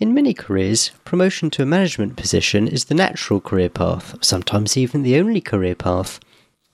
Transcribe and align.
In 0.00 0.14
many 0.14 0.32
careers, 0.32 0.92
promotion 1.04 1.50
to 1.50 1.62
a 1.62 1.66
management 1.66 2.16
position 2.16 2.68
is 2.68 2.84
the 2.84 2.94
natural 2.94 3.40
career 3.40 3.68
path, 3.68 4.14
sometimes 4.20 4.76
even 4.76 5.02
the 5.02 5.18
only 5.18 5.40
career 5.40 5.74
path. 5.74 6.20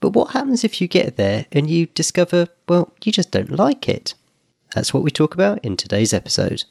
But 0.00 0.10
what 0.10 0.32
happens 0.32 0.62
if 0.62 0.78
you 0.78 0.88
get 0.88 1.16
there 1.16 1.46
and 1.50 1.70
you 1.70 1.86
discover, 1.86 2.48
well, 2.68 2.92
you 3.02 3.12
just 3.12 3.30
don't 3.30 3.50
like 3.50 3.88
it? 3.88 4.12
That's 4.74 4.92
what 4.92 5.02
we 5.02 5.10
talk 5.10 5.32
about 5.32 5.64
in 5.64 5.78
today's 5.78 6.12
episode. 6.12 6.64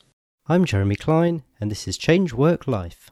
I'm 0.46 0.64
Jeremy 0.64 0.96
Klein, 0.96 1.42
and 1.60 1.72
this 1.72 1.88
is 1.88 1.98
Change 1.98 2.34
Work 2.34 2.68
Life. 2.68 3.10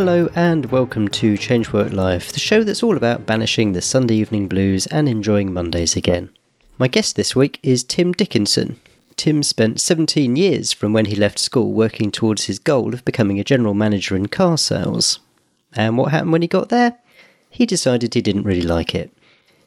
Hello 0.00 0.30
and 0.34 0.64
welcome 0.72 1.08
to 1.08 1.36
Change 1.36 1.74
Work 1.74 1.92
Life, 1.92 2.32
the 2.32 2.40
show 2.40 2.64
that's 2.64 2.82
all 2.82 2.96
about 2.96 3.26
banishing 3.26 3.72
the 3.72 3.82
Sunday 3.82 4.14
evening 4.14 4.48
blues 4.48 4.86
and 4.86 5.06
enjoying 5.06 5.52
Mondays 5.52 5.94
again. 5.94 6.30
My 6.78 6.88
guest 6.88 7.16
this 7.16 7.36
week 7.36 7.60
is 7.62 7.84
Tim 7.84 8.12
Dickinson. 8.12 8.80
Tim 9.16 9.42
spent 9.42 9.78
17 9.78 10.36
years 10.36 10.72
from 10.72 10.94
when 10.94 11.04
he 11.04 11.16
left 11.16 11.38
school 11.38 11.72
working 11.72 12.10
towards 12.10 12.46
his 12.46 12.58
goal 12.58 12.94
of 12.94 13.04
becoming 13.04 13.38
a 13.38 13.44
general 13.44 13.74
manager 13.74 14.16
in 14.16 14.28
car 14.28 14.56
sales. 14.56 15.20
And 15.74 15.98
what 15.98 16.12
happened 16.12 16.32
when 16.32 16.40
he 16.40 16.48
got 16.48 16.70
there? 16.70 16.96
He 17.50 17.66
decided 17.66 18.14
he 18.14 18.22
didn't 18.22 18.44
really 18.44 18.62
like 18.62 18.94
it. 18.94 19.12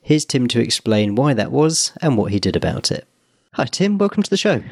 Here's 0.02 0.26
Tim 0.26 0.48
to 0.48 0.60
explain 0.60 1.14
why 1.14 1.36
that 1.36 1.52
was 1.52 1.96
and 2.02 2.18
what 2.18 2.32
he 2.32 2.40
did 2.40 2.56
about 2.56 2.92
it. 2.92 3.08
Hi, 3.54 3.66
Tim. 3.66 4.00
Welcome 4.00 4.24
to 4.24 4.32
the 4.32 4.38
show. 4.38 4.64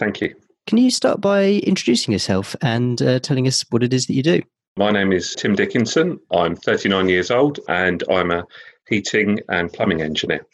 Thank 0.00 0.20
you. 0.20 0.34
Can 0.66 0.78
you 0.78 0.90
start 0.90 1.20
by 1.20 1.60
introducing 1.62 2.10
yourself 2.10 2.56
and 2.60 3.00
uh, 3.00 3.20
telling 3.20 3.46
us 3.46 3.64
what 3.70 3.84
it 3.84 3.94
is 3.94 4.06
that 4.06 4.14
you 4.14 4.24
do? 4.24 4.42
My 4.78 4.90
name 4.90 5.10
is 5.10 5.34
Tim 5.34 5.54
Dickinson. 5.54 6.20
I'm 6.30 6.54
39 6.54 7.08
years 7.08 7.30
old 7.30 7.60
and 7.66 8.04
I'm 8.10 8.30
a 8.30 8.44
heating 8.86 9.40
and 9.48 9.72
plumbing 9.72 10.02
engineer. 10.02 10.46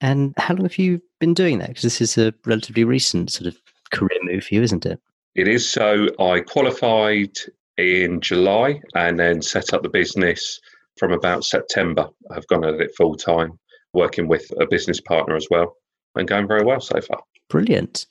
And 0.00 0.34
how 0.36 0.54
long 0.54 0.64
have 0.64 0.78
you 0.78 1.00
been 1.20 1.32
doing 1.32 1.60
that? 1.60 1.68
Because 1.68 1.82
this 1.82 2.00
is 2.00 2.18
a 2.18 2.34
relatively 2.44 2.82
recent 2.82 3.30
sort 3.30 3.46
of 3.46 3.56
career 3.92 4.18
move 4.22 4.42
for 4.42 4.56
you, 4.56 4.62
isn't 4.62 4.84
it? 4.84 4.98
It 5.36 5.46
is. 5.46 5.68
So 5.68 6.08
I 6.18 6.40
qualified 6.40 7.38
in 7.76 8.20
July 8.20 8.80
and 8.96 9.16
then 9.16 9.42
set 9.42 9.72
up 9.72 9.84
the 9.84 9.88
business 9.88 10.58
from 10.98 11.12
about 11.12 11.44
September. 11.44 12.08
I've 12.32 12.48
gone 12.48 12.64
at 12.64 12.80
it 12.80 12.96
full 12.96 13.14
time, 13.14 13.60
working 13.92 14.26
with 14.26 14.50
a 14.60 14.66
business 14.66 15.00
partner 15.00 15.36
as 15.36 15.46
well, 15.52 15.76
and 16.16 16.26
going 16.26 16.48
very 16.48 16.64
well 16.64 16.80
so 16.80 17.00
far. 17.00 17.20
Brilliant. 17.48 18.06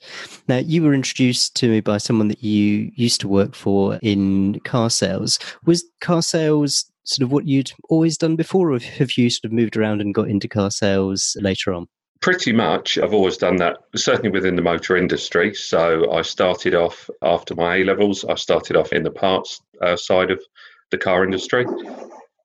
Now, 0.48 0.56
you 0.58 0.82
were 0.82 0.94
introduced 0.94 1.54
to 1.56 1.68
me 1.68 1.80
by 1.80 1.98
someone 1.98 2.28
that 2.28 2.42
you 2.42 2.90
used 2.94 3.20
to 3.20 3.28
work 3.28 3.54
for 3.54 3.98
in 4.02 4.58
car 4.60 4.90
sales. 4.90 5.38
Was 5.64 5.84
car 6.00 6.22
sales 6.22 6.90
sort 7.04 7.24
of 7.24 7.32
what 7.32 7.46
you'd 7.46 7.72
always 7.88 8.18
done 8.18 8.36
before, 8.36 8.72
or 8.72 8.80
have 8.80 9.16
you 9.16 9.30
sort 9.30 9.44
of 9.44 9.52
moved 9.52 9.76
around 9.76 10.00
and 10.00 10.14
got 10.14 10.28
into 10.28 10.48
car 10.48 10.70
sales 10.70 11.36
later 11.40 11.72
on? 11.72 11.86
Pretty 12.20 12.52
much. 12.52 12.98
I've 12.98 13.14
always 13.14 13.36
done 13.36 13.56
that, 13.56 13.78
certainly 13.94 14.30
within 14.30 14.56
the 14.56 14.62
motor 14.62 14.96
industry. 14.96 15.54
So 15.54 16.12
I 16.12 16.22
started 16.22 16.74
off 16.74 17.08
after 17.22 17.54
my 17.54 17.76
A 17.76 17.84
levels, 17.84 18.24
I 18.24 18.34
started 18.34 18.76
off 18.76 18.92
in 18.92 19.04
the 19.04 19.10
parts 19.10 19.60
uh, 19.80 19.96
side 19.96 20.32
of 20.32 20.42
the 20.90 20.98
car 20.98 21.24
industry. 21.24 21.64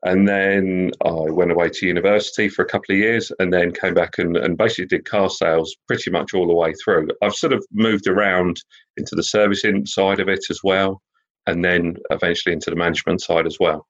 And 0.06 0.28
then 0.28 0.92
I 1.06 1.32
went 1.32 1.52
away 1.52 1.70
to 1.70 1.88
university 1.88 2.50
for 2.50 2.62
a 2.62 2.68
couple 2.68 2.94
of 2.94 3.00
years 3.00 3.32
and 3.40 3.54
then 3.54 3.72
came 3.72 3.94
back 3.94 4.18
and, 4.18 4.36
and 4.36 4.58
basically 4.58 4.86
did 4.86 5.06
car 5.06 5.30
sales 5.30 5.74
pretty 5.88 6.12
much 6.12 6.34
all 6.34 6.46
the 6.46 6.54
way 6.54 6.74
through. 6.84 7.08
I've 7.22 7.36
sort 7.36 7.54
of 7.54 7.66
moved 7.72 8.08
around 8.08 8.58
into 8.98 9.16
the 9.16 9.24
servicing 9.24 9.86
side 9.86 10.20
of 10.20 10.28
it 10.28 10.44
as 10.50 10.60
well, 10.62 11.02
and 11.48 11.64
then 11.64 11.96
eventually 12.10 12.52
into 12.52 12.70
the 12.70 12.76
management 12.76 13.22
side 13.22 13.48
as 13.48 13.58
well. 13.62 13.88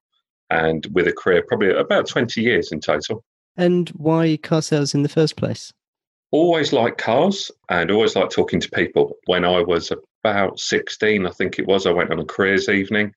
And 0.52 0.88
with 0.92 1.08
a 1.08 1.14
career 1.14 1.44
probably 1.48 1.72
about 1.72 2.08
20 2.08 2.40
years 2.42 2.72
in 2.72 2.80
total. 2.80 3.24
And 3.58 3.90
why 3.90 4.38
car 4.38 4.62
sales 4.62 4.94
in 4.94 5.02
the 5.02 5.10
first 5.10 5.36
place? 5.36 5.74
Always 6.30 6.74
liked 6.74 7.00
cars 7.00 7.50
and 7.70 7.90
always 7.90 8.16
liked 8.16 8.32
talking 8.32 8.60
to 8.60 8.70
people. 8.70 9.18
When 9.26 9.46
I 9.46 9.62
was 9.62 9.92
about 10.24 10.60
16, 10.60 11.26
I 11.26 11.30
think 11.32 11.58
it 11.58 11.66
was, 11.66 11.88
I 11.88 11.92
went 11.92 12.12
on 12.12 12.20
a 12.20 12.26
careers 12.26 12.70
evening 12.70 13.14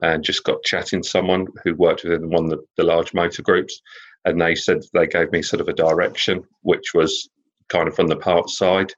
and 0.00 0.24
just 0.24 0.44
got 0.44 0.62
chatting 0.62 1.02
to 1.02 1.08
someone 1.08 1.46
who 1.64 1.74
worked 1.74 2.04
within 2.04 2.30
one 2.30 2.44
of 2.44 2.50
the, 2.50 2.58
the 2.76 2.84
large 2.84 3.14
motor 3.14 3.42
groups. 3.42 3.80
And 4.24 4.40
they 4.40 4.54
said 4.54 4.82
they 4.92 5.06
gave 5.06 5.32
me 5.32 5.42
sort 5.42 5.60
of 5.60 5.68
a 5.68 5.72
direction, 5.72 6.42
which 6.62 6.94
was 6.94 7.28
kind 7.68 7.88
of 7.88 7.94
from 7.94 8.08
the 8.08 8.16
parts 8.16 8.56
side. 8.56 8.92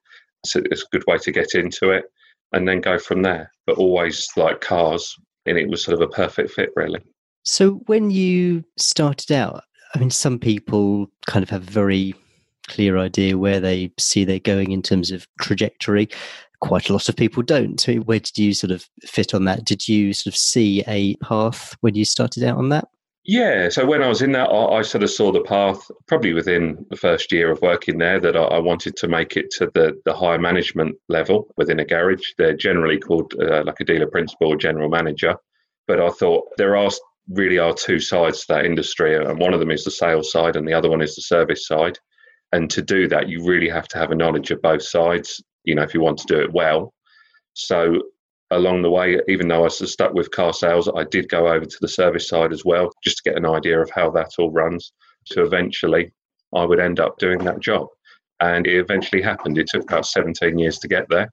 So 0.44 0.60
it's 0.70 0.82
a 0.82 0.96
good 0.96 1.04
way 1.06 1.18
to 1.18 1.32
get 1.32 1.54
into 1.54 1.90
it 1.90 2.04
and 2.52 2.66
then 2.66 2.80
go 2.80 2.98
from 2.98 3.22
there. 3.22 3.50
But 3.66 3.78
always 3.78 4.28
like 4.36 4.60
cars, 4.60 5.14
and 5.46 5.56
it 5.56 5.68
was 5.68 5.82
sort 5.82 5.94
of 5.94 6.00
a 6.00 6.12
perfect 6.12 6.50
fit, 6.50 6.70
really. 6.76 7.00
So 7.44 7.82
when 7.86 8.10
you 8.10 8.64
started 8.78 9.32
out, 9.32 9.64
I 9.94 9.98
mean, 9.98 10.10
some 10.10 10.38
people 10.38 11.10
kind 11.26 11.42
of 11.42 11.50
have 11.50 11.62
a 11.62 11.70
very 11.70 12.14
clear 12.68 12.98
idea 12.98 13.36
where 13.36 13.60
they 13.60 13.92
see 13.98 14.24
they're 14.24 14.38
going 14.38 14.70
in 14.70 14.82
terms 14.82 15.10
of 15.10 15.26
trajectory 15.40 16.08
quite 16.60 16.88
a 16.88 16.92
lot 16.92 17.08
of 17.08 17.16
people 17.16 17.42
don't. 17.42 17.82
Where 18.04 18.20
did 18.20 18.38
you 18.38 18.54
sort 18.54 18.70
of 18.70 18.88
fit 19.02 19.34
on 19.34 19.44
that? 19.46 19.64
Did 19.64 19.88
you 19.88 20.12
sort 20.12 20.32
of 20.32 20.36
see 20.36 20.84
a 20.86 21.16
path 21.16 21.76
when 21.80 21.94
you 21.94 22.04
started 22.04 22.44
out 22.44 22.58
on 22.58 22.68
that? 22.68 22.88
Yeah, 23.24 23.68
so 23.68 23.84
when 23.84 24.02
I 24.02 24.08
was 24.08 24.22
in 24.22 24.32
that, 24.32 24.48
I, 24.48 24.78
I, 24.78 24.82
sort 24.82 25.04
of 25.04 25.10
saw 25.10 25.30
the 25.30 25.42
path 25.42 25.90
probably 26.06 26.32
within 26.32 26.86
the 26.88 26.96
first 26.96 27.30
year 27.30 27.50
of 27.50 27.60
working 27.60 27.98
there 27.98 28.18
that 28.18 28.34
I, 28.34 28.42
I 28.42 28.58
wanted 28.58 28.96
to 28.96 29.08
make 29.08 29.36
it 29.36 29.50
to 29.58 29.70
the, 29.74 30.00
the 30.06 30.14
higher 30.14 30.38
management 30.38 30.96
level 31.08 31.52
within 31.58 31.80
a 31.80 31.84
garage. 31.84 32.24
They're 32.38 32.56
generally 32.56 32.98
called 32.98 33.34
uh, 33.38 33.62
like 33.64 33.78
a 33.78 33.84
dealer 33.84 34.06
principal 34.06 34.48
or 34.48 34.56
general 34.56 34.88
manager. 34.88 35.36
But 35.86 36.00
I 36.00 36.08
thought 36.08 36.48
there 36.56 36.76
are 36.76 36.90
really 37.28 37.58
are 37.58 37.74
two 37.74 38.00
sides 38.00 38.40
to 38.40 38.54
that 38.54 38.64
industry, 38.64 39.16
and 39.16 39.38
one 39.38 39.52
of 39.52 39.60
them 39.60 39.70
is 39.70 39.84
the 39.84 39.90
sales 39.90 40.32
side, 40.32 40.56
and 40.56 40.66
the 40.66 40.74
other 40.74 40.88
one 40.88 41.02
is 41.02 41.14
the 41.14 41.22
service 41.22 41.66
side. 41.66 41.98
And 42.52 42.70
to 42.70 42.82
do 42.82 43.06
that, 43.08 43.28
you 43.28 43.44
really 43.44 43.68
have 43.68 43.86
to 43.88 43.98
have 43.98 44.10
a 44.10 44.16
knowledge 44.16 44.50
of 44.50 44.62
both 44.62 44.82
sides 44.82 45.42
you 45.64 45.74
know, 45.74 45.82
if 45.82 45.94
you 45.94 46.00
want 46.00 46.18
to 46.18 46.26
do 46.26 46.40
it 46.40 46.52
well. 46.52 46.92
So 47.54 48.02
along 48.50 48.82
the 48.82 48.90
way, 48.90 49.20
even 49.28 49.48
though 49.48 49.60
I 49.60 49.64
was 49.64 49.92
stuck 49.92 50.12
with 50.12 50.30
car 50.30 50.52
sales, 50.52 50.88
I 50.94 51.04
did 51.04 51.28
go 51.28 51.48
over 51.48 51.64
to 51.64 51.76
the 51.80 51.88
service 51.88 52.28
side 52.28 52.52
as 52.52 52.64
well, 52.64 52.90
just 53.04 53.18
to 53.18 53.30
get 53.30 53.38
an 53.38 53.46
idea 53.46 53.80
of 53.80 53.90
how 53.90 54.10
that 54.10 54.30
all 54.38 54.50
runs. 54.50 54.92
So 55.26 55.44
eventually, 55.44 56.12
I 56.54 56.64
would 56.64 56.80
end 56.80 57.00
up 57.00 57.18
doing 57.18 57.38
that 57.44 57.60
job. 57.60 57.86
And 58.40 58.66
it 58.66 58.78
eventually 58.78 59.22
happened. 59.22 59.58
It 59.58 59.68
took 59.68 59.82
about 59.82 60.06
17 60.06 60.58
years 60.58 60.78
to 60.78 60.88
get 60.88 61.08
there, 61.10 61.30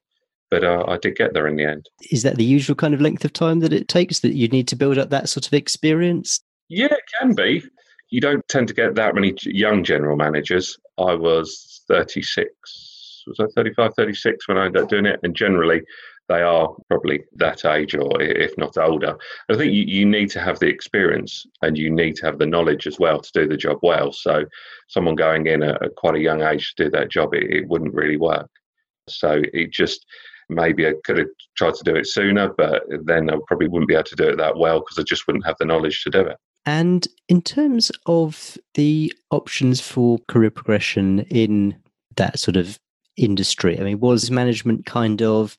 but 0.50 0.62
uh, 0.62 0.84
I 0.86 0.98
did 0.98 1.16
get 1.16 1.32
there 1.32 1.46
in 1.46 1.56
the 1.56 1.64
end. 1.64 1.88
Is 2.10 2.22
that 2.22 2.36
the 2.36 2.44
usual 2.44 2.76
kind 2.76 2.94
of 2.94 3.00
length 3.00 3.24
of 3.24 3.32
time 3.32 3.60
that 3.60 3.72
it 3.72 3.88
takes 3.88 4.20
that 4.20 4.34
you 4.34 4.48
need 4.48 4.68
to 4.68 4.76
build 4.76 4.98
up 4.98 5.10
that 5.10 5.28
sort 5.28 5.46
of 5.46 5.54
experience? 5.54 6.40
Yeah, 6.68 6.92
it 6.92 7.04
can 7.18 7.34
be. 7.34 7.64
You 8.10 8.20
don't 8.20 8.46
tend 8.48 8.68
to 8.68 8.74
get 8.74 8.94
that 8.94 9.14
many 9.14 9.34
young 9.42 9.84
general 9.84 10.16
managers. 10.16 10.78
I 10.98 11.14
was 11.14 11.82
36 11.88 12.97
was 13.28 13.40
I 13.40 13.46
35, 13.54 13.92
36 13.94 14.48
when 14.48 14.58
I 14.58 14.66
ended 14.66 14.82
up 14.82 14.88
doing 14.88 15.06
it? 15.06 15.20
And 15.22 15.34
generally, 15.34 15.82
they 16.28 16.42
are 16.42 16.74
probably 16.88 17.24
that 17.36 17.64
age 17.64 17.94
or 17.94 18.20
if 18.20 18.56
not 18.58 18.76
older. 18.76 19.16
I 19.48 19.56
think 19.56 19.72
you, 19.72 19.84
you 19.84 20.04
need 20.04 20.30
to 20.30 20.40
have 20.40 20.58
the 20.58 20.68
experience 20.68 21.46
and 21.62 21.76
you 21.78 21.90
need 21.90 22.16
to 22.16 22.26
have 22.26 22.38
the 22.38 22.46
knowledge 22.46 22.86
as 22.86 22.98
well 22.98 23.20
to 23.20 23.30
do 23.32 23.48
the 23.48 23.56
job 23.56 23.78
well. 23.82 24.12
So, 24.12 24.44
someone 24.88 25.14
going 25.14 25.46
in 25.46 25.62
at, 25.62 25.80
quite 25.96 26.16
a 26.16 26.20
young 26.20 26.42
age 26.42 26.74
to 26.74 26.84
do 26.84 26.90
that 26.90 27.10
job, 27.10 27.34
it, 27.34 27.50
it 27.50 27.68
wouldn't 27.68 27.94
really 27.94 28.16
work. 28.16 28.50
So, 29.08 29.42
it 29.52 29.72
just 29.72 30.04
maybe 30.50 30.86
I 30.86 30.94
could 31.04 31.18
have 31.18 31.28
tried 31.56 31.74
to 31.74 31.84
do 31.84 31.96
it 31.96 32.06
sooner, 32.06 32.52
but 32.56 32.82
then 33.04 33.30
I 33.30 33.36
probably 33.46 33.68
wouldn't 33.68 33.88
be 33.88 33.94
able 33.94 34.04
to 34.04 34.16
do 34.16 34.28
it 34.28 34.36
that 34.36 34.56
well 34.56 34.80
because 34.80 34.98
I 34.98 35.02
just 35.02 35.26
wouldn't 35.26 35.46
have 35.46 35.56
the 35.58 35.66
knowledge 35.66 36.02
to 36.04 36.10
do 36.10 36.20
it. 36.20 36.36
And 36.66 37.08
in 37.28 37.40
terms 37.40 37.90
of 38.06 38.58
the 38.74 39.12
options 39.30 39.80
for 39.80 40.18
career 40.28 40.50
progression 40.50 41.20
in 41.30 41.76
that 42.16 42.38
sort 42.38 42.56
of 42.56 42.78
industry? 43.18 43.78
I 43.78 43.82
mean, 43.82 44.00
was 44.00 44.30
management 44.30 44.86
kind 44.86 45.22
of 45.22 45.56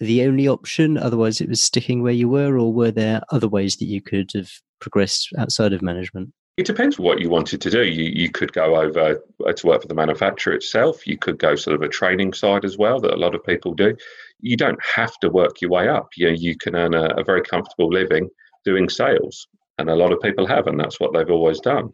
the 0.00 0.24
only 0.24 0.48
option? 0.48 0.98
Otherwise, 0.98 1.40
it 1.40 1.48
was 1.48 1.62
sticking 1.62 2.02
where 2.02 2.12
you 2.12 2.28
were, 2.28 2.58
or 2.58 2.72
were 2.72 2.90
there 2.90 3.22
other 3.30 3.48
ways 3.48 3.76
that 3.76 3.86
you 3.86 4.02
could 4.02 4.30
have 4.34 4.50
progressed 4.80 5.28
outside 5.38 5.72
of 5.72 5.82
management? 5.82 6.32
It 6.56 6.66
depends 6.66 7.00
what 7.00 7.20
you 7.20 7.30
wanted 7.30 7.60
to 7.62 7.70
do. 7.70 7.82
You 7.82 8.04
you 8.14 8.30
could 8.30 8.52
go 8.52 8.76
over 8.76 9.20
uh, 9.44 9.52
to 9.52 9.66
work 9.66 9.82
for 9.82 9.88
the 9.88 9.94
manufacturer 9.94 10.54
itself. 10.54 11.04
You 11.04 11.18
could 11.18 11.38
go 11.38 11.56
sort 11.56 11.74
of 11.74 11.82
a 11.82 11.88
training 11.88 12.32
side 12.32 12.64
as 12.64 12.78
well, 12.78 13.00
that 13.00 13.14
a 13.14 13.16
lot 13.16 13.34
of 13.34 13.44
people 13.44 13.74
do. 13.74 13.96
You 14.40 14.56
don't 14.56 14.78
have 14.84 15.18
to 15.18 15.30
work 15.30 15.60
your 15.60 15.70
way 15.70 15.88
up. 15.88 16.10
You 16.16 16.28
know, 16.28 16.36
you 16.36 16.56
can 16.56 16.76
earn 16.76 16.94
a, 16.94 17.06
a 17.16 17.24
very 17.24 17.42
comfortable 17.42 17.88
living 17.88 18.28
doing 18.64 18.88
sales, 18.88 19.48
and 19.78 19.90
a 19.90 19.96
lot 19.96 20.12
of 20.12 20.20
people 20.20 20.46
have, 20.46 20.68
and 20.68 20.78
that's 20.78 21.00
what 21.00 21.12
they've 21.12 21.30
always 21.30 21.60
done. 21.60 21.90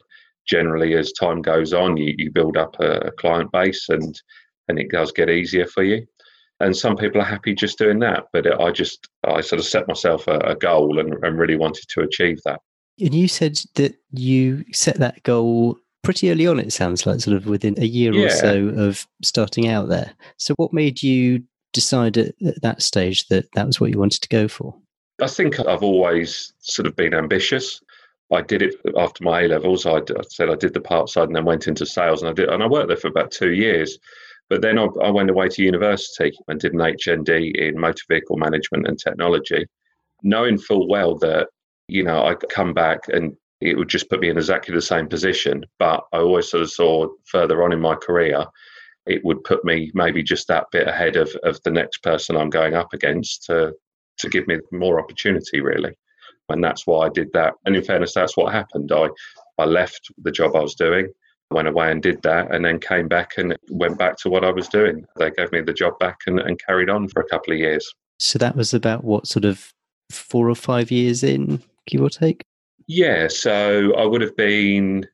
Generally, 0.46 0.94
as 0.94 1.12
time 1.12 1.40
goes 1.40 1.72
on, 1.72 1.96
you, 1.96 2.14
you 2.18 2.30
build 2.30 2.58
up 2.58 2.76
a, 2.80 2.98
a 3.06 3.12
client 3.12 3.50
base 3.52 3.88
and 3.88 4.20
and 4.70 4.78
it 4.78 4.90
does 4.90 5.12
get 5.12 5.28
easier 5.28 5.66
for 5.66 5.82
you. 5.82 6.06
And 6.60 6.76
some 6.76 6.96
people 6.96 7.20
are 7.20 7.24
happy 7.24 7.54
just 7.54 7.78
doing 7.78 7.98
that, 8.00 8.24
but 8.32 8.60
I 8.60 8.70
just 8.70 9.08
I 9.26 9.40
sort 9.40 9.60
of 9.60 9.66
set 9.66 9.88
myself 9.88 10.26
a, 10.28 10.38
a 10.40 10.54
goal 10.54 10.98
and, 10.98 11.12
and 11.24 11.38
really 11.38 11.56
wanted 11.56 11.86
to 11.88 12.02
achieve 12.02 12.38
that. 12.44 12.60
And 12.98 13.14
you 13.14 13.28
said 13.28 13.58
that 13.76 13.94
you 14.12 14.64
set 14.72 14.98
that 14.98 15.22
goal 15.22 15.78
pretty 16.02 16.30
early 16.30 16.46
on. 16.46 16.58
It 16.58 16.72
sounds 16.72 17.06
like 17.06 17.20
sort 17.20 17.36
of 17.36 17.46
within 17.46 17.78
a 17.78 17.86
year 17.86 18.12
yeah. 18.12 18.26
or 18.26 18.30
so 18.30 18.68
of 18.68 19.06
starting 19.22 19.68
out 19.68 19.88
there. 19.88 20.12
So, 20.36 20.54
what 20.56 20.72
made 20.72 21.02
you 21.02 21.42
decide 21.72 22.18
at, 22.18 22.34
at 22.46 22.60
that 22.62 22.82
stage 22.82 23.26
that 23.28 23.50
that 23.54 23.66
was 23.66 23.80
what 23.80 23.90
you 23.90 23.98
wanted 23.98 24.22
to 24.22 24.28
go 24.28 24.48
for? 24.48 24.74
I 25.22 25.28
think 25.28 25.60
I've 25.60 25.82
always 25.82 26.52
sort 26.60 26.86
of 26.86 26.96
been 26.96 27.14
ambitious. 27.14 27.80
I 28.32 28.42
did 28.42 28.62
it 28.62 28.74
after 28.96 29.24
my 29.24 29.42
A 29.42 29.48
levels. 29.48 29.86
I, 29.86 29.96
I, 29.96 30.22
said 30.28 30.50
I 30.50 30.54
did 30.54 30.72
the 30.72 30.80
part 30.80 31.08
side 31.08 31.28
and 31.28 31.36
then 31.36 31.44
went 31.44 31.66
into 31.66 31.84
sales, 31.84 32.22
and 32.22 32.30
I 32.30 32.32
did, 32.32 32.48
and 32.48 32.62
I 32.62 32.66
worked 32.66 32.88
there 32.88 32.96
for 32.96 33.08
about 33.08 33.30
two 33.30 33.52
years. 33.52 33.98
But 34.50 34.62
then 34.62 34.78
I, 34.78 34.88
I 35.02 35.10
went 35.10 35.30
away 35.30 35.48
to 35.48 35.62
university 35.62 36.36
and 36.48 36.60
did 36.60 36.74
an 36.74 36.80
HND 36.80 37.54
in 37.54 37.78
motor 37.78 38.04
vehicle 38.08 38.36
management 38.36 38.86
and 38.88 38.98
technology, 38.98 39.64
knowing 40.22 40.58
full 40.58 40.88
well 40.88 41.16
that 41.18 41.48
you 41.88 42.04
know 42.04 42.24
I'd 42.24 42.46
come 42.50 42.74
back 42.74 43.00
and 43.08 43.34
it 43.60 43.76
would 43.76 43.88
just 43.88 44.10
put 44.10 44.20
me 44.20 44.28
in 44.28 44.36
exactly 44.36 44.74
the 44.74 44.82
same 44.82 45.06
position. 45.08 45.64
But 45.78 46.02
I 46.12 46.18
always 46.18 46.50
sort 46.50 46.62
of 46.62 46.70
saw 46.70 47.06
further 47.26 47.62
on 47.62 47.72
in 47.72 47.80
my 47.80 47.94
career, 47.94 48.44
it 49.06 49.24
would 49.24 49.44
put 49.44 49.64
me 49.64 49.90
maybe 49.94 50.22
just 50.22 50.48
that 50.48 50.66
bit 50.72 50.88
ahead 50.88 51.16
of, 51.16 51.30
of 51.44 51.60
the 51.62 51.70
next 51.70 52.02
person 52.02 52.36
I'm 52.36 52.50
going 52.50 52.74
up 52.74 52.92
against 52.92 53.44
to 53.46 53.72
to 54.18 54.28
give 54.28 54.46
me 54.48 54.58
more 54.72 55.00
opportunity, 55.00 55.60
really. 55.60 55.94
And 56.48 56.62
that's 56.62 56.86
why 56.86 57.06
I 57.06 57.08
did 57.08 57.32
that. 57.32 57.54
And 57.64 57.76
in 57.76 57.84
fairness, 57.84 58.12
that's 58.14 58.36
what 58.36 58.52
happened. 58.52 58.90
I 58.92 59.08
I 59.58 59.64
left 59.64 60.10
the 60.18 60.32
job 60.32 60.56
I 60.56 60.60
was 60.60 60.74
doing, 60.74 61.08
went 61.50 61.68
away 61.68 61.90
and 61.90 62.02
did 62.02 62.22
that, 62.22 62.54
and 62.54 62.64
then 62.64 62.78
came 62.78 63.08
back 63.08 63.32
and 63.36 63.56
went 63.70 63.98
back 63.98 64.16
to 64.18 64.30
what 64.30 64.44
I 64.44 64.50
was 64.50 64.68
doing. 64.68 65.04
They 65.16 65.30
gave 65.30 65.52
me 65.52 65.60
the 65.60 65.72
job 65.72 65.98
back 65.98 66.18
and, 66.26 66.40
and 66.40 66.60
carried 66.64 66.90
on 66.90 67.08
for 67.08 67.20
a 67.20 67.28
couple 67.28 67.52
of 67.52 67.58
years. 67.58 67.92
So 68.18 68.38
that 68.38 68.56
was 68.56 68.74
about 68.74 69.04
what 69.04 69.26
sort 69.26 69.44
of 69.44 69.72
four 70.10 70.48
or 70.48 70.54
five 70.54 70.90
years 70.90 71.22
in, 71.22 71.62
give 71.86 72.02
or 72.02 72.10
take? 72.10 72.42
Yeah, 72.86 73.28
so 73.28 73.94
I 73.96 74.04
would 74.04 74.20
have 74.20 74.36
been. 74.36 75.06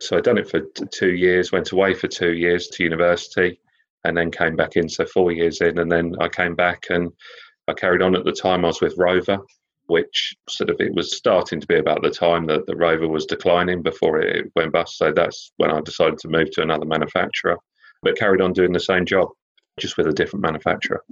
So 0.00 0.16
I'd 0.16 0.24
done 0.24 0.38
it 0.38 0.48
for 0.48 0.60
t- 0.60 0.84
two 0.90 1.12
years. 1.12 1.52
Went 1.52 1.72
away 1.72 1.94
for 1.94 2.08
two 2.08 2.32
years 2.32 2.68
to 2.68 2.82
university, 2.82 3.60
and 4.04 4.16
then 4.16 4.30
came 4.30 4.56
back 4.56 4.76
in. 4.76 4.88
So 4.88 5.04
four 5.06 5.32
years 5.32 5.60
in, 5.60 5.78
and 5.78 5.90
then 5.90 6.14
I 6.20 6.28
came 6.28 6.54
back 6.54 6.84
and 6.90 7.10
I 7.68 7.72
carried 7.72 8.02
on. 8.02 8.16
At 8.16 8.24
the 8.24 8.32
time, 8.32 8.64
I 8.64 8.68
was 8.68 8.80
with 8.80 8.96
Rover, 8.96 9.38
which 9.86 10.34
sort 10.48 10.70
of 10.70 10.76
it 10.80 10.94
was 10.94 11.16
starting 11.16 11.60
to 11.60 11.66
be 11.66 11.76
about 11.76 12.02
the 12.02 12.10
time 12.10 12.46
that 12.46 12.66
the 12.66 12.76
Rover 12.76 13.08
was 13.08 13.26
declining 13.26 13.82
before 13.82 14.20
it 14.20 14.50
went 14.56 14.72
bust. 14.72 14.96
So 14.96 15.12
that's 15.12 15.52
when 15.58 15.70
I 15.70 15.80
decided 15.80 16.18
to 16.20 16.28
move 16.28 16.50
to 16.52 16.62
another 16.62 16.86
manufacturer, 16.86 17.58
but 18.02 18.16
carried 18.16 18.40
on 18.40 18.52
doing 18.52 18.72
the 18.72 18.80
same 18.80 19.04
job, 19.04 19.28
just 19.78 19.96
with 19.96 20.06
a 20.06 20.12
different 20.12 20.42
manufacturer. 20.42 21.02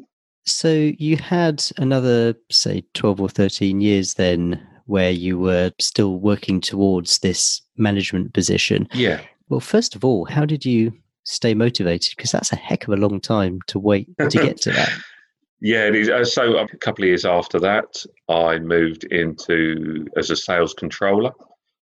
So 0.45 0.93
you 0.99 1.17
had 1.17 1.65
another, 1.77 2.35
say, 2.51 2.85
12 2.95 3.21
or 3.21 3.29
13 3.29 3.81
years 3.81 4.15
then 4.15 4.67
where 4.87 5.11
you 5.11 5.39
were 5.39 5.71
still 5.81 6.19
working 6.19 6.61
towards 6.61 7.21
this 7.21 7.63
management 7.77 8.35
position. 8.35 8.89
Yeah. 8.93 9.21
Well, 9.49 9.61
first 9.61 9.95
of 9.95 10.05
all, 10.05 10.25
how 10.25 10.45
did 10.45 10.65
you 10.65 10.93
stay 11.25 11.55
motivated? 11.55 12.15
Because 12.17 12.33
that's 12.33 12.53
a 12.53 12.57
heck 12.57 12.89
of 12.89 12.95
a 12.95 12.97
long 12.97 13.21
time 13.21 13.61
to 13.69 13.79
wait 13.79 14.09
to 14.19 14.29
get 14.31 14.61
to 14.63 14.71
that. 14.73 14.91
Yeah, 15.65 15.87
it 15.87 15.95
is. 15.95 16.09
Uh, 16.09 16.25
so 16.25 16.59
a 16.59 16.67
couple 16.79 17.05
of 17.05 17.09
years 17.09 17.25
after 17.25 17.61
that, 17.61 18.05
I 18.29 18.59
moved 18.59 19.05
into 19.05 20.07
as 20.17 20.31
a 20.31 20.37
sales 20.37 20.75
controller. 20.75 21.31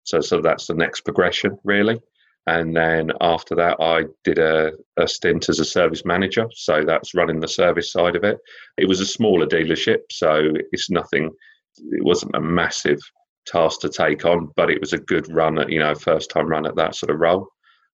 So, 0.04 0.20
so 0.20 0.42
that's 0.42 0.66
the 0.66 0.74
next 0.74 1.00
progression, 1.00 1.58
really. 1.64 1.98
And 2.46 2.76
then 2.76 3.10
after 3.22 3.54
that, 3.54 3.78
I 3.80 4.04
did 4.22 4.38
a, 4.38 4.72
a 4.98 5.08
stint 5.08 5.48
as 5.48 5.60
a 5.60 5.64
service 5.64 6.04
manager. 6.04 6.46
So 6.54 6.84
that's 6.84 7.14
running 7.14 7.40
the 7.40 7.48
service 7.48 7.90
side 7.90 8.16
of 8.16 8.24
it. 8.24 8.36
It 8.76 8.86
was 8.86 9.00
a 9.00 9.06
smaller 9.06 9.46
dealership, 9.46 10.00
so 10.10 10.52
it's 10.72 10.90
nothing 10.90 11.30
it 11.78 12.04
wasn't 12.04 12.36
a 12.36 12.40
massive 12.40 12.98
task 13.46 13.80
to 13.80 13.88
take 13.88 14.26
on, 14.26 14.50
but 14.56 14.70
it 14.70 14.80
was 14.80 14.92
a 14.92 14.98
good 14.98 15.32
run 15.32 15.58
at, 15.58 15.70
you 15.70 15.78
know, 15.78 15.94
first 15.94 16.28
time 16.28 16.48
run 16.48 16.66
at 16.66 16.76
that 16.76 16.96
sort 16.96 17.10
of 17.10 17.18
role. 17.18 17.48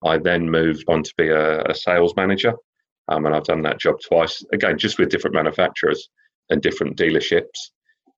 I 0.05 0.17
then 0.17 0.49
moved 0.49 0.83
on 0.89 1.03
to 1.03 1.13
be 1.17 1.29
a, 1.29 1.63
a 1.63 1.73
sales 1.73 2.13
manager, 2.17 2.53
um, 3.09 3.25
and 3.25 3.35
I've 3.35 3.43
done 3.43 3.61
that 3.63 3.79
job 3.79 3.95
twice, 4.05 4.43
again, 4.53 4.77
just 4.77 4.99
with 4.99 5.09
different 5.09 5.35
manufacturers 5.35 6.09
and 6.49 6.61
different 6.61 6.97
dealerships. 6.97 7.71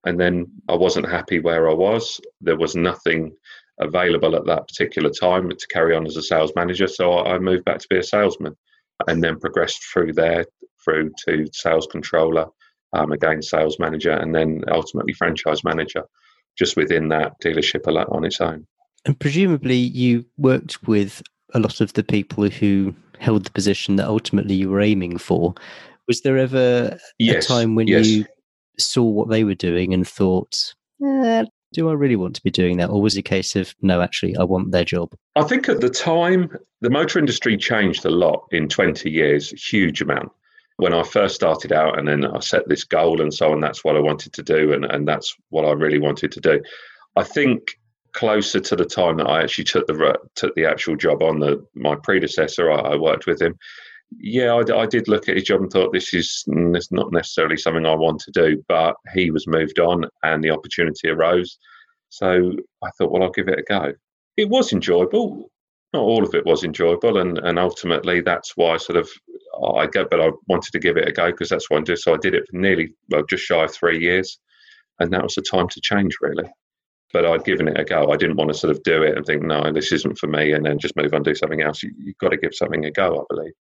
And 0.05 0.19
then 0.19 0.47
I 0.67 0.75
wasn't 0.75 1.09
happy 1.09 1.39
where 1.39 1.69
I 1.69 1.73
was. 1.73 2.21
There 2.41 2.57
was 2.57 2.75
nothing 2.75 3.31
available 3.79 4.35
at 4.35 4.45
that 4.45 4.67
particular 4.67 5.09
time 5.09 5.49
to 5.49 5.67
carry 5.71 5.95
on 5.95 6.05
as 6.05 6.17
a 6.17 6.21
sales 6.21 6.53
manager. 6.55 6.87
So 6.87 7.19
I 7.19 7.37
moved 7.39 7.65
back 7.65 7.79
to 7.79 7.87
be 7.89 7.97
a 7.97 8.03
salesman 8.03 8.55
and 9.07 9.23
then 9.23 9.39
progressed 9.39 9.83
through 9.91 10.13
there 10.13 10.45
through 10.83 11.11
to 11.25 11.45
sales 11.53 11.87
controller 11.91 12.45
um, 12.93 13.11
again 13.11 13.41
sales 13.41 13.77
manager, 13.79 14.11
and 14.11 14.33
then 14.33 14.63
ultimately 14.69 15.13
franchise 15.13 15.63
manager, 15.63 16.03
just 16.57 16.75
within 16.75 17.09
that 17.09 17.33
dealership 17.43 17.87
on 17.87 18.25
its 18.25 18.41
own. 18.41 18.65
And 19.05 19.19
presumably, 19.19 19.75
you 19.75 20.25
worked 20.37 20.87
with 20.87 21.21
a 21.53 21.59
lot 21.59 21.81
of 21.81 21.93
the 21.93 22.03
people 22.03 22.49
who 22.49 22.93
held 23.19 23.45
the 23.45 23.51
position 23.51 23.97
that 23.97 24.07
ultimately 24.07 24.55
you 24.55 24.69
were 24.69 24.81
aiming 24.81 25.17
for. 25.17 25.53
Was 26.07 26.21
there 26.21 26.37
ever 26.37 26.97
yes, 27.19 27.45
a 27.45 27.47
time 27.47 27.75
when 27.75 27.87
yes. 27.87 28.07
you 28.07 28.25
saw 28.77 29.03
what 29.03 29.29
they 29.29 29.43
were 29.43 29.55
doing 29.55 29.93
and 29.93 30.07
thought, 30.07 30.73
eh, 31.05 31.45
do 31.73 31.89
I 31.89 31.93
really 31.93 32.15
want 32.15 32.35
to 32.35 32.43
be 32.43 32.49
doing 32.49 32.77
that? 32.77 32.89
Or 32.89 33.01
was 33.01 33.15
it 33.15 33.19
a 33.19 33.23
case 33.23 33.55
of, 33.55 33.75
no, 33.81 34.01
actually, 34.01 34.35
I 34.37 34.43
want 34.43 34.71
their 34.71 34.85
job? 34.85 35.13
I 35.35 35.43
think 35.43 35.69
at 35.69 35.81
the 35.81 35.89
time, 35.89 36.57
the 36.81 36.89
motor 36.89 37.19
industry 37.19 37.57
changed 37.57 38.05
a 38.05 38.09
lot 38.09 38.47
in 38.51 38.67
20 38.67 39.09
years, 39.09 39.51
huge 39.51 40.01
amount 40.01 40.31
when 40.77 40.93
I 40.93 41.03
first 41.03 41.35
started 41.35 41.73
out, 41.73 41.99
and 41.99 42.07
then 42.07 42.25
I 42.25 42.39
set 42.39 42.67
this 42.69 42.85
goal 42.85 43.21
and 43.21 43.33
so 43.33 43.51
on. 43.51 43.59
That's 43.59 43.83
what 43.83 43.97
I 43.97 43.99
wanted 43.99 44.33
to 44.33 44.41
do, 44.41 44.71
and, 44.71 44.85
and 44.85 45.07
that's 45.07 45.35
what 45.49 45.65
I 45.65 45.71
really 45.71 45.99
wanted 45.99 46.31
to 46.31 46.39
do. 46.39 46.61
I 47.17 47.23
think 47.23 47.78
closer 48.13 48.59
to 48.59 48.75
the 48.75 48.85
time 48.85 49.17
that 49.17 49.27
I 49.27 49.41
actually 49.41 49.65
took 49.65 49.87
the 49.87 50.17
took 50.35 50.55
the 50.55 50.65
actual 50.65 50.95
job 50.95 51.21
on, 51.21 51.39
the 51.39 51.65
my 51.75 51.95
predecessor, 51.95 52.71
I, 52.71 52.79
I 52.79 52.95
worked 52.95 53.27
with 53.27 53.41
him. 53.41 53.57
Yeah, 54.17 54.53
I, 54.53 54.81
I, 54.81 54.85
did 54.87 55.07
look 55.07 55.29
at 55.29 55.35
his 55.35 55.43
job 55.43 55.61
and 55.61 55.69
thought 55.71 55.93
this 55.93 56.15
is 56.15 56.43
this 56.47 56.91
not 56.91 57.11
necessarily 57.11 57.57
something 57.57 57.85
I 57.85 57.95
want 57.95 58.21
to 58.21 58.31
do. 58.31 58.63
But 58.67 58.95
he 59.13 59.31
was 59.31 59.47
moved 59.47 59.79
on, 59.79 60.05
and 60.23 60.43
the 60.43 60.49
opportunity 60.49 61.09
arose. 61.09 61.57
So 62.09 62.53
I 62.83 62.89
thought, 62.97 63.11
well, 63.11 63.23
I'll 63.23 63.31
give 63.31 63.49
it 63.49 63.59
a 63.59 63.63
go. 63.63 63.93
It 64.35 64.49
was 64.49 64.73
enjoyable. 64.73 65.51
Not 65.93 66.01
all 66.01 66.23
of 66.23 66.33
it 66.33 66.45
was 66.45 66.63
enjoyable, 66.63 67.17
and 67.17 67.37
and 67.39 67.59
ultimately 67.59 68.21
that's 68.21 68.53
why 68.55 68.73
I 68.73 68.77
sort 68.77 68.97
of 68.97 69.09
I 69.75 69.87
go, 69.87 70.05
but 70.09 70.21
I 70.21 70.31
wanted 70.47 70.71
to 70.71 70.79
give 70.79 70.97
it 70.97 71.07
a 71.07 71.11
go 71.11 71.31
because 71.31 71.49
that's 71.49 71.69
what 71.69 71.81
I 71.81 71.83
do. 71.83 71.95
So 71.95 72.13
I 72.13 72.17
did 72.17 72.33
it 72.33 72.45
for 72.49 72.57
nearly, 72.57 72.93
well, 73.09 73.23
just 73.29 73.43
shy 73.43 73.63
of 73.63 73.73
three 73.73 73.99
years. 73.99 74.39
And 74.99 75.11
that 75.11 75.23
was 75.23 75.35
the 75.35 75.41
time 75.41 75.67
to 75.69 75.81
change, 75.81 76.15
really. 76.21 76.49
But 77.11 77.25
I'd 77.25 77.43
given 77.43 77.67
it 77.67 77.79
a 77.79 77.83
go. 77.83 78.11
I 78.11 78.17
didn't 78.17 78.37
want 78.37 78.51
to 78.51 78.57
sort 78.57 78.71
of 78.71 78.83
do 78.83 79.01
it 79.01 79.17
and 79.17 79.25
think, 79.25 79.41
no, 79.41 79.71
this 79.71 79.91
isn't 79.91 80.17
for 80.17 80.27
me, 80.27 80.51
and 80.51 80.65
then 80.65 80.77
just 80.77 80.95
move 80.95 81.13
on 81.13 81.23
do 81.23 81.33
something 81.33 81.61
else. 81.61 81.81
You, 81.81 81.91
have 82.05 82.17
got 82.19 82.29
to 82.29 82.37
give 82.37 82.53
something 82.53 82.85
a 82.85 82.91
go, 82.91 83.19
I 83.19 83.33
believe. 83.33 83.53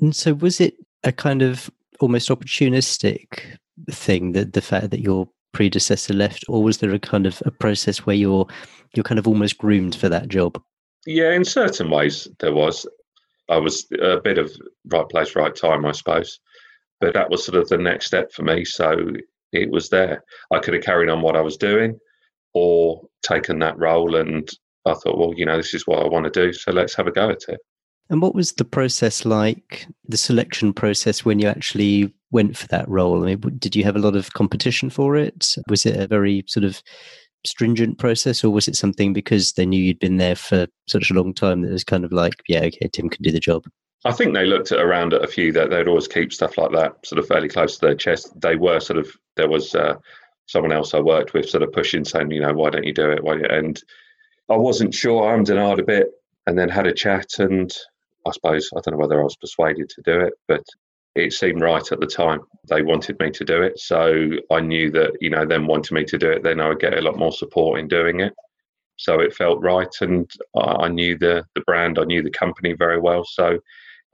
And 0.00 0.14
so, 0.14 0.34
was 0.34 0.60
it 0.60 0.74
a 1.04 1.12
kind 1.12 1.42
of 1.42 1.70
almost 2.00 2.28
opportunistic 2.28 3.58
thing 3.90 4.32
that 4.32 4.52
the 4.52 4.60
fact 4.60 4.90
that 4.90 5.00
your 5.00 5.28
predecessor 5.52 6.12
left, 6.12 6.44
or 6.48 6.62
was 6.62 6.78
there 6.78 6.92
a 6.92 6.98
kind 6.98 7.26
of 7.26 7.42
a 7.46 7.50
process 7.50 8.04
where 8.04 8.16
you're 8.16 8.46
you're 8.94 9.04
kind 9.04 9.18
of 9.18 9.28
almost 9.28 9.58
groomed 9.58 9.94
for 9.94 10.08
that 10.08 10.28
job? 10.28 10.60
Yeah, 11.06 11.32
in 11.32 11.44
certain 11.44 11.90
ways 11.90 12.28
there 12.40 12.54
was. 12.54 12.86
I 13.48 13.58
was 13.58 13.86
a 14.02 14.18
bit 14.18 14.38
of 14.38 14.50
right 14.86 15.08
place, 15.08 15.36
right 15.36 15.54
time, 15.54 15.86
I 15.86 15.92
suppose. 15.92 16.40
But 17.00 17.14
that 17.14 17.30
was 17.30 17.44
sort 17.44 17.62
of 17.62 17.68
the 17.68 17.78
next 17.78 18.06
step 18.06 18.32
for 18.32 18.42
me. 18.42 18.64
So 18.64 19.12
it 19.52 19.70
was 19.70 19.88
there. 19.88 20.24
I 20.52 20.58
could 20.58 20.74
have 20.74 20.82
carried 20.82 21.08
on 21.08 21.22
what 21.22 21.36
I 21.36 21.42
was 21.42 21.56
doing 21.56 22.00
or 22.56 23.02
taken 23.22 23.58
that 23.58 23.78
role. 23.78 24.16
And 24.16 24.48
I 24.86 24.94
thought, 24.94 25.18
well, 25.18 25.34
you 25.36 25.44
know, 25.44 25.58
this 25.58 25.74
is 25.74 25.86
what 25.86 26.02
I 26.02 26.08
want 26.08 26.24
to 26.24 26.30
do. 26.30 26.54
So 26.54 26.72
let's 26.72 26.94
have 26.94 27.06
a 27.06 27.12
go 27.12 27.28
at 27.28 27.42
it. 27.48 27.60
And 28.08 28.22
what 28.22 28.34
was 28.34 28.52
the 28.52 28.64
process 28.64 29.26
like, 29.26 29.86
the 30.08 30.16
selection 30.16 30.72
process 30.72 31.22
when 31.22 31.38
you 31.38 31.48
actually 31.48 32.14
went 32.30 32.56
for 32.56 32.66
that 32.68 32.88
role? 32.88 33.22
I 33.22 33.34
mean, 33.34 33.58
did 33.58 33.76
you 33.76 33.84
have 33.84 33.96
a 33.96 34.00
lot 34.00 34.16
of 34.16 34.32
competition 34.32 34.88
for 34.88 35.16
it? 35.16 35.54
Was 35.68 35.84
it 35.84 36.00
a 36.00 36.06
very 36.06 36.44
sort 36.46 36.64
of 36.64 36.82
stringent 37.44 37.98
process, 37.98 38.42
or 38.42 38.50
was 38.50 38.68
it 38.68 38.76
something 38.76 39.12
because 39.12 39.52
they 39.52 39.66
knew 39.66 39.82
you'd 39.82 39.98
been 39.98 40.16
there 40.16 40.34
for 40.34 40.66
such 40.88 41.10
a 41.10 41.14
long 41.14 41.34
time 41.34 41.60
that 41.60 41.68
it 41.68 41.72
was 41.72 41.84
kind 41.84 42.06
of 42.06 42.12
like, 42.12 42.42
yeah, 42.48 42.60
okay, 42.60 42.88
Tim 42.90 43.10
can 43.10 43.22
do 43.22 43.30
the 43.30 43.38
job? 43.38 43.64
I 44.06 44.12
think 44.12 44.32
they 44.32 44.46
looked 44.46 44.72
at 44.72 44.80
around 44.80 45.12
at 45.12 45.24
a 45.24 45.28
few 45.28 45.52
that 45.52 45.68
they'd 45.68 45.88
always 45.88 46.08
keep 46.08 46.32
stuff 46.32 46.56
like 46.56 46.72
that 46.72 47.04
sort 47.04 47.18
of 47.18 47.26
fairly 47.26 47.48
close 47.48 47.76
to 47.76 47.86
their 47.86 47.94
chest. 47.96 48.40
They 48.40 48.56
were 48.56 48.80
sort 48.80 48.98
of 48.98 49.10
there 49.36 49.48
was 49.48 49.74
uh, 49.74 49.96
someone 50.46 50.72
else 50.72 50.94
I 50.94 51.00
worked 51.00 51.34
with 51.34 51.48
sort 51.48 51.62
of 51.62 51.72
pushing, 51.72 52.04
saying, 52.04 52.30
you 52.30 52.40
know, 52.40 52.54
why 52.54 52.70
don't 52.70 52.84
you 52.84 52.94
do 52.94 53.10
it? 53.10 53.22
Why? 53.22 53.38
And 53.38 53.80
I 54.48 54.56
wasn't 54.56 54.94
sure. 54.94 55.28
I 55.28 55.34
am 55.34 55.44
denied 55.44 55.80
a 55.80 55.84
bit, 55.84 56.08
and 56.46 56.58
then 56.58 56.68
had 56.68 56.86
a 56.86 56.92
chat, 56.92 57.26
and 57.38 57.72
I 58.26 58.30
suppose 58.32 58.70
I 58.76 58.80
don't 58.80 58.94
know 58.94 59.00
whether 59.00 59.20
I 59.20 59.24
was 59.24 59.36
persuaded 59.36 59.88
to 59.90 60.02
do 60.02 60.20
it, 60.20 60.34
but 60.48 60.64
it 61.14 61.32
seemed 61.32 61.60
right 61.60 61.92
at 61.92 62.00
the 62.00 62.06
time. 62.06 62.40
They 62.68 62.82
wanted 62.82 63.18
me 63.18 63.30
to 63.30 63.44
do 63.44 63.62
it. 63.62 63.78
So 63.78 64.32
I 64.50 64.60
knew 64.60 64.90
that, 64.90 65.12
you 65.20 65.30
know, 65.30 65.46
them 65.46 65.66
wanting 65.66 65.94
me 65.94 66.04
to 66.04 66.18
do 66.18 66.30
it, 66.30 66.42
then 66.42 66.60
I 66.60 66.68
would 66.68 66.80
get 66.80 66.98
a 66.98 67.00
lot 67.00 67.16
more 67.16 67.32
support 67.32 67.80
in 67.80 67.88
doing 67.88 68.20
it. 68.20 68.34
So 68.96 69.20
it 69.20 69.34
felt 69.34 69.62
right. 69.62 69.94
And 70.00 70.30
I 70.56 70.88
knew 70.88 71.16
the, 71.16 71.44
the 71.54 71.62
brand, 71.62 71.98
I 71.98 72.04
knew 72.04 72.22
the 72.22 72.30
company 72.30 72.74
very 72.74 73.00
well. 73.00 73.24
So 73.24 73.58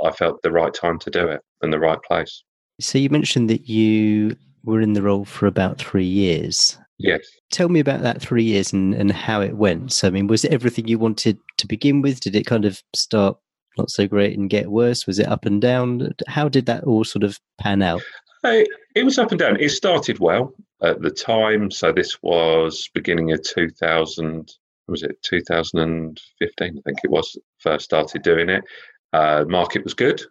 I 0.05 0.13
felt 0.13 0.43
the 0.43 0.53
right 0.53 0.73
time 0.73 0.99
to 1.01 1.11
do 1.11 1.27
it 1.29 1.41
and 1.61 1.73
the 1.73 1.81
right 1.81 2.01
place. 2.07 2.45
So 2.81 2.99
you 2.99 3.11
mentioned 3.11 3.51
that 3.51 3.69
you 3.69 4.37
were 4.65 4.81
in 4.81 4.93
the 4.93 5.03
role 5.03 5.25
for 5.25 5.47
about 5.47 5.79
three 5.79 6.07
years. 6.07 6.79
Yes. 6.99 7.27
Tell 7.51 7.69
me 7.69 7.81
about 7.81 8.03
that 8.03 8.23
three 8.23 8.45
years 8.45 8.73
and, 8.73 8.95
and 8.95 9.11
how 9.11 9.41
it 9.41 9.57
went. 9.57 9.93
So, 9.93 10.07
I 10.07 10.11
mean, 10.11 10.29
was 10.29 10.45
it 10.45 10.53
everything 10.53 10.87
you 10.87 10.99
wanted 10.99 11.39
to 11.59 11.67
begin 11.67 12.01
with? 12.01 12.21
Did 12.21 12.37
it 12.37 12.47
kind 12.47 12.65
of 12.65 12.83
start 12.95 13.37
not 13.77 13.91
so 13.91 14.07
great 14.07 14.39
and 14.39 14.49
get 14.49 14.71
worse? 14.71 15.07
Was 15.07 15.19
it 15.19 15.27
up 15.27 15.45
and 15.45 15.61
down? 15.61 16.13
How 16.29 16.49
did 16.49 16.67
that 16.67 16.85
all 16.85 17.05
sort 17.05 17.25
of 17.25 17.41
pan 17.59 17.83
out? 17.83 18.03
Uh, 18.45 18.63
it 18.95 19.05
was 19.05 19.19
up 19.19 19.31
and 19.31 19.39
down. 19.39 19.57
It 19.59 19.71
started 19.71 20.19
well 20.19 20.55
at 20.83 21.03
the 21.03 21.11
time. 21.11 21.71
So 21.71 21.93
this 21.93 22.23
was 22.23 22.89
beginning 22.95 23.33
of 23.33 23.43
2000. 23.43 24.53
Was 24.89 25.03
it 25.03 25.23
2015? 25.23 26.67
I 26.69 26.81
think 26.85 26.99
it 27.03 27.11
was 27.11 27.37
first 27.59 27.85
started 27.85 28.23
doing 28.23 28.49
it. 28.49 28.65
Uh, 29.13 29.45
market 29.49 29.85
was 29.85 29.95
good. 29.95 30.23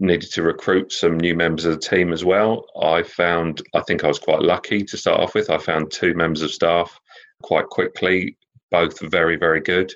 Needed 0.00 0.30
to 0.32 0.42
recruit 0.42 0.92
some 0.92 1.18
new 1.18 1.34
members 1.34 1.64
of 1.64 1.74
the 1.74 1.80
team 1.80 2.12
as 2.12 2.24
well. 2.24 2.66
I 2.80 3.02
found, 3.02 3.62
I 3.74 3.80
think 3.80 4.04
I 4.04 4.08
was 4.08 4.18
quite 4.18 4.42
lucky 4.42 4.82
to 4.84 4.96
start 4.96 5.20
off 5.20 5.34
with. 5.34 5.50
I 5.50 5.58
found 5.58 5.92
two 5.92 6.14
members 6.14 6.42
of 6.42 6.50
staff 6.50 6.98
quite 7.42 7.68
quickly, 7.68 8.36
both 8.70 9.00
very, 9.00 9.36
very 9.36 9.60
good, 9.60 9.92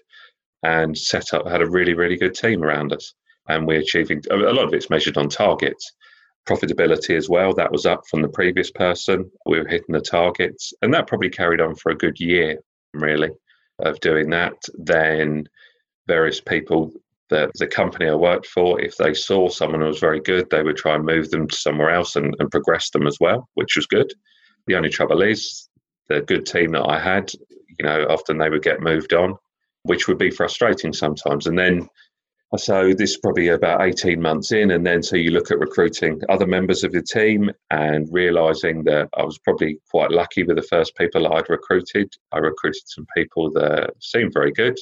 and 0.63 0.97
set 0.97 1.35
up, 1.35 1.49
had 1.49 1.63
a 1.63 1.71
really, 1.71 1.95
really 1.95 2.17
good 2.17 2.35
team 2.35 2.63
around 2.63 2.93
us. 2.93 3.15
And 3.49 3.67
we're 3.67 3.81
achieving 3.81 4.23
a 4.31 4.37
lot 4.37 4.67
of 4.67 4.75
it's 4.75 4.91
measured 4.91 5.17
on 5.17 5.29
targets 5.29 5.93
profitability 6.49 7.17
as 7.17 7.29
well. 7.29 7.53
That 7.53 7.71
was 7.71 7.87
up 7.87 8.07
from 8.09 8.23
the 8.23 8.29
previous 8.29 8.71
person. 8.71 9.31
We 9.47 9.59
were 9.59 9.69
hitting 9.69 9.93
the 9.93 10.01
targets, 10.01 10.73
and 10.83 10.93
that 10.95 11.07
probably 11.07 11.31
carried 11.31 11.61
on 11.61 11.75
for 11.77 11.93
a 11.93 11.97
good 11.97 12.19
year, 12.19 12.59
really, 12.95 13.31
of 13.81 14.01
doing 14.01 14.31
that. 14.31 14.55
Then 14.75 15.49
various 16.07 16.41
people 16.41 16.93
that 17.31 17.51
the 17.55 17.67
company 17.67 18.09
I 18.09 18.15
worked 18.15 18.47
for, 18.47 18.81
if 18.81 18.97
they 18.97 19.15
saw 19.15 19.49
someone 19.49 19.81
who 19.81 19.87
was 19.87 20.01
very 20.01 20.21
good, 20.21 20.49
they 20.51 20.63
would 20.63 20.77
try 20.77 20.95
and 20.95 21.05
move 21.05 21.31
them 21.31 21.47
to 21.49 21.57
somewhere 21.57 21.91
else 21.91 22.17
and, 22.17 22.35
and 22.39 22.51
progress 22.51 22.91
them 22.91 23.07
as 23.07 23.19
well, 23.21 23.49
which 23.55 23.77
was 23.77 23.87
good. 23.87 24.13
The 24.67 24.77
only 24.77 24.91
trouble 24.91 25.23
is 25.23 25.69
the 26.09 26.23
good 26.23 26.47
team 26.47 26.73
that 26.73 26.89
I 26.89 26.99
had, 26.99 27.31
you 27.51 27.85
know, 27.85 28.07
often 28.09 28.39
they 28.39 28.51
would 28.51 28.63
get 28.63 28.81
moved 28.81 29.13
on, 29.13 29.37
which 29.83 30.09
would 30.09 30.19
be 30.19 30.31
frustrating 30.31 30.93
sometimes. 30.93 31.47
And 31.47 31.59
then 31.59 31.89
so 32.57 32.95
this 32.95 33.11
is 33.11 33.19
probably 33.19 33.49
about 33.49 33.83
18 33.83 34.23
months 34.23 34.53
in. 34.53 34.71
And 34.71 34.87
then 34.87 35.03
so 35.03 35.17
you 35.17 35.31
look 35.33 35.51
at 35.51 35.59
recruiting 35.59 36.21
other 36.31 36.47
members 36.47 36.83
of 36.83 36.93
the 36.93 37.03
team 37.03 37.51
and 37.71 38.09
realizing 38.11 38.85
that 38.85 39.11
I 39.19 39.23
was 39.23 39.39
probably 39.39 39.79
quite 39.91 40.11
lucky 40.11 40.45
with 40.45 40.57
the 40.57 40.63
first 40.63 40.97
people 40.97 41.31
I'd 41.31 41.51
recruited. 41.51 42.11
I 42.33 42.39
recruited 42.39 42.83
some 42.87 43.07
people 43.15 43.51
that 43.53 43.91
seemed 44.01 44.33
very 44.33 44.53
good 44.53 44.79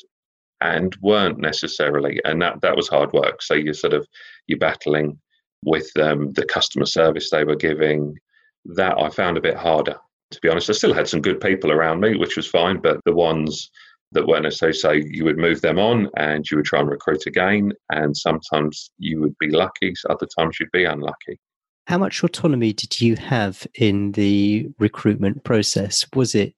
and 0.61 0.97
weren't 1.03 1.39
necessarily. 1.39 2.21
And 2.25 2.41
that, 2.43 2.61
that 2.63 2.77
was 2.77 2.89
hard 2.89 3.13
work. 3.13 3.43
So 3.43 3.55
you're 3.55 3.75
sort 3.75 3.95
of, 3.95 4.07
you're 4.47 4.59
battling 4.59 5.19
with 5.65 5.91
um, 5.99 6.33
the 6.33 6.45
customer 6.45 6.87
service 6.87 7.31
they 7.31 7.45
were 7.45 7.57
giving. 7.57 8.17
That 8.65 8.99
I 8.99 9.11
found 9.11 9.37
a 9.37 9.43
bit 9.43 9.57
harder, 9.57 9.97
to 10.33 10.41
be 10.41 10.49
honest. 10.49 10.71
I 10.71 10.73
still 10.73 10.95
had 10.95 11.09
some 11.09 11.23
good 11.23 11.41
people 11.41 11.71
around 11.71 12.01
me, 12.01 12.17
which 12.17 12.37
was 12.37 12.49
fine, 12.49 12.79
but 12.81 13.01
the 13.05 13.15
ones 13.15 13.71
that 14.13 14.27
weren't 14.27 14.45
necessarily 14.45 14.77
so 14.77 14.93
you 14.93 15.25
would 15.25 15.39
move 15.39 15.61
them 15.61 15.79
on 15.79 16.09
and 16.17 16.49
you 16.51 16.57
would 16.57 16.67
try 16.67 16.81
and 16.81 16.89
recruit 16.89 17.27
again 17.27 17.73
and 17.91 18.17
sometimes 18.17 18.91
you 18.99 19.21
would 19.21 19.37
be 19.39 19.51
lucky 19.51 19.93
other 20.09 20.27
times 20.39 20.59
you'd 20.59 20.71
be 20.73 20.85
unlucky 20.85 21.39
how 21.87 21.99
much 21.99 22.25
autonomy 22.25 22.73
did 22.73 23.01
you 23.01 23.15
have 23.17 23.67
in 23.75 24.13
the 24.13 24.69
recruitment 24.79 25.45
process 25.45 26.07
was 26.15 26.35
it 26.35 26.55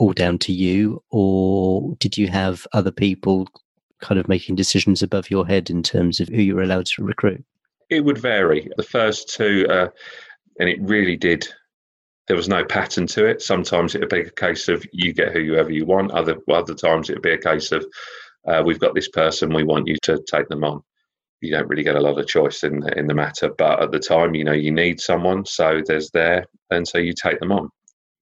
all 0.00 0.12
down 0.12 0.38
to 0.38 0.52
you 0.52 1.02
or 1.10 1.94
did 1.98 2.16
you 2.16 2.28
have 2.28 2.66
other 2.72 2.90
people 2.90 3.48
kind 4.00 4.18
of 4.18 4.28
making 4.28 4.56
decisions 4.56 5.02
above 5.02 5.30
your 5.30 5.46
head 5.46 5.70
in 5.70 5.82
terms 5.82 6.20
of 6.20 6.28
who 6.28 6.40
you 6.40 6.54
were 6.54 6.62
allowed 6.62 6.86
to 6.86 7.04
recruit 7.04 7.44
it 7.90 8.04
would 8.04 8.18
vary 8.18 8.70
the 8.76 8.82
first 8.82 9.28
two 9.28 9.66
uh, 9.70 9.88
and 10.58 10.68
it 10.68 10.80
really 10.80 11.16
did 11.16 11.46
there 12.30 12.36
was 12.36 12.48
no 12.48 12.64
pattern 12.64 13.08
to 13.08 13.26
it. 13.26 13.42
Sometimes 13.42 13.96
it 13.96 14.02
would 14.02 14.08
be 14.08 14.20
a 14.20 14.30
case 14.30 14.68
of 14.68 14.86
you 14.92 15.12
get 15.12 15.32
whoever 15.32 15.72
you 15.72 15.84
want. 15.84 16.12
Other 16.12 16.36
other 16.48 16.74
times 16.74 17.10
it 17.10 17.14
would 17.14 17.22
be 17.22 17.32
a 17.32 17.38
case 17.38 17.72
of 17.72 17.84
uh, 18.46 18.62
we've 18.64 18.78
got 18.78 18.94
this 18.94 19.08
person, 19.08 19.52
we 19.52 19.64
want 19.64 19.88
you 19.88 19.96
to 20.04 20.22
take 20.30 20.48
them 20.48 20.62
on. 20.62 20.80
You 21.40 21.50
don't 21.50 21.66
really 21.66 21.82
get 21.82 21.96
a 21.96 22.00
lot 22.00 22.20
of 22.20 22.28
choice 22.28 22.62
in 22.62 22.88
in 22.96 23.08
the 23.08 23.14
matter, 23.14 23.50
but 23.58 23.82
at 23.82 23.90
the 23.90 23.98
time, 23.98 24.36
you 24.36 24.44
know, 24.44 24.52
you 24.52 24.70
need 24.70 25.00
someone, 25.00 25.44
so 25.44 25.82
there's 25.84 26.12
there, 26.12 26.46
and 26.70 26.86
so 26.86 26.98
you 26.98 27.14
take 27.14 27.40
them 27.40 27.50
on. 27.50 27.68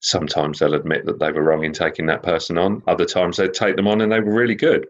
Sometimes 0.00 0.58
they'll 0.58 0.74
admit 0.74 1.06
that 1.06 1.18
they 1.18 1.32
were 1.32 1.42
wrong 1.42 1.64
in 1.64 1.72
taking 1.72 2.06
that 2.06 2.22
person 2.22 2.56
on. 2.56 2.82
Other 2.86 3.04
times 3.04 3.36
they'd 3.36 3.52
take 3.52 3.76
them 3.76 3.88
on 3.88 4.00
and 4.00 4.12
they 4.12 4.20
were 4.20 4.34
really 4.34 4.54
good, 4.54 4.86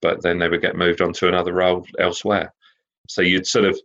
but 0.00 0.22
then 0.22 0.38
they 0.38 0.48
would 0.48 0.62
get 0.62 0.76
moved 0.76 1.00
on 1.00 1.12
to 1.14 1.28
another 1.28 1.52
role 1.52 1.86
elsewhere. 1.98 2.52
So 3.08 3.22
you'd 3.22 3.46
sort 3.46 3.64
of 3.64 3.78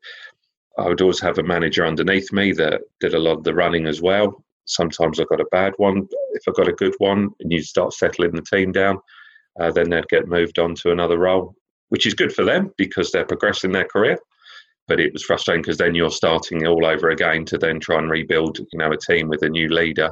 I 0.78 0.88
would 0.88 1.02
always 1.02 1.20
have 1.22 1.40
a 1.40 1.44
manager 1.44 1.86
underneath 1.86 2.32
me 2.32 2.52
that 2.54 2.82
did 3.00 3.16
a 3.16 3.20
lot 3.20 3.38
of 3.38 3.44
the 3.44 3.56
running 3.56 3.88
as 3.88 4.00
well 4.00 4.44
sometimes 4.68 5.20
I 5.20 5.24
got 5.24 5.42
a 5.42 5.48
bad 5.52 5.74
one. 5.78 6.08
If 6.34 6.44
I 6.48 6.52
got 6.52 6.68
a 6.68 6.74
good 6.74 6.94
one 7.00 7.30
and 7.40 7.52
you 7.52 7.64
start 7.64 7.94
settling 7.94 8.32
the 8.32 8.42
team 8.42 8.72
down, 8.72 9.00
uh, 9.60 9.72
then 9.72 9.90
they'd 9.90 10.08
get 10.10 10.28
moved 10.28 10.60
on 10.60 10.76
to 10.76 10.92
another 10.92 11.18
role, 11.18 11.56
which 11.90 12.06
is 12.06 12.14
good 12.14 12.32
for 12.32 12.46
them 12.46 12.72
because 12.78 13.12
they're 13.12 13.26
progressing 13.26 13.72
their 13.72 13.88
career. 13.88 14.20
But 14.88 15.00
it 15.00 15.12
was 15.12 15.24
frustrating 15.24 15.64
because 15.64 15.78
then 15.78 15.96
you're 15.96 16.12
starting 16.12 16.66
all 16.68 16.86
over 16.86 17.10
again 17.10 17.44
to 17.46 17.58
then 17.58 17.80
try 17.80 17.98
and 17.98 18.10
rebuild, 18.10 18.60
you 18.60 18.80
know, 18.80 18.92
a 18.92 18.98
team 18.98 19.28
with 19.28 19.42
a 19.42 19.50
new 19.50 19.68
leader. 19.68 20.12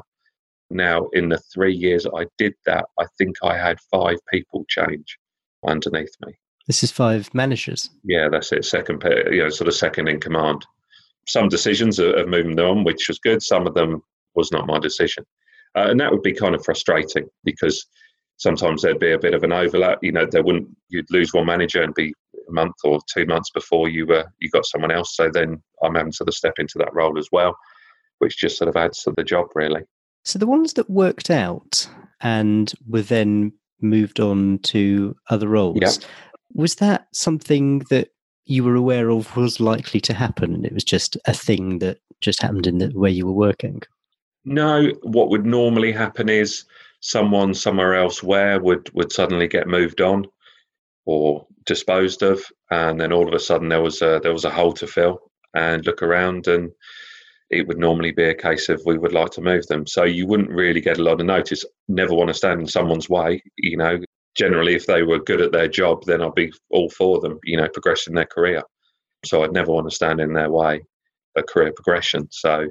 Now, 0.70 1.08
in 1.14 1.30
the 1.30 1.40
three 1.54 1.74
years 1.76 2.06
I 2.08 2.26
did 2.38 2.54
that, 2.66 2.86
I 3.00 3.06
think 3.18 3.36
I 3.44 3.58
had 3.58 3.80
five 3.92 4.18
people 4.32 4.66
change 4.68 5.18
underneath 5.68 6.14
me. 6.26 6.34
This 6.68 6.84
is 6.84 6.92
five 6.92 7.32
managers. 7.34 7.90
Yeah, 8.04 8.30
that's 8.30 8.52
it. 8.52 8.66
Second, 8.66 9.04
you 9.32 9.44
know, 9.44 9.50
sort 9.50 9.68
of 9.68 9.76
second 9.76 10.08
in 10.08 10.20
command. 10.20 10.66
Some 11.28 11.48
decisions 11.48 12.00
of 12.00 12.28
moving 12.28 12.56
them 12.56 12.66
on, 12.66 12.84
which 12.84 13.08
was 13.08 13.20
good. 13.20 13.42
Some 13.42 13.68
of 13.68 13.76
them 13.76 14.02
was 14.34 14.52
not 14.52 14.68
my 14.68 14.80
decision. 14.80 15.26
Uh, 15.76 15.88
and 15.90 16.00
that 16.00 16.12
would 16.12 16.22
be 16.22 16.34
kind 16.34 16.56
of 16.56 16.64
frustrating 16.64 17.28
because 17.44 17.86
sometimes 18.38 18.82
there'd 18.82 19.00
be 19.00 19.12
a 19.12 19.20
bit 19.20 19.34
of 19.34 19.44
an 19.44 19.52
overlap. 19.52 20.00
You 20.02 20.12
know, 20.12 20.26
there 20.30 20.44
wouldn't 20.44 20.68
you'd 20.90 21.12
lose 21.12 21.34
one 21.34 21.46
manager 21.46 21.84
and 21.84 21.94
be 21.94 22.14
a 22.48 22.52
month 22.52 22.76
or 22.84 23.00
two 23.12 23.26
months 23.26 23.50
before 23.52 23.90
you 23.90 24.06
were 24.06 24.26
you 24.40 24.50
got 24.50 24.66
someone 24.66 24.92
else. 24.92 25.16
So 25.16 25.30
then 25.32 25.62
I'm 25.84 25.96
having 25.96 26.12
to 26.12 26.16
sort 26.16 26.30
of 26.30 26.36
step 26.36 26.54
into 26.58 26.78
that 26.80 26.94
role 26.94 27.18
as 27.18 27.30
well, 27.32 27.56
which 28.20 28.38
just 28.38 28.58
sort 28.58 28.70
of 28.70 28.76
adds 28.76 29.04
to 29.04 29.14
the 29.16 29.24
job 29.24 29.48
really. 29.56 29.82
So 30.26 30.40
the 30.40 30.48
ones 30.48 30.74
that 30.74 30.90
worked 30.90 31.30
out 31.30 31.88
and 32.22 32.74
were 32.88 33.04
then 33.04 33.54
moved 33.80 34.20
on 34.20 34.60
to 34.64 35.16
other 35.30 35.48
roles, 35.48 35.78
yep. 35.82 35.94
was 36.54 36.76
that 36.76 37.08
something 37.14 37.80
that 37.90 38.10
you 38.46 38.64
were 38.64 38.76
aware 38.76 39.10
of 39.10 39.36
was 39.38 39.60
likely 39.60 40.00
to 40.02 40.14
happen 40.14 40.54
and 40.54 40.66
it 40.66 40.74
was 40.74 40.84
just 40.84 41.18
a 41.26 41.34
thing 41.34 41.80
that 41.80 42.00
just 42.22 42.42
happened 42.42 42.68
in 42.68 42.80
the 42.80 42.92
way 42.96 43.10
you 43.10 43.26
were 43.26 43.32
working? 43.32 43.82
No, 44.46 44.92
what 45.04 45.30
would 45.30 45.46
normally 45.46 45.92
happen 45.92 46.30
is 46.30 46.66
someone 47.02 47.54
somewhere 47.54 47.94
else 47.94 48.24
where 48.24 48.60
would 48.60 48.92
would 48.94 49.12
suddenly 49.12 49.48
get 49.48 49.68
moved 49.68 50.02
on 50.02 50.26
or 51.06 51.46
disposed 51.66 52.24
of, 52.24 52.44
and 52.72 53.00
then 53.00 53.12
all 53.12 53.28
of 53.28 53.34
a 53.34 53.40
sudden 53.40 53.70
there 53.70 53.82
was 53.82 54.02
a 54.02 54.20
there 54.22 54.34
was 54.34 54.46
a 54.46 54.52
hole 54.52 54.74
to 54.74 54.88
fill, 54.88 55.20
and 55.54 55.86
look 55.86 56.02
around 56.02 56.48
and 56.48 56.72
it 57.50 57.68
would 57.68 57.78
normally 57.78 58.12
be 58.12 58.24
a 58.24 58.36
case 58.36 58.70
of 58.70 58.82
we 58.86 58.98
would 58.98 59.14
like 59.14 59.32
to 59.32 59.42
move 59.42 59.68
them. 59.68 59.86
So 59.86 60.04
you 60.04 60.26
wouldn't 60.26 60.50
really 60.50 60.82
get 60.82 60.98
a 60.98 61.04
lot 61.04 61.20
of 61.20 61.26
notice. 61.26 61.64
Never 61.88 62.14
want 62.14 62.30
to 62.30 62.34
stand 62.34 62.62
in 62.62 62.68
someone's 62.68 63.10
way, 63.10 63.42
you 63.58 63.78
know. 63.78 64.00
Generally, 64.36 64.76
if 64.76 64.86
they 64.86 65.04
were 65.04 65.20
good 65.20 65.40
at 65.40 65.54
their 65.54 65.70
job, 65.70 66.04
then 66.06 66.22
I'd 66.22 66.36
be 66.36 66.52
all 66.70 66.90
for 66.90 67.22
them, 67.22 67.40
you 67.44 67.56
know, 67.56 67.70
progressing 67.70 68.16
their 68.16 68.26
career. 68.26 68.62
So 69.24 69.44
I'd 69.44 69.54
never 69.54 69.72
want 69.72 69.90
to 69.90 69.96
stand 69.96 70.20
in 70.20 70.34
their 70.34 70.52
way, 70.52 70.84
a 71.38 71.44
career 71.44 71.72
progression. 71.72 72.28
So 72.32 72.68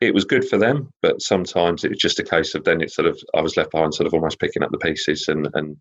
it 0.00 0.14
was 0.14 0.24
good 0.24 0.48
for 0.48 0.56
them, 0.56 0.90
but 1.02 1.20
sometimes 1.20 1.84
it 1.84 1.90
was 1.90 1.98
just 1.98 2.18
a 2.18 2.24
case 2.24 2.54
of 2.54 2.64
then 2.64 2.80
it 2.80 2.90
sort 2.90 3.06
of 3.06 3.20
I 3.34 3.42
was 3.42 3.56
left 3.56 3.72
behind, 3.72 3.94
sort 3.94 4.06
of 4.06 4.14
almost 4.14 4.38
picking 4.38 4.62
up 4.62 4.70
the 4.70 4.78
pieces 4.78 5.28
and 5.28 5.48
and 5.54 5.76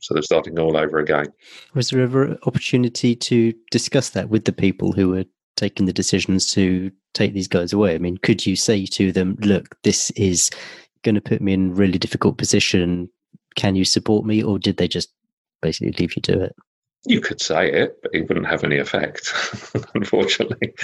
sort 0.00 0.18
of 0.18 0.24
starting 0.24 0.58
all 0.58 0.76
over 0.76 0.98
again. 0.98 1.26
Was 1.74 1.90
there 1.90 2.02
ever 2.02 2.38
opportunity 2.46 3.16
to 3.16 3.52
discuss 3.70 4.10
that 4.10 4.28
with 4.28 4.44
the 4.44 4.52
people 4.52 4.92
who 4.92 5.08
were 5.08 5.24
taking 5.56 5.86
the 5.86 5.92
decisions 5.92 6.50
to 6.52 6.90
take 7.14 7.32
these 7.32 7.48
guys 7.48 7.72
away? 7.72 7.94
I 7.94 7.98
mean, 7.98 8.18
could 8.18 8.46
you 8.46 8.56
say 8.56 8.86
to 8.86 9.12
them, 9.12 9.36
"Look, 9.40 9.76
this 9.82 10.10
is 10.12 10.50
going 11.02 11.14
to 11.14 11.20
put 11.20 11.40
me 11.40 11.52
in 11.52 11.70
a 11.70 11.74
really 11.74 11.98
difficult 11.98 12.38
position. 12.38 13.08
Can 13.54 13.76
you 13.76 13.84
support 13.84 14.24
me?" 14.24 14.42
Or 14.42 14.58
did 14.58 14.76
they 14.76 14.88
just 14.88 15.10
basically 15.62 15.92
leave 15.92 16.16
you 16.16 16.22
to 16.22 16.42
it? 16.44 16.56
You 17.08 17.20
could 17.20 17.40
say 17.40 17.70
it, 17.70 17.98
but 18.02 18.12
it 18.12 18.28
wouldn't 18.28 18.48
have 18.48 18.64
any 18.64 18.78
effect, 18.78 19.32
unfortunately. 19.94 20.74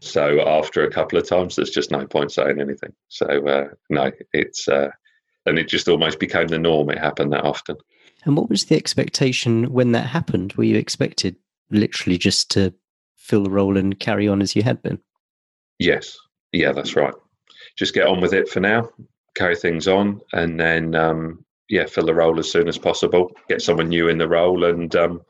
So 0.00 0.46
after 0.46 0.84
a 0.84 0.90
couple 0.90 1.18
of 1.18 1.26
times, 1.26 1.56
there's 1.56 1.70
just 1.70 1.90
no 1.90 2.06
point 2.06 2.30
saying 2.30 2.60
anything. 2.60 2.92
So 3.08 3.26
uh, 3.26 3.68
no, 3.88 4.10
it's 4.34 4.68
uh, 4.68 4.90
and 5.46 5.58
it 5.58 5.68
just 5.68 5.88
almost 5.88 6.18
became 6.18 6.48
the 6.48 6.58
norm. 6.58 6.90
It 6.90 6.98
happened 6.98 7.32
that 7.32 7.44
often. 7.44 7.76
And 8.24 8.36
what 8.36 8.48
was 8.48 8.66
the 8.66 8.76
expectation 8.76 9.72
when 9.72 9.92
that 9.92 10.06
happened? 10.06 10.52
Were 10.54 10.64
you 10.64 10.76
expected 10.76 11.36
literally 11.70 12.18
just 12.18 12.50
to 12.52 12.72
fill 13.22 13.44
the 13.44 13.50
role 13.50 13.76
and 13.76 13.98
carry 13.98 14.28
on 14.28 14.42
as 14.42 14.56
you 14.56 14.62
had 14.62 14.82
been? 14.82 14.98
Yes. 15.78 16.18
Yeah, 16.52 16.72
that's 16.72 16.96
right. 16.96 17.14
Just 17.78 17.94
get 17.94 18.06
on 18.06 18.20
with 18.20 18.34
it 18.34 18.48
for 18.48 18.60
now, 18.60 18.90
carry 19.34 19.56
things 19.56 19.88
on, 19.88 20.20
and 20.32 20.60
then 20.60 20.94
um, 20.94 21.44
yeah, 21.68 21.86
fill 21.86 22.04
the 22.04 22.14
role 22.14 22.38
as 22.38 22.50
soon 22.50 22.68
as 22.68 22.76
possible. 22.76 23.30
Get 23.48 23.62
someone 23.62 23.88
new 23.88 24.08
in 24.08 24.18
the 24.18 24.28
role, 24.28 24.64
and 24.64 24.94
um, 24.96 25.22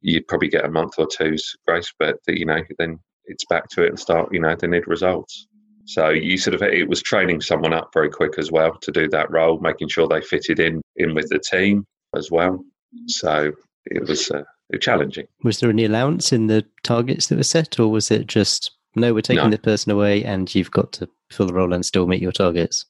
you'd 0.00 0.26
probably 0.28 0.48
get 0.48 0.64
a 0.64 0.70
month 0.70 0.94
or 0.96 1.06
two's 1.06 1.54
grace, 1.66 1.92
but 1.98 2.16
you 2.26 2.46
know, 2.46 2.60
then 2.78 2.98
it's 3.26 3.44
back 3.46 3.68
to 3.70 3.82
it 3.82 3.88
and 3.90 4.00
start. 4.00 4.32
You 4.32 4.40
know, 4.40 4.56
they 4.56 4.66
need 4.66 4.86
results. 4.86 5.46
So 5.84 6.08
you 6.08 6.38
sort 6.38 6.54
of 6.54 6.62
it 6.62 6.88
was 6.88 7.02
training 7.02 7.42
someone 7.42 7.74
up 7.74 7.90
very 7.92 8.08
quick 8.08 8.38
as 8.38 8.50
well 8.50 8.78
to 8.80 8.90
do 8.90 9.08
that 9.10 9.30
role, 9.30 9.60
making 9.60 9.88
sure 9.88 10.08
they 10.08 10.22
fitted 10.22 10.60
in 10.60 10.80
in 10.96 11.14
with 11.14 11.28
the 11.28 11.38
team 11.38 11.84
as 12.16 12.30
well. 12.30 12.64
So 13.08 13.52
it 13.86 14.08
was 14.08 14.30
uh, 14.30 14.44
challenging. 14.80 15.26
Was 15.42 15.60
there 15.60 15.70
any 15.70 15.84
allowance 15.84 16.32
in 16.32 16.46
the 16.46 16.64
targets 16.82 17.28
that 17.28 17.36
were 17.36 17.42
set, 17.42 17.78
or 17.78 17.88
was 17.88 18.10
it 18.10 18.26
just 18.26 18.72
No, 18.96 19.12
we're 19.12 19.20
taking 19.22 19.44
No. 19.44 19.50
the 19.50 19.58
person 19.58 19.90
away, 19.92 20.24
and 20.24 20.54
you've 20.54 20.70
got 20.70 20.92
to 20.92 21.08
fill 21.30 21.46
the 21.46 21.54
role 21.54 21.72
and 21.72 21.84
still 21.84 22.06
meet 22.06 22.22
your 22.22 22.32
targets. 22.32 22.86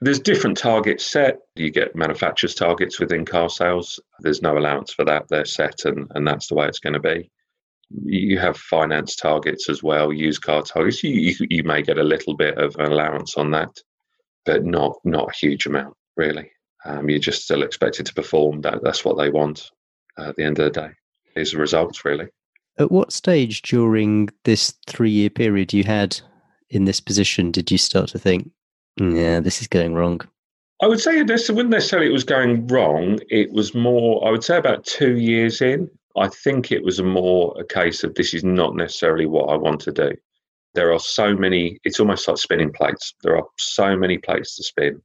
There's 0.00 0.20
different 0.20 0.56
targets 0.56 1.04
set. 1.04 1.40
You 1.56 1.70
get 1.70 1.96
manufacturers' 1.96 2.54
targets 2.54 3.00
within 3.00 3.24
car 3.24 3.50
sales. 3.50 3.98
There's 4.20 4.40
no 4.42 4.56
allowance 4.56 4.92
for 4.92 5.04
that. 5.04 5.26
They're 5.28 5.44
set, 5.44 5.84
and, 5.84 6.06
and 6.14 6.26
that's 6.26 6.46
the 6.46 6.54
way 6.54 6.68
it's 6.68 6.78
going 6.78 6.92
to 6.92 7.00
be. 7.00 7.30
You 8.04 8.38
have 8.38 8.56
finance 8.56 9.16
targets 9.16 9.68
as 9.68 9.82
well, 9.82 10.12
used 10.12 10.42
car 10.42 10.62
targets. 10.62 11.02
You, 11.02 11.10
you, 11.10 11.34
you 11.50 11.62
may 11.64 11.82
get 11.82 11.98
a 11.98 12.04
little 12.04 12.36
bit 12.36 12.56
of 12.58 12.76
an 12.76 12.92
allowance 12.92 13.36
on 13.36 13.50
that, 13.52 13.70
but 14.44 14.64
not 14.64 14.96
not 15.04 15.30
a 15.30 15.36
huge 15.36 15.66
amount, 15.66 15.94
really. 16.16 16.50
Um, 16.84 17.10
you're 17.10 17.18
just 17.18 17.42
still 17.42 17.62
expected 17.64 18.06
to 18.06 18.14
perform. 18.14 18.60
That, 18.60 18.84
that's 18.84 19.04
what 19.04 19.18
they 19.18 19.30
want 19.30 19.70
uh, 20.16 20.28
at 20.28 20.36
the 20.36 20.44
end 20.44 20.60
of 20.60 20.72
the 20.72 20.80
day, 20.80 20.90
is 21.38 21.52
the 21.52 21.58
results, 21.58 22.04
really. 22.04 22.28
At 22.78 22.92
what 22.92 23.12
stage 23.12 23.62
during 23.62 24.28
this 24.44 24.74
three 24.86 25.10
year 25.10 25.30
period 25.30 25.72
you 25.72 25.84
had 25.84 26.20
in 26.70 26.84
this 26.84 27.00
position 27.00 27.50
did 27.50 27.70
you 27.70 27.78
start 27.78 28.10
to 28.10 28.18
think, 28.18 28.50
hmm, 28.98 29.16
yeah, 29.16 29.40
this 29.40 29.60
is 29.60 29.66
going 29.66 29.94
wrong? 29.94 30.20
I 30.80 30.86
would 30.86 31.00
say 31.00 31.22
this 31.22 31.48
wouldn't 31.48 31.70
necessarily 31.70 32.08
it 32.08 32.12
was 32.12 32.24
going 32.24 32.66
wrong. 32.68 33.18
It 33.28 33.52
was 33.52 33.74
more, 33.74 34.26
I 34.26 34.30
would 34.30 34.44
say, 34.44 34.56
about 34.58 34.84
two 34.84 35.16
years 35.16 35.60
in. 35.60 35.90
I 36.16 36.28
think 36.28 36.70
it 36.70 36.84
was 36.84 37.02
more 37.02 37.54
a 37.58 37.64
case 37.64 38.04
of 38.04 38.14
this 38.14 38.32
is 38.32 38.44
not 38.44 38.76
necessarily 38.76 39.26
what 39.26 39.48
I 39.48 39.56
want 39.56 39.80
to 39.82 39.92
do. 39.92 40.12
There 40.74 40.92
are 40.92 41.00
so 41.00 41.34
many. 41.34 41.78
It's 41.82 41.98
almost 41.98 42.28
like 42.28 42.38
spinning 42.38 42.72
plates. 42.72 43.14
There 43.22 43.36
are 43.36 43.46
so 43.56 43.96
many 43.96 44.18
plates 44.18 44.54
to 44.56 44.62
spin, 44.62 45.02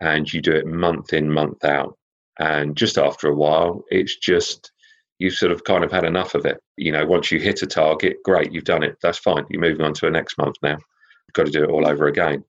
and 0.00 0.32
you 0.32 0.40
do 0.40 0.52
it 0.52 0.66
month 0.66 1.12
in, 1.12 1.32
month 1.32 1.64
out. 1.64 1.98
And 2.38 2.76
just 2.76 2.98
after 2.98 3.28
a 3.28 3.34
while, 3.34 3.84
it's 3.90 4.16
just 4.16 4.70
you've 5.18 5.34
sort 5.34 5.52
of 5.52 5.64
kind 5.64 5.84
of 5.84 5.92
had 5.92 6.04
enough 6.04 6.34
of 6.34 6.46
it. 6.46 6.58
You 6.76 6.92
know, 6.92 7.06
once 7.06 7.30
you 7.30 7.40
hit 7.40 7.62
a 7.62 7.66
target, 7.66 8.16
great, 8.24 8.52
you've 8.52 8.64
done 8.64 8.82
it. 8.82 8.96
That's 9.02 9.18
fine. 9.18 9.44
You're 9.50 9.60
moving 9.60 9.84
on 9.84 9.94
to 9.94 10.06
the 10.06 10.10
next 10.10 10.38
month 10.38 10.56
now. 10.62 10.76
You've 10.76 11.34
got 11.34 11.46
to 11.46 11.52
do 11.52 11.64
it 11.64 11.70
all 11.70 11.86
over 11.86 12.06
again 12.06 12.44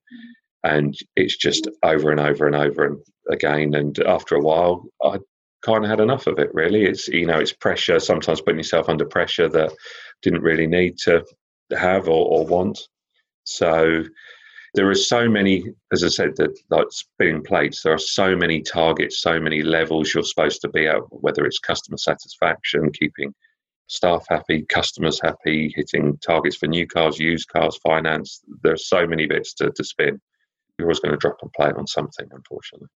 and 0.64 0.96
it's 1.16 1.36
just 1.36 1.68
over 1.82 2.10
and 2.10 2.20
over 2.20 2.46
and 2.46 2.56
over 2.56 2.84
and 2.84 2.98
again. 3.30 3.74
And 3.74 3.98
after 4.00 4.34
a 4.34 4.40
while, 4.40 4.84
I 5.02 5.18
kind 5.62 5.84
of 5.84 5.90
had 5.90 6.00
enough 6.00 6.26
of 6.26 6.38
it. 6.38 6.54
Really, 6.54 6.84
it's 6.84 7.08
you 7.08 7.26
know, 7.26 7.38
it's 7.38 7.52
pressure. 7.52 7.98
Sometimes 7.98 8.40
putting 8.40 8.58
yourself 8.58 8.88
under 8.88 9.04
pressure 9.04 9.48
that 9.48 9.72
didn't 10.22 10.42
really 10.42 10.66
need 10.66 10.98
to 10.98 11.24
have 11.76 12.08
or, 12.08 12.26
or 12.26 12.46
want. 12.46 12.78
So 13.44 14.04
there 14.74 14.88
are 14.88 14.94
so 14.94 15.28
many, 15.28 15.64
as 15.92 16.04
I 16.04 16.08
said, 16.08 16.36
that 16.36 16.56
like 16.70 16.86
spinning 16.90 17.42
plates. 17.42 17.82
There 17.82 17.94
are 17.94 17.98
so 17.98 18.36
many 18.36 18.62
targets, 18.62 19.20
so 19.20 19.40
many 19.40 19.62
levels 19.62 20.14
you're 20.14 20.22
supposed 20.22 20.60
to 20.62 20.68
be 20.68 20.86
at. 20.86 21.00
Whether 21.10 21.44
it's 21.44 21.58
customer 21.58 21.98
satisfaction, 21.98 22.90
keeping 22.92 23.34
staff 23.88 24.24
happy, 24.28 24.64
customers 24.68 25.20
happy, 25.20 25.72
hitting 25.74 26.16
targets 26.18 26.56
for 26.56 26.66
new 26.66 26.86
cars, 26.86 27.18
used 27.18 27.48
cars, 27.48 27.78
finance. 27.82 28.40
There 28.62 28.74
are 28.74 28.76
so 28.76 29.06
many 29.06 29.26
bits 29.26 29.52
to, 29.54 29.70
to 29.70 29.84
spin 29.84 30.20
you're 30.80 30.88
always 30.88 31.00
going 31.00 31.12
to 31.12 31.18
drop 31.18 31.36
a 31.42 31.48
plate 31.50 31.74
on 31.76 31.86
something, 31.86 32.26
unfortunately. 32.32 32.88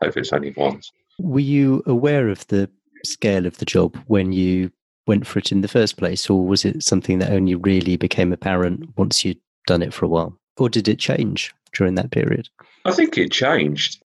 Hope 0.00 0.16
it's 0.16 0.32
only 0.32 0.54
once. 0.56 0.90
Were 1.18 1.40
you 1.40 1.82
aware 1.86 2.28
of 2.28 2.46
the 2.46 2.70
scale 3.04 3.46
of 3.46 3.58
the 3.58 3.64
job 3.64 3.98
when 4.06 4.32
you 4.32 4.70
went 5.06 5.26
for 5.26 5.40
it 5.40 5.50
in 5.50 5.60
the 5.60 5.68
first 5.68 5.96
place, 5.96 6.30
or 6.30 6.46
was 6.46 6.64
it 6.64 6.82
something 6.82 7.18
that 7.18 7.32
only 7.32 7.56
really 7.56 7.96
became 7.96 8.32
apparent 8.32 8.96
once 8.96 9.24
you'd 9.24 9.40
done 9.66 9.82
it 9.82 9.92
for 9.92 10.06
a 10.06 10.08
while? 10.08 10.38
Or 10.56 10.68
did 10.68 10.88
it 10.88 10.98
change 10.98 11.54
during 11.72 11.94
that 11.96 12.10
period? 12.10 12.48
I 12.84 12.92
think 12.92 13.16
it 13.16 13.32
changed. 13.32 14.02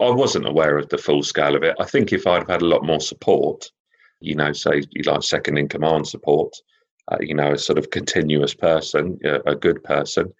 I 0.00 0.10
wasn't 0.10 0.46
aware 0.46 0.78
of 0.78 0.88
the 0.88 0.98
full 0.98 1.22
scale 1.22 1.56
of 1.56 1.62
it. 1.62 1.76
I 1.80 1.84
think 1.84 2.12
if 2.12 2.26
I'd 2.26 2.40
have 2.40 2.48
had 2.48 2.62
a 2.62 2.66
lot 2.66 2.84
more 2.84 3.00
support, 3.00 3.70
you 4.20 4.34
know, 4.34 4.52
say 4.52 4.82
you 4.90 5.02
like 5.04 5.22
second 5.22 5.58
in 5.58 5.68
command 5.68 6.06
support, 6.06 6.52
uh, 7.10 7.16
you 7.20 7.34
know, 7.34 7.52
a 7.52 7.58
sort 7.58 7.78
of 7.78 7.90
continuous 7.90 8.54
person, 8.54 9.18
a, 9.24 9.54
good 9.54 9.82
person, 9.82 10.32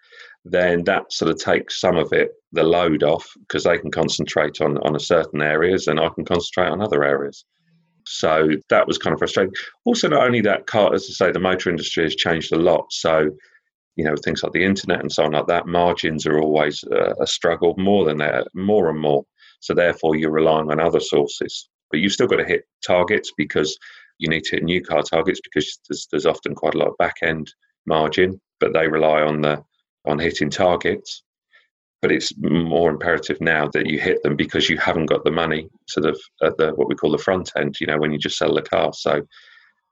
then 0.44 0.84
that 0.84 1.12
sort 1.12 1.30
of 1.30 1.38
takes 1.38 1.80
some 1.80 1.96
of 1.96 2.12
it, 2.12 2.32
the 2.52 2.62
load 2.62 3.02
off, 3.02 3.28
because 3.40 3.64
they 3.64 3.78
can 3.78 3.90
concentrate 3.90 4.60
on 4.60 4.78
on 4.78 4.94
a 4.94 5.00
certain 5.00 5.42
areas 5.42 5.88
and 5.88 5.98
I 5.98 6.08
can 6.10 6.24
concentrate 6.24 6.68
on 6.68 6.80
other 6.80 7.02
areas. 7.02 7.44
So 8.08 8.48
that 8.70 8.86
was 8.86 8.96
kind 8.96 9.12
of 9.12 9.18
frustrating. 9.18 9.54
Also, 9.84 10.08
not 10.08 10.24
only 10.24 10.40
that, 10.42 10.66
car, 10.66 10.94
as 10.94 11.06
I 11.10 11.26
say, 11.26 11.32
the 11.32 11.40
motor 11.40 11.68
industry 11.68 12.04
has 12.04 12.16
changed 12.16 12.52
a 12.52 12.58
lot. 12.58 12.86
So, 12.90 13.30
you 13.98 14.04
know, 14.04 14.14
things 14.14 14.44
like 14.44 14.52
the 14.52 14.64
internet 14.64 15.00
and 15.00 15.10
so 15.10 15.24
on 15.24 15.32
like 15.32 15.48
that, 15.48 15.66
margins 15.66 16.24
are 16.24 16.38
always 16.38 16.84
uh, 16.84 17.14
a 17.20 17.26
struggle 17.26 17.74
more 17.76 18.04
than 18.04 18.18
that, 18.18 18.46
more 18.54 18.88
and 18.88 19.00
more. 19.00 19.24
So 19.58 19.74
therefore, 19.74 20.14
you're 20.14 20.30
relying 20.30 20.70
on 20.70 20.78
other 20.78 21.00
sources, 21.00 21.68
but 21.90 21.98
you've 21.98 22.12
still 22.12 22.28
got 22.28 22.36
to 22.36 22.44
hit 22.44 22.62
targets 22.86 23.32
because 23.36 23.76
you 24.18 24.28
need 24.28 24.44
to 24.44 24.56
hit 24.56 24.62
new 24.62 24.80
car 24.80 25.02
targets 25.02 25.40
because 25.42 25.80
there's, 25.88 26.06
there's 26.12 26.26
often 26.26 26.54
quite 26.54 26.76
a 26.76 26.78
lot 26.78 26.86
of 26.86 26.96
back 26.98 27.16
end 27.22 27.52
margin, 27.86 28.40
but 28.60 28.72
they 28.72 28.86
rely 28.86 29.20
on 29.20 29.40
the 29.40 29.64
on 30.06 30.20
hitting 30.20 30.50
targets. 30.50 31.24
But 32.00 32.12
it's 32.12 32.32
more 32.38 32.90
imperative 32.90 33.40
now 33.40 33.68
that 33.72 33.86
you 33.86 33.98
hit 33.98 34.22
them 34.22 34.36
because 34.36 34.70
you 34.70 34.78
haven't 34.78 35.06
got 35.06 35.24
the 35.24 35.32
money, 35.32 35.68
sort 35.88 36.06
of 36.06 36.20
at 36.44 36.56
the 36.56 36.70
what 36.76 36.88
we 36.88 36.94
call 36.94 37.10
the 37.10 37.18
front 37.18 37.50
end. 37.56 37.74
You 37.80 37.88
know, 37.88 37.98
when 37.98 38.12
you 38.12 38.18
just 38.18 38.38
sell 38.38 38.54
the 38.54 38.62
car, 38.62 38.92
so 38.92 39.22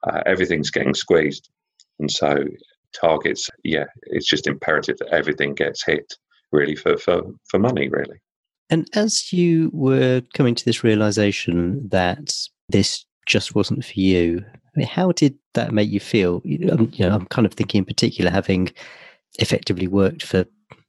uh, 0.08 0.20
everything's 0.26 0.70
getting 0.70 0.94
squeezed, 0.94 1.50
and 1.98 2.08
so 2.08 2.44
targets. 2.92 3.48
Yeah, 3.64 3.84
it's 4.02 4.28
just 4.28 4.46
imperative 4.46 4.98
that 4.98 5.08
everything 5.08 5.54
gets 5.54 5.84
hit, 5.84 6.14
really, 6.52 6.76
for 6.76 6.96
for 6.96 7.22
for 7.48 7.58
money, 7.58 7.88
really. 7.88 8.20
And 8.68 8.88
as 8.94 9.32
you 9.32 9.70
were 9.72 10.22
coming 10.34 10.54
to 10.54 10.64
this 10.64 10.82
realization 10.82 11.88
that 11.90 12.34
this 12.68 13.04
just 13.26 13.54
wasn't 13.54 13.84
for 13.84 14.00
you, 14.00 14.44
I 14.54 14.78
mean, 14.78 14.86
how 14.88 15.12
did 15.12 15.38
that 15.54 15.72
make 15.72 15.90
you 15.90 16.00
feel? 16.00 16.42
You 16.44 16.66
know, 16.66 16.88
you 16.92 17.08
know, 17.08 17.14
I'm 17.14 17.26
kind 17.26 17.46
of 17.46 17.54
thinking 17.54 17.80
in 17.80 17.84
particular, 17.84 18.30
having 18.30 18.70
effectively 19.38 19.86
worked 19.86 20.22
for 20.22 20.44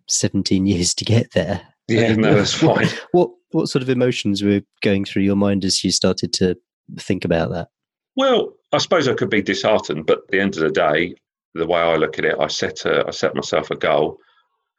17 0.09 0.65
years 0.65 0.93
to 0.95 1.05
get 1.05 1.31
there. 1.33 1.61
Yeah, 1.87 2.15
no, 2.15 2.35
that's 2.35 2.53
fine. 2.53 2.87
What 3.11 3.31
what 3.51 3.69
sort 3.69 3.81
of 3.81 3.89
emotions 3.89 4.43
were 4.43 4.61
going 4.81 5.05
through 5.05 5.23
your 5.23 5.37
mind 5.37 5.63
as 5.63 5.81
you 5.83 5.91
started 5.91 6.33
to 6.33 6.57
think 6.99 7.23
about 7.23 7.49
that? 7.51 7.69
Well, 8.17 8.53
I 8.73 8.79
suppose 8.79 9.07
I 9.07 9.13
could 9.13 9.29
be 9.29 9.41
disheartened, 9.41 10.05
but 10.05 10.19
at 10.19 10.27
the 10.29 10.41
end 10.41 10.57
of 10.57 10.63
the 10.63 10.71
day, 10.71 11.15
the 11.53 11.67
way 11.67 11.79
I 11.79 11.95
look 11.95 12.19
at 12.19 12.25
it, 12.25 12.35
I 12.39 12.47
set 12.47 12.85
a, 12.85 13.07
I 13.07 13.11
set 13.11 13.35
myself 13.35 13.71
a 13.71 13.75
goal. 13.75 14.19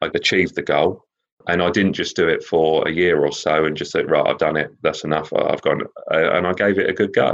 I 0.01 0.09
achieved 0.13 0.55
the 0.55 0.61
goal, 0.61 1.05
and 1.47 1.61
I 1.61 1.69
didn't 1.71 1.93
just 1.93 2.15
do 2.15 2.27
it 2.27 2.43
for 2.43 2.87
a 2.87 2.91
year 2.91 3.25
or 3.25 3.31
so 3.31 3.65
and 3.65 3.75
just 3.75 3.91
say, 3.91 4.03
right, 4.03 4.25
I've 4.25 4.37
done 4.37 4.57
it. 4.57 4.71
That's 4.81 5.03
enough. 5.03 5.31
I've 5.33 5.61
gone, 5.61 5.81
and 6.09 6.47
I 6.47 6.53
gave 6.53 6.77
it 6.77 6.89
a 6.89 6.93
good 6.93 7.13
go. 7.13 7.33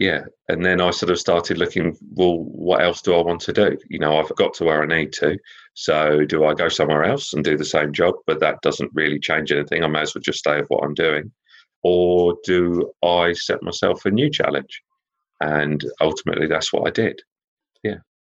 Yeah, 0.00 0.22
and 0.48 0.64
then 0.64 0.80
I 0.80 0.92
sort 0.92 1.10
of 1.10 1.18
started 1.18 1.58
looking. 1.58 1.94
Well, 2.14 2.38
what 2.38 2.80
else 2.82 3.02
do 3.02 3.14
I 3.14 3.22
want 3.22 3.42
to 3.42 3.52
do? 3.52 3.76
You 3.90 3.98
know, 3.98 4.18
I've 4.18 4.34
got 4.34 4.54
to 4.54 4.64
where 4.64 4.82
I 4.82 4.86
need 4.86 5.12
to. 5.14 5.38
So, 5.74 6.24
do 6.24 6.46
I 6.46 6.54
go 6.54 6.70
somewhere 6.70 7.04
else 7.04 7.34
and 7.34 7.44
do 7.44 7.58
the 7.58 7.66
same 7.66 7.92
job? 7.92 8.14
But 8.26 8.40
that 8.40 8.62
doesn't 8.62 8.90
really 8.94 9.20
change 9.20 9.52
anything. 9.52 9.84
I 9.84 9.88
may 9.88 10.00
as 10.00 10.14
well 10.14 10.22
just 10.22 10.38
stay 10.38 10.56
with 10.56 10.68
what 10.68 10.84
I'm 10.84 10.94
doing, 10.94 11.30
or 11.82 12.34
do 12.44 12.90
I 13.04 13.34
set 13.34 13.62
myself 13.62 14.06
a 14.06 14.10
new 14.10 14.30
challenge? 14.30 14.82
And 15.42 15.84
ultimately, 16.00 16.46
that's 16.46 16.72
what 16.72 16.88
I 16.88 16.90
did. 16.90 17.20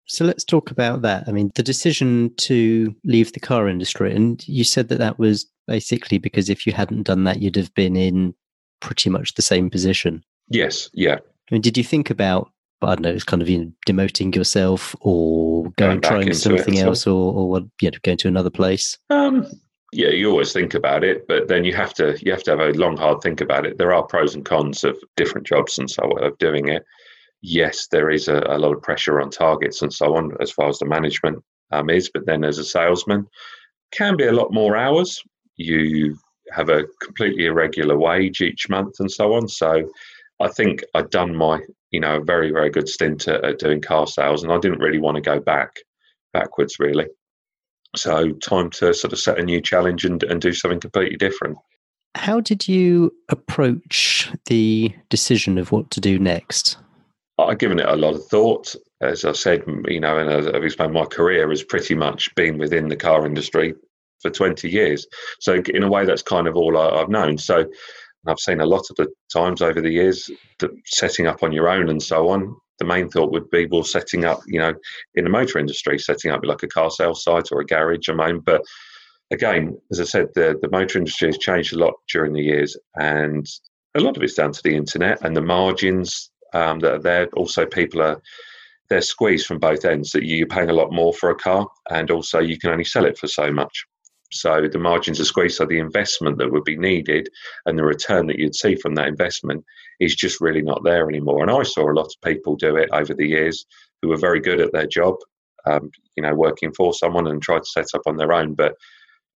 So 0.07 0.25
let's 0.25 0.45
talk 0.45 0.71
about 0.71 1.03
that. 1.03 1.25
I 1.27 1.33
mean, 1.33 1.51
the 1.55 1.63
decision 1.63 2.33
to 2.37 2.95
leave 3.05 3.33
the 3.33 3.41
car 3.41 3.69
industry, 3.69 4.15
and 4.15 4.47
you 4.49 4.65
said 4.65 4.89
that 4.89 4.99
that 4.99 5.19
was 5.19 5.47
basically 5.67 6.19
because 6.19 6.49
if 6.49 6.67
you 6.67 6.73
hadn't 6.73 7.03
done 7.05 7.25
that, 7.25 7.43
you'd 7.43 7.57
have 7.57 7.75
been 7.75 7.97
in 7.97 8.35
pretty 8.81 9.11
much 9.11 9.35
the 9.35 9.43
same 9.43 9.69
position. 9.69 10.23
Yes, 10.49 10.89
yeah. 10.95 11.17
I 11.17 11.55
mean, 11.55 11.63
did 11.63 11.77
you 11.77 11.85
think 11.85 12.09
about, 12.09 12.51
I 12.83 12.95
don't 12.95 13.03
know, 13.03 13.11
it's 13.11 13.25
kind 13.25 13.43
of 13.43 13.49
you 13.49 13.59
know, 13.59 13.73
demoting 13.87 14.35
yourself 14.35 14.95
or 15.01 15.65
Going 15.77 16.01
going 16.01 16.01
trying 16.01 16.35
something 16.35 16.79
else, 16.79 17.07
or, 17.07 17.33
or 17.35 17.51
what, 17.51 17.65
you 17.81 17.91
know, 17.91 17.99
going 18.03 18.19
to 18.19 18.29
another 18.29 18.51
place? 18.51 18.97
Um, 19.11 19.47
yeah, 19.93 20.09
you 20.09 20.31
always 20.31 20.53
think 20.53 20.75
about 20.75 21.03
it, 21.03 21.27
but 21.27 21.49
then 21.49 21.65
you 21.65 21.75
have 21.75 21.95
to 21.95 22.17
you 22.21 22.31
have 22.31 22.43
to 22.45 22.51
have 22.53 22.61
a 22.61 22.73
long, 22.73 22.97
hard 22.97 23.23
think 23.23 23.41
about 23.41 23.67
it. 23.67 23.79
There 23.79 23.93
are 23.93 24.03
pros 24.03 24.35
and 24.35 24.45
cons 24.45 24.85
of 24.85 24.97
different 25.17 25.47
jobs 25.47 25.79
and 25.79 25.91
so 25.91 26.03
on 26.03 26.25
of 26.25 26.39
doing 26.39 26.69
it. 26.69 26.85
Yes, 27.49 27.87
there 27.93 28.11
is 28.11 28.27
a, 28.27 28.39
a 28.49 28.59
lot 28.59 28.75
of 28.75 28.83
pressure 28.83 29.21
on 29.21 29.31
targets 29.31 29.81
and 29.81 29.93
so 29.93 30.17
on 30.17 30.33
as 30.41 30.51
far 30.51 30.69
as 30.69 30.81
the 30.81 30.85
management 30.85 31.45
um, 31.71 31.89
is, 31.91 32.11
but 32.13 32.27
then 32.27 32.43
as 32.43 32.59
a 32.59 32.65
salesman, 32.65 33.29
can 33.93 34.17
be 34.17 34.27
a 34.27 34.33
lot 34.33 34.53
more 34.53 34.77
hours. 34.77 35.23
You 35.55 36.17
have 36.51 36.71
a 36.71 36.87
completely 37.01 37.47
irregular 37.47 37.97
wage 37.97 38.41
each 38.41 38.69
month 38.69 38.97
and 38.99 39.09
so 39.09 39.35
on. 39.35 39.47
So 39.47 39.89
I 40.41 40.49
think 40.49 40.83
I'd 40.95 41.11
done 41.11 41.37
my, 41.37 41.61
you 41.93 42.01
know, 42.01 42.17
a 42.17 42.25
very, 42.25 42.51
very 42.51 42.69
good 42.69 42.89
stint 42.89 43.29
at, 43.29 43.45
at 43.45 43.61
doing 43.61 43.81
car 43.81 44.09
sales 44.09 44.43
and 44.43 44.53
I 44.53 44.59
didn't 44.59 44.81
really 44.81 44.99
want 44.99 45.15
to 45.15 45.21
go 45.21 45.39
back 45.39 45.77
backwards 46.33 46.81
really. 46.81 47.07
So 47.95 48.33
time 48.33 48.71
to 48.71 48.93
sort 48.93 49.13
of 49.13 49.21
set 49.21 49.39
a 49.39 49.45
new 49.45 49.61
challenge 49.61 50.05
and, 50.05 50.21
and 50.25 50.41
do 50.41 50.53
something 50.53 50.81
completely 50.81 51.17
different. 51.17 51.59
How 52.17 52.41
did 52.41 52.67
you 52.67 53.15
approach 53.29 54.33
the 54.47 54.93
decision 55.11 55.59
of 55.59 55.71
what 55.71 55.93
to 55.93 56.01
do 56.01 56.19
next? 56.19 56.79
I've 57.39 57.59
given 57.59 57.79
it 57.79 57.89
a 57.89 57.97
lot 57.97 58.15
of 58.15 58.27
thought. 58.27 58.75
As 59.01 59.25
I 59.25 59.33
said, 59.33 59.63
you 59.89 60.01
know, 60.01 60.19
and 60.19 60.31
as 60.31 60.47
I've 60.47 60.65
explained, 60.65 60.95
my 60.95 61.05
career 61.05 61.49
has 61.51 61.63
pretty 61.63 61.95
much 61.95 62.35
been 62.35 62.59
within 62.59 62.89
the 62.89 62.97
car 62.97 63.27
industry 63.27 63.75
for 64.21 64.31
20 64.31 64.71
years. 64.71 65.07
So, 65.41 65.63
in 65.75 65.83
a 65.83 65.89
way, 65.89 66.07
that's 66.07 66.23
kind 66.23 66.47
of 66.47 66.57
all 66.57 66.79
I, 66.79 67.01
I've 67.01 67.11
known. 67.11 67.37
So, 67.37 67.67
I've 68.27 68.41
seen 68.41 68.61
a 68.61 68.67
lot 68.67 68.85
of 68.91 68.97
the 68.97 69.09
times 69.33 69.63
over 69.63 69.81
the 69.81 69.91
years 69.91 70.31
that 70.59 70.71
setting 70.87 71.27
up 71.27 71.43
on 71.43 71.53
your 71.53 71.69
own 71.69 71.89
and 71.91 72.03
so 72.03 72.29
on, 72.29 72.57
the 72.79 72.85
main 72.85 73.09
thought 73.09 73.33
would 73.33 73.49
be, 73.51 73.67
well, 73.67 73.85
setting 73.85 74.25
up, 74.25 74.41
you 74.47 74.59
know, 74.59 74.75
in 75.15 75.25
the 75.25 75.31
motor 75.31 75.59
industry, 75.59 75.99
setting 75.99 76.31
up 76.31 76.45
like 76.45 76.63
a 76.63 76.69
car 76.69 76.91
sales 76.91 77.23
site 77.23 77.53
or 77.53 77.61
a 77.61 77.67
garage. 77.67 78.09
I 78.09 78.15
mean, 78.15 78.41
but 78.41 78.63
again, 79.31 79.79
as 79.91 80.01
I 80.01 80.05
said, 80.05 80.29
the, 80.35 80.59
the 80.61 80.71
motor 80.71 80.99
industry 80.99 81.29
has 81.29 81.39
changed 81.39 81.73
a 81.75 81.79
lot 81.79 81.95
during 82.13 82.33
the 82.33 82.43
years, 82.43 82.77
and 82.97 83.47
a 83.97 84.01
lot 84.01 84.17
of 84.17 84.23
it's 84.23 84.35
down 84.35 84.53
to 84.53 84.63
the 84.63 84.75
internet 84.75 85.25
and 85.25 85.37
the 85.37 85.43
margins 85.43 86.31
um, 86.57 86.79
that 86.81 86.93
are 86.95 86.99
there. 86.99 87.29
Also, 87.37 87.67
people 87.67 88.03
are 88.03 88.21
they're 88.89 89.03
squeezed 89.03 89.47
from 89.47 89.59
both 89.59 89.85
ends. 89.85 90.11
That 90.13 90.25
you're 90.25 90.47
paying 90.47 90.71
a 90.71 90.75
lot 90.75 90.93
more 90.93 91.13
for 91.13 91.31
a 91.31 91.35
car, 91.35 91.69
and 91.91 92.11
also 92.11 92.39
you 92.39 92.59
can 92.59 92.71
only 92.71 92.85
sell 92.85 93.05
it 93.05 93.19
for 93.19 93.27
so 93.27 93.53
much. 93.53 93.85
So 94.33 94.69
the 94.69 94.79
margins 94.79 95.21
are 95.21 95.25
squeezed. 95.25 95.57
So 95.57 95.67
the 95.67 95.79
investment 95.79 96.39
that 96.39 96.51
would 96.51 96.65
be 96.65 96.77
needed 96.77 97.29
and 97.65 97.79
the 97.79 97.85
return 97.85 98.27
that 98.27 98.39
you'd 98.39 98.57
see 98.57 98.75
from 98.75 98.95
that 98.95 99.07
investment 99.07 99.65
is 100.01 100.17
just 100.17 100.41
really 100.41 100.63
not 100.63 100.83
there 100.85 101.09
anymore. 101.09 101.43
And 101.43 101.51
I 101.51 101.63
saw 101.63 101.89
a 101.89 101.95
lot 101.95 102.07
of 102.07 102.23
people 102.25 102.57
do 102.57 102.77
it 102.77 102.89
over 102.93 103.15
the 103.15 103.27
years 103.27 103.65
who 104.03 104.09
were 104.09 104.17
very 104.17 104.41
good 104.41 104.61
at 104.61 104.73
their 104.73 104.87
job, 104.87 105.15
um, 105.67 105.91
you 106.17 106.23
know, 106.23 106.35
working 106.35 106.73
for 106.73 106.93
someone 106.93 107.29
and 107.29 107.41
tried 107.41 107.63
to 107.63 107.71
set 107.71 107.87
up 107.95 108.03
on 108.07 108.17
their 108.17 108.33
own, 108.33 108.55
but 108.55 108.75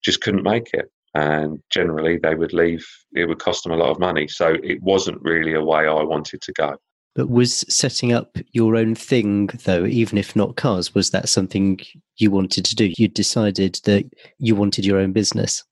just 0.03 0.23
couldn't 0.23 0.43
make 0.43 0.73
it. 0.73 0.91
And 1.15 1.61
generally, 1.71 2.19
they 2.19 2.35
would 2.35 2.53
leave. 2.53 2.87
It 3.15 3.27
would 3.27 3.39
cost 3.39 3.65
them 3.65 3.73
a 3.73 3.77
lot 3.77 3.91
of 3.91 3.99
money. 3.99 4.27
So 4.29 4.57
it 4.63 4.83
wasn't 4.83 5.23
really 5.23 5.55
a 5.55 5.65
way 5.65 5.87
I 5.87 6.03
wanted 6.03 6.41
to 6.43 6.53
go. 6.53 6.77
But 7.15 7.31
was 7.31 7.65
setting 7.69 8.13
up 8.13 8.37
your 8.53 8.77
own 8.77 8.95
thing, 8.95 9.49
though, 9.65 9.85
even 9.87 10.19
if 10.19 10.37
not 10.37 10.57
cars, 10.57 10.95
was 10.95 11.11
that 11.11 11.29
something 11.29 11.81
you 12.17 12.31
wanted 12.31 12.65
to 12.67 12.77
do? 12.77 12.93
You 12.97 13.09
decided 13.09 13.81
that 13.85 14.05
you 14.39 14.55
wanted 14.55 14.85
your 14.85 14.99
own 14.99 15.13
business. 15.13 15.65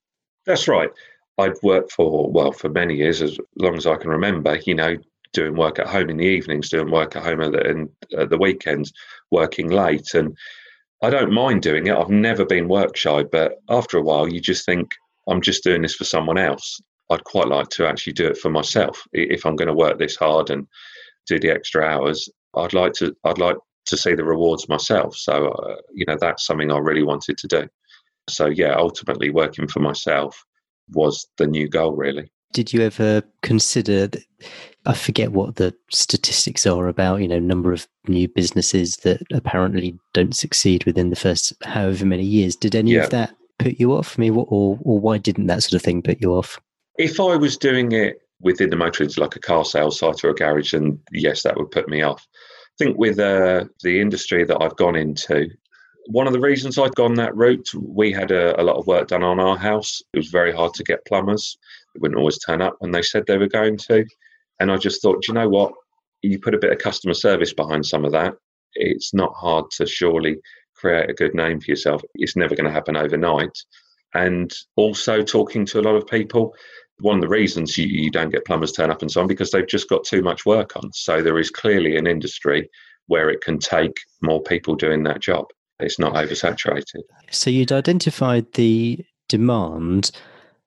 That's 0.45 0.67
right. 0.67 0.91
I'd 1.39 1.53
worked 1.63 1.93
for, 1.93 2.31
well, 2.31 2.53
for 2.53 2.69
many 2.69 2.97
years, 2.97 3.23
as 3.23 3.39
long 3.57 3.77
as 3.77 3.87
I 3.87 3.97
can 3.97 4.11
remember, 4.11 4.59
you 4.65 4.75
know, 4.75 4.97
doing 5.33 5.55
work 5.55 5.79
at 5.79 5.87
home 5.87 6.09
in 6.09 6.17
the 6.17 6.25
evenings, 6.25 6.71
doing 6.71 6.91
work 6.91 7.15
at 7.15 7.23
home 7.23 7.43
at 7.43 7.53
the, 7.53 7.89
at 8.19 8.31
the 8.31 8.39
weekends, 8.39 8.93
working 9.31 9.69
late. 9.69 10.15
And 10.15 10.37
I 11.03 11.11
don't 11.11 11.33
mind 11.33 11.63
doing 11.63 11.87
it. 11.87 11.95
I've 11.95 12.09
never 12.09 12.45
been 12.45 12.69
work 12.69 12.97
shy, 12.97 13.23
but 13.23 13.61
after 13.69 13.99
a 13.99 14.03
while, 14.03 14.27
you 14.27 14.41
just 14.41 14.65
think, 14.65 14.95
I'm 15.29 15.43
just 15.43 15.63
doing 15.63 15.83
this 15.83 15.95
for 15.95 16.05
someone 16.05 16.39
else. 16.39 16.81
I'd 17.11 17.25
quite 17.25 17.49
like 17.49 17.69
to 17.71 17.87
actually 17.87 18.15
do 18.15 18.27
it 18.27 18.39
for 18.39 18.49
myself 18.49 19.07
if 19.13 19.45
I'm 19.45 19.57
going 19.57 19.69
to 19.69 19.75
work 19.75 19.99
this 19.99 20.17
hard 20.17 20.51
and 20.51 20.67
do 21.27 21.39
the 21.39 21.51
extra 21.51 21.85
hours, 21.85 22.29
I'd 22.57 22.73
like 22.73 22.95
to 22.95 23.15
I'd 23.25 23.39
like 23.39 23.57
to 23.87 23.97
see 23.97 24.15
the 24.15 24.25
rewards 24.25 24.69
myself. 24.69 25.17
So 25.17 25.49
uh, 25.49 25.77
you 25.95 26.05
know 26.07 26.17
that's 26.21 26.47
something 26.47 26.73
I 26.73 26.79
really 26.79 27.03
wanted 27.03 27.39
to 27.39 27.49
do. 27.49 27.69
So 28.29 28.47
yeah, 28.47 28.75
ultimately 28.75 29.31
working 29.31 29.69
for 29.69 29.81
myself 29.81 30.45
was 30.93 31.27
the 31.39 31.47
new 31.47 31.69
goal 31.69 31.93
really. 31.93 32.31
Did 32.53 32.73
you 32.73 32.83
ever 32.83 33.23
consider 33.43 34.07
that, 34.07 34.25
I 34.87 34.95
forget 34.95 35.33
what 35.33 35.57
the 35.57 35.75
statistics 35.91 36.67
are 36.67 36.89
about, 36.89 37.21
you 37.21 37.29
know, 37.29 37.41
number 37.41 37.73
of 37.73 37.89
new 38.07 38.29
businesses 38.29 38.99
that 38.99 39.21
apparently 39.33 39.99
don't 40.15 40.35
succeed 40.35 40.85
within 40.85 41.11
the 41.11 41.17
first 41.17 41.53
however 41.65 42.07
many 42.07 42.23
years. 42.23 42.57
Did 42.57 42.77
any 42.77 42.93
yeah. 42.93 43.05
of 43.05 43.11
that 43.11 43.35
put 43.59 43.81
you 43.81 43.93
off? 43.93 44.19
I 44.19 44.23
mean, 44.23 44.37
or 44.37 44.79
or 44.81 44.99
why 45.01 45.19
didn't 45.19 45.49
that 45.49 45.63
sort 45.63 45.75
of 45.75 45.83
thing 45.83 46.03
put 46.03 46.21
you 46.21 46.35
off? 46.35 46.61
If 46.99 47.21
I 47.21 47.37
was 47.37 47.57
doing 47.57 47.93
it 47.93 48.23
within 48.41 48.71
the 48.71 48.77
motor 48.77 49.03
industry, 49.03 49.23
like 49.23 49.37
a 49.37 49.41
car 49.41 49.65
sales 49.65 49.99
site 49.99 50.25
or 50.25 50.31
a 50.31 50.35
garage, 50.35 50.75
and 50.75 50.99
yes, 51.13 51.43
that 51.43 51.57
would 51.57 51.71
put 51.71 51.89
me 51.89 52.03
off. 52.03 52.27
I 52.35 52.85
think 52.85 52.99
with 52.99 53.19
uh, 53.19 53.65
the 53.83 54.01
industry 54.01 54.45
that 54.45 54.61
I've 54.61 54.77
gone 54.77 54.97
into, 54.97 55.49
one 56.09 56.27
of 56.27 56.33
the 56.33 56.41
reasons 56.41 56.79
I'd 56.79 56.95
gone 56.95 57.15
that 57.15 57.35
route, 57.35 57.69
we 57.75 58.13
had 58.13 58.31
a, 58.31 58.61
a, 58.61 58.63
lot 58.63 58.77
of 58.77 58.87
work 58.87 59.09
done 59.09 59.23
on 59.23 59.41
our 59.41 59.57
house. 59.57 60.03
It 60.13 60.19
was 60.19 60.29
very 60.29 60.53
hard 60.53 60.75
to 60.75 60.85
get 60.85 61.05
plumbers. 61.07 61.59
They 61.95 62.01
wouldn't 62.01 62.19
always 62.19 62.39
turn 62.39 62.63
up 62.63 62.77
when 62.79 62.93
they 62.93 63.03
said 63.03 63.25
they 63.27 63.39
were 63.39 63.49
going 63.49 63.77
to. 63.89 64.05
And 64.61 64.71
I 64.71 64.77
just 64.77 65.03
thought, 65.03 65.27
you 65.27 65.35
know 65.35 65.49
what? 65.49 65.73
You 66.23 66.39
put 66.39 66.55
a 66.55 66.59
bit 66.59 66.73
of 66.73 66.79
customer 66.79 67.15
service 67.15 67.53
behind 67.53 67.85
some 67.85 68.05
of 68.05 68.13
that. 68.13 68.35
It's 68.75 69.15
not 69.15 69.35
hard 69.35 69.71
to 69.73 69.87
surely 69.87 70.37
create 70.77 71.11
a 71.11 71.15
good 71.15 71.35
name 71.35 71.61
for 71.61 71.71
yourself. 71.71 72.03
It's 72.15 72.37
never 72.37 72.55
going 72.55 72.67
to 72.67 72.73
happen 72.73 72.97
overnight. 72.97 73.57
And 74.15 74.53
also 74.77 75.23
talking 75.23 75.67
to 75.67 75.81
a 75.81 75.83
lot 75.83 75.97
of 75.97 76.07
people, 76.07 76.55
one 77.01 77.17
of 77.17 77.23
the 77.23 77.29
reasons 77.29 77.77
you, 77.77 77.87
you 77.87 78.11
don't 78.11 78.31
get 78.31 78.45
plumbers 78.45 78.73
turn 78.73 78.91
up 78.91 79.03
and 79.03 79.11
so 79.11 79.21
on 79.21 79.27
because 79.27 79.51
they've 79.51 79.67
just 79.67 79.89
got 79.89 80.05
too 80.05 80.23
much 80.23 80.47
work 80.47 80.77
on. 80.77 80.91
So 80.93 81.23
there 81.23 81.39
is 81.39 81.51
clearly 81.51 81.97
an 81.97 82.07
industry 82.07 82.69
where 83.07 83.29
it 83.31 83.43
can 83.43 83.59
take 83.59 83.99
more 84.23 84.43
people 84.43 84.75
doing 84.75 85.05
that 85.05 85.21
job. 85.21 85.47
It's 85.79 85.99
not 85.99 86.15
oversaturated. 86.15 87.03
So 87.31 87.51
you'd 87.51 87.73
identified 87.73 88.51
the 88.55 89.05
demand. 89.29 90.11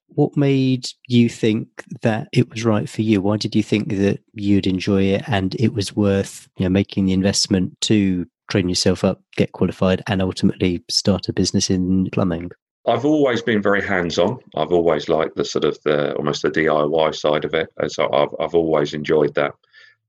What 0.09 0.37
made 0.37 0.87
you 1.07 1.29
think 1.29 1.83
that 2.01 2.27
it 2.31 2.49
was 2.49 2.63
right 2.63 2.87
for 2.87 3.01
you? 3.01 3.21
Why 3.21 3.37
did 3.37 3.55
you 3.55 3.63
think 3.63 3.89
that 3.89 4.19
you'd 4.33 4.67
enjoy 4.67 5.03
it 5.03 5.23
and 5.27 5.55
it 5.55 5.73
was 5.73 5.95
worth 5.95 6.47
you 6.57 6.65
know, 6.65 6.69
making 6.69 7.07
the 7.07 7.13
investment 7.13 7.79
to 7.81 8.25
train 8.49 8.69
yourself 8.69 9.03
up, 9.03 9.21
get 9.35 9.51
qualified, 9.51 10.03
and 10.07 10.21
ultimately 10.21 10.83
start 10.89 11.27
a 11.27 11.33
business 11.33 11.69
in 11.69 12.07
plumbing? 12.11 12.51
I've 12.87 13.05
always 13.05 13.41
been 13.41 13.61
very 13.61 13.81
hands-on. 13.81 14.39
I've 14.55 14.71
always 14.71 15.09
liked 15.09 15.35
the 15.35 15.45
sort 15.45 15.65
of 15.65 15.77
the 15.83 16.15
almost 16.15 16.41
the 16.41 16.49
DIY 16.49 17.13
side 17.15 17.45
of 17.45 17.53
it. 17.53 17.69
and 17.77 17.91
So 17.91 18.11
I've 18.11 18.33
I've 18.39 18.55
always 18.55 18.93
enjoyed 18.93 19.35
that. 19.35 19.53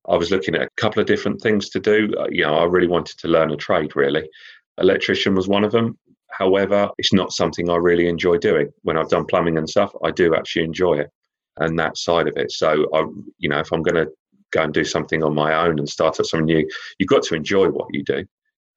I 0.08 0.16
was 0.16 0.30
looking 0.30 0.54
at 0.54 0.62
a 0.62 0.68
couple 0.76 1.00
of 1.00 1.06
different 1.06 1.40
things 1.42 1.68
to 1.70 1.80
do. 1.80 2.12
Uh, 2.18 2.28
you 2.30 2.42
know, 2.42 2.54
I 2.54 2.64
really 2.64 2.86
wanted 2.86 3.18
to 3.18 3.28
learn 3.28 3.50
a 3.50 3.56
trade. 3.56 3.96
Really, 3.96 4.28
electrician 4.78 5.34
was 5.34 5.48
one 5.48 5.64
of 5.64 5.72
them. 5.72 5.98
However, 6.30 6.88
it's 6.96 7.12
not 7.12 7.32
something 7.32 7.68
I 7.68 7.76
really 7.76 8.08
enjoy 8.08 8.38
doing. 8.38 8.70
When 8.82 8.96
I've 8.96 9.08
done 9.10 9.26
plumbing 9.26 9.58
and 9.58 9.68
stuff, 9.68 9.92
I 10.04 10.10
do 10.12 10.34
actually 10.34 10.64
enjoy 10.64 11.00
it 11.00 11.10
and 11.56 11.78
that 11.78 11.98
side 11.98 12.28
of 12.28 12.36
it. 12.36 12.52
So 12.52 12.86
I, 12.94 13.04
you 13.38 13.48
know, 13.48 13.58
if 13.58 13.72
I'm 13.72 13.82
going 13.82 14.06
to 14.06 14.10
go 14.52 14.62
and 14.62 14.72
do 14.72 14.84
something 14.84 15.22
on 15.22 15.34
my 15.34 15.66
own 15.66 15.78
and 15.78 15.88
start 15.88 16.20
up 16.20 16.26
something 16.26 16.46
new, 16.46 16.68
you've 16.98 17.08
got 17.08 17.22
to 17.24 17.34
enjoy 17.34 17.68
what 17.68 17.88
you 17.92 18.04
do. 18.04 18.24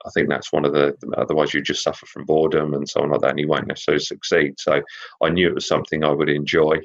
I 0.06 0.10
think 0.14 0.30
that's 0.30 0.52
one 0.52 0.66
of 0.66 0.74
the, 0.74 0.96
otherwise 1.18 1.54
you 1.54 1.62
just 1.62 1.84
suffer 1.84 2.06
from 2.06 2.26
boredom 2.26 2.74
and 2.74 2.88
so 2.88 3.02
on 3.02 3.12
like 3.12 3.22
that, 3.22 3.32
and 3.32 3.40
you 3.40 3.48
won't 3.48 3.68
necessarily 3.68 4.04
succeed. 4.04 4.60
So 4.60 4.82
I 5.22 5.30
knew 5.30 5.48
it 5.48 5.56
was 5.56 5.68
something 5.68 6.04
I 6.04 6.12
would 6.12 6.30
enjoy. 6.30 6.78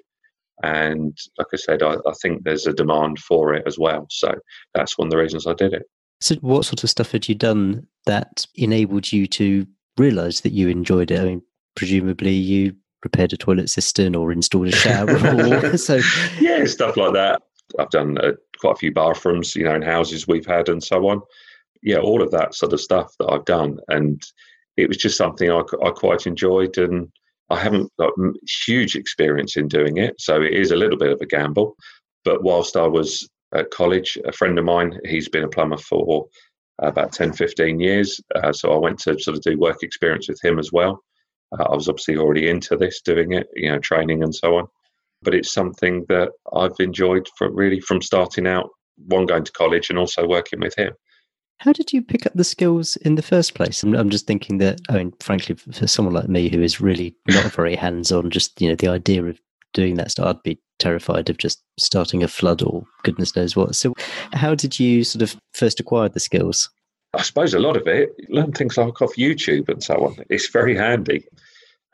And 0.62 1.16
like 1.36 1.48
I 1.52 1.56
said, 1.56 1.82
I, 1.82 1.94
I 1.94 2.12
think 2.20 2.42
there's 2.42 2.66
a 2.66 2.72
demand 2.72 3.18
for 3.18 3.54
it 3.54 3.64
as 3.66 3.78
well. 3.78 4.06
So 4.10 4.34
that's 4.74 4.98
one 4.98 5.08
of 5.08 5.10
the 5.10 5.18
reasons 5.18 5.46
I 5.46 5.54
did 5.54 5.72
it. 5.72 5.82
So, 6.20 6.34
what 6.36 6.64
sort 6.64 6.82
of 6.82 6.90
stuff 6.90 7.12
had 7.12 7.28
you 7.28 7.36
done 7.36 7.86
that 8.06 8.44
enabled 8.56 9.12
you 9.12 9.28
to 9.28 9.66
realize 9.96 10.40
that 10.40 10.52
you 10.52 10.68
enjoyed 10.68 11.12
it? 11.12 11.20
I 11.20 11.24
mean, 11.24 11.42
presumably 11.76 12.32
you 12.32 12.74
repaired 13.04 13.32
a 13.32 13.36
toilet 13.36 13.70
cistern 13.70 14.16
or 14.16 14.32
installed 14.32 14.68
a 14.68 14.72
shower. 14.72 15.76
so, 15.76 16.00
yeah, 16.40 16.64
stuff 16.64 16.96
like 16.96 17.12
that. 17.12 17.42
I've 17.78 17.90
done 17.90 18.18
uh, 18.18 18.32
quite 18.58 18.72
a 18.72 18.78
few 18.78 18.92
bathrooms, 18.92 19.54
you 19.54 19.62
know, 19.62 19.76
in 19.76 19.82
houses 19.82 20.26
we've 20.26 20.46
had 20.46 20.68
and 20.68 20.82
so 20.82 21.08
on 21.08 21.22
yeah, 21.82 21.98
all 21.98 22.22
of 22.22 22.30
that 22.32 22.54
sort 22.54 22.72
of 22.72 22.80
stuff 22.80 23.14
that 23.18 23.30
I've 23.30 23.44
done, 23.44 23.78
and 23.88 24.22
it 24.76 24.88
was 24.88 24.96
just 24.96 25.16
something 25.16 25.50
I, 25.50 25.62
I 25.84 25.90
quite 25.90 26.26
enjoyed, 26.26 26.78
and 26.78 27.10
I 27.50 27.58
haven't 27.58 27.90
got 27.98 28.12
huge 28.66 28.96
experience 28.96 29.56
in 29.56 29.68
doing 29.68 29.96
it, 29.96 30.20
so 30.20 30.42
it 30.42 30.52
is 30.52 30.70
a 30.70 30.76
little 30.76 30.98
bit 30.98 31.12
of 31.12 31.20
a 31.20 31.26
gamble. 31.26 31.76
But 32.24 32.42
whilst 32.42 32.76
I 32.76 32.86
was 32.86 33.28
at 33.54 33.70
college, 33.70 34.18
a 34.24 34.32
friend 34.32 34.58
of 34.58 34.64
mine, 34.64 34.98
he's 35.04 35.28
been 35.28 35.44
a 35.44 35.48
plumber 35.48 35.78
for 35.78 36.26
about 36.80 37.12
10, 37.12 37.32
15 37.32 37.80
years, 37.80 38.20
uh, 38.34 38.52
so 38.52 38.72
I 38.72 38.78
went 38.78 38.98
to 39.00 39.18
sort 39.18 39.36
of 39.36 39.42
do 39.42 39.58
work 39.58 39.82
experience 39.82 40.28
with 40.28 40.42
him 40.44 40.58
as 40.58 40.72
well. 40.72 41.02
Uh, 41.58 41.64
I 41.64 41.74
was 41.74 41.88
obviously 41.88 42.16
already 42.16 42.48
into 42.48 42.76
this, 42.76 43.00
doing 43.00 43.32
it, 43.32 43.48
you 43.54 43.70
know, 43.70 43.78
training 43.78 44.22
and 44.22 44.34
so 44.34 44.56
on. 44.56 44.66
But 45.22 45.34
it's 45.34 45.52
something 45.52 46.04
that 46.08 46.30
I've 46.54 46.78
enjoyed 46.78 47.28
for 47.36 47.50
really 47.50 47.80
from 47.80 48.02
starting 48.02 48.46
out, 48.46 48.68
one 49.06 49.26
going 49.26 49.44
to 49.44 49.52
college 49.52 49.90
and 49.90 49.98
also 49.98 50.26
working 50.26 50.60
with 50.60 50.76
him. 50.76 50.92
How 51.58 51.72
did 51.72 51.92
you 51.92 52.02
pick 52.02 52.24
up 52.24 52.34
the 52.34 52.44
skills 52.44 52.96
in 52.96 53.16
the 53.16 53.22
first 53.22 53.54
place? 53.54 53.82
I'm, 53.82 53.94
I'm, 53.94 54.10
just 54.10 54.26
thinking 54.26 54.58
that, 54.58 54.80
I 54.88 54.98
mean, 54.98 55.12
frankly, 55.20 55.56
for 55.56 55.88
someone 55.88 56.14
like 56.14 56.28
me 56.28 56.48
who 56.48 56.62
is 56.62 56.80
really 56.80 57.16
not 57.28 57.52
very 57.52 57.74
hands 57.74 58.12
on, 58.12 58.30
just, 58.30 58.60
you 58.60 58.68
know, 58.68 58.76
the 58.76 58.88
idea 58.88 59.24
of 59.24 59.40
doing 59.74 59.96
that 59.96 60.12
stuff, 60.12 60.26
I'd 60.26 60.42
be 60.44 60.60
terrified 60.78 61.28
of 61.28 61.38
just 61.38 61.60
starting 61.76 62.22
a 62.22 62.28
flood 62.28 62.62
or 62.62 62.84
goodness 63.02 63.34
knows 63.34 63.56
what. 63.56 63.74
So, 63.74 63.94
how 64.32 64.54
did 64.54 64.78
you 64.78 65.02
sort 65.02 65.22
of 65.22 65.36
first 65.52 65.80
acquire 65.80 66.08
the 66.08 66.20
skills? 66.20 66.70
I 67.14 67.22
suppose 67.22 67.54
a 67.54 67.58
lot 67.58 67.76
of 67.76 67.88
it, 67.88 68.10
learn 68.28 68.52
things 68.52 68.76
like 68.76 69.02
off 69.02 69.16
YouTube 69.16 69.68
and 69.68 69.82
so 69.82 69.94
on. 69.94 70.16
It's 70.30 70.48
very 70.48 70.76
handy. 70.76 71.24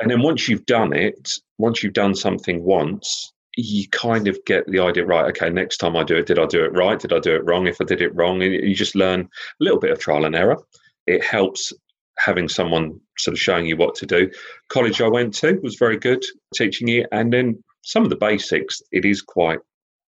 And 0.00 0.10
then 0.10 0.22
once 0.22 0.48
you've 0.48 0.66
done 0.66 0.92
it, 0.92 1.38
once 1.56 1.82
you've 1.82 1.92
done 1.94 2.14
something 2.14 2.64
once, 2.64 3.32
you 3.56 3.88
kind 3.88 4.28
of 4.28 4.38
get 4.46 4.66
the 4.66 4.80
idea 4.80 5.04
right 5.04 5.26
okay 5.26 5.50
next 5.50 5.78
time 5.78 5.96
i 5.96 6.02
do 6.02 6.16
it 6.16 6.26
did 6.26 6.38
i 6.38 6.46
do 6.46 6.64
it 6.64 6.72
right? 6.72 6.98
Did 6.98 7.12
i 7.12 7.18
do 7.18 7.34
it 7.34 7.44
wrong? 7.44 7.66
If 7.66 7.80
i 7.80 7.84
did 7.84 8.02
it 8.02 8.14
wrong 8.14 8.40
you 8.42 8.74
just 8.74 8.94
learn 8.94 9.20
a 9.20 9.28
little 9.60 9.78
bit 9.78 9.92
of 9.92 9.98
trial 9.98 10.24
and 10.24 10.34
error. 10.34 10.58
It 11.06 11.22
helps 11.24 11.72
having 12.18 12.48
someone 12.48 13.00
sort 13.18 13.34
of 13.34 13.40
showing 13.40 13.66
you 13.66 13.76
what 13.76 13.94
to 13.96 14.06
do. 14.06 14.30
College 14.68 15.00
i 15.00 15.08
went 15.08 15.34
to 15.34 15.60
was 15.62 15.76
very 15.76 15.96
good 15.96 16.22
teaching 16.54 16.88
you 16.88 17.06
and 17.12 17.32
then 17.32 17.62
some 17.82 18.02
of 18.02 18.10
the 18.10 18.16
basics 18.16 18.82
it 18.92 19.04
is 19.04 19.22
quite 19.22 19.60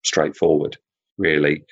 straightforward 0.03 0.77
really. 1.17 1.63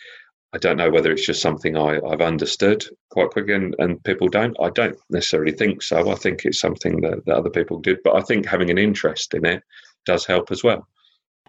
I 0.56 0.60
don't 0.60 0.78
know 0.78 0.92
whether 0.92 1.12
it's 1.12 1.26
just 1.26 1.42
something 1.42 1.76
I, 1.76 2.00
have 2.08 2.22
understood 2.22 2.86
quite 3.10 3.32
quickly 3.32 3.56
and, 3.56 3.76
and 3.80 4.04
people 4.04 4.28
don't. 4.28 4.56
I 4.62 4.70
don't 4.70 4.96
necessarily 5.10 5.52
think 5.52 5.82
so. 5.82 6.12
I 6.12 6.16
think 6.16 6.46
it's 6.46 6.60
something 6.60 7.02
that, 7.02 7.26
that 7.26 7.36
other 7.36 7.50
people 7.50 7.80
did 7.80 7.98
but 8.04 8.16
i 8.16 8.22
think 8.22 8.46
having 8.46 8.70
an 8.70 8.78
interest 8.78 9.34
in 9.34 9.46
it 9.46 9.64
does 10.06 10.26
help 10.26 10.52
as 10.52 10.64
well 10.64 10.88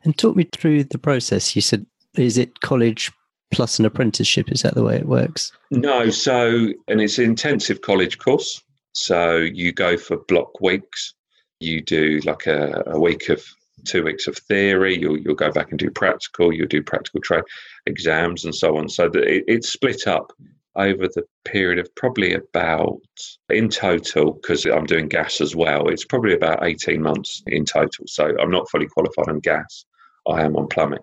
and 0.05 0.17
talk 0.17 0.37
me 0.37 0.49
through 0.53 0.85
the 0.85 0.99
process. 0.99 1.57
You 1.57 1.63
said, 1.63 1.87
is 2.17 2.39
it 2.39 2.61
college 2.61 3.11
plus 3.55 3.79
an 3.79 3.85
apprenticeship. 3.85 4.51
Is 4.51 4.63
that 4.63 4.75
the 4.75 4.83
way 4.83 4.97
it 4.97 5.07
works? 5.07 5.53
No. 5.71 6.11
So, 6.11 6.69
and 6.89 7.01
it's 7.01 7.19
an 7.19 7.25
intensive 7.25 7.81
college 7.81 8.19
course. 8.19 8.63
So 8.93 9.37
you 9.37 9.73
go 9.73 9.97
for 9.97 10.19
block 10.29 10.61
weeks. 10.61 11.15
You 11.61 11.81
do 11.81 12.21
like 12.25 12.47
a, 12.47 12.83
a 12.87 12.99
week 12.99 13.29
of 13.29 13.45
two 13.85 14.03
weeks 14.03 14.27
of 14.27 14.37
theory. 14.37 14.99
You'll 14.99 15.19
you'll 15.19 15.35
go 15.35 15.51
back 15.51 15.71
and 15.71 15.79
do 15.79 15.91
practical. 15.91 16.53
You'll 16.53 16.69
do 16.69 16.83
practical 16.83 17.21
tra- 17.21 17.45
exams 17.87 18.45
and 18.45 18.55
so 18.55 18.77
on. 18.77 18.89
So 18.89 19.07
it, 19.07 19.45
it's 19.47 19.73
split 19.73 20.07
up 20.07 20.33
over 20.77 21.07
the 21.07 21.25
period 21.45 21.79
of 21.79 21.95
probably 21.95 22.35
about 22.35 23.01
in 23.49 23.69
total 23.69 24.33
because 24.33 24.65
I'm 24.65 24.87
doing 24.87 25.09
gas 25.09 25.41
as 25.41 25.55
well. 25.55 25.89
It's 25.89 26.05
probably 26.05 26.35
about 26.35 26.65
18 26.65 27.01
months 27.01 27.43
in 27.47 27.65
total. 27.65 28.07
So 28.09 28.35
I'm 28.41 28.51
not 28.51 28.69
fully 28.69 28.87
qualified 28.87 29.29
on 29.29 29.39
gas. 29.39 29.85
I 30.27 30.43
am 30.43 30.57
on 30.57 30.69
plumbing. 30.69 31.01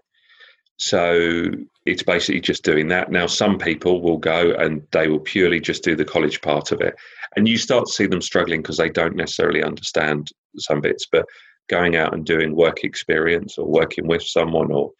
So 0.77 1.51
it's 1.85 2.01
basically 2.03 2.41
just 2.41 2.63
doing 2.63 2.87
that. 2.87 3.11
Now, 3.11 3.27
some 3.27 3.59
people 3.59 4.01
will 4.01 4.17
go 4.17 4.51
and 4.53 4.81
they 4.91 5.07
will 5.07 5.19
purely 5.19 5.59
just 5.59 5.83
do 5.83 5.95
the 5.95 6.05
college 6.05 6.41
part 6.41 6.71
of 6.71 6.81
it. 6.81 6.95
And 7.35 7.47
you 7.47 7.57
start 7.57 7.85
to 7.85 7.91
see 7.91 8.07
them 8.07 8.21
struggling 8.21 8.61
because 8.61 8.77
they 8.77 8.89
don't 8.89 9.15
necessarily 9.15 9.63
understand 9.63 10.29
some 10.57 10.81
bits. 10.81 11.05
But 11.11 11.25
going 11.69 11.95
out 11.95 12.13
and 12.13 12.25
doing 12.25 12.55
work 12.55 12.83
experience 12.83 13.57
or 13.57 13.67
working 13.67 14.07
with 14.07 14.23
someone 14.23 14.71
or 14.71 14.91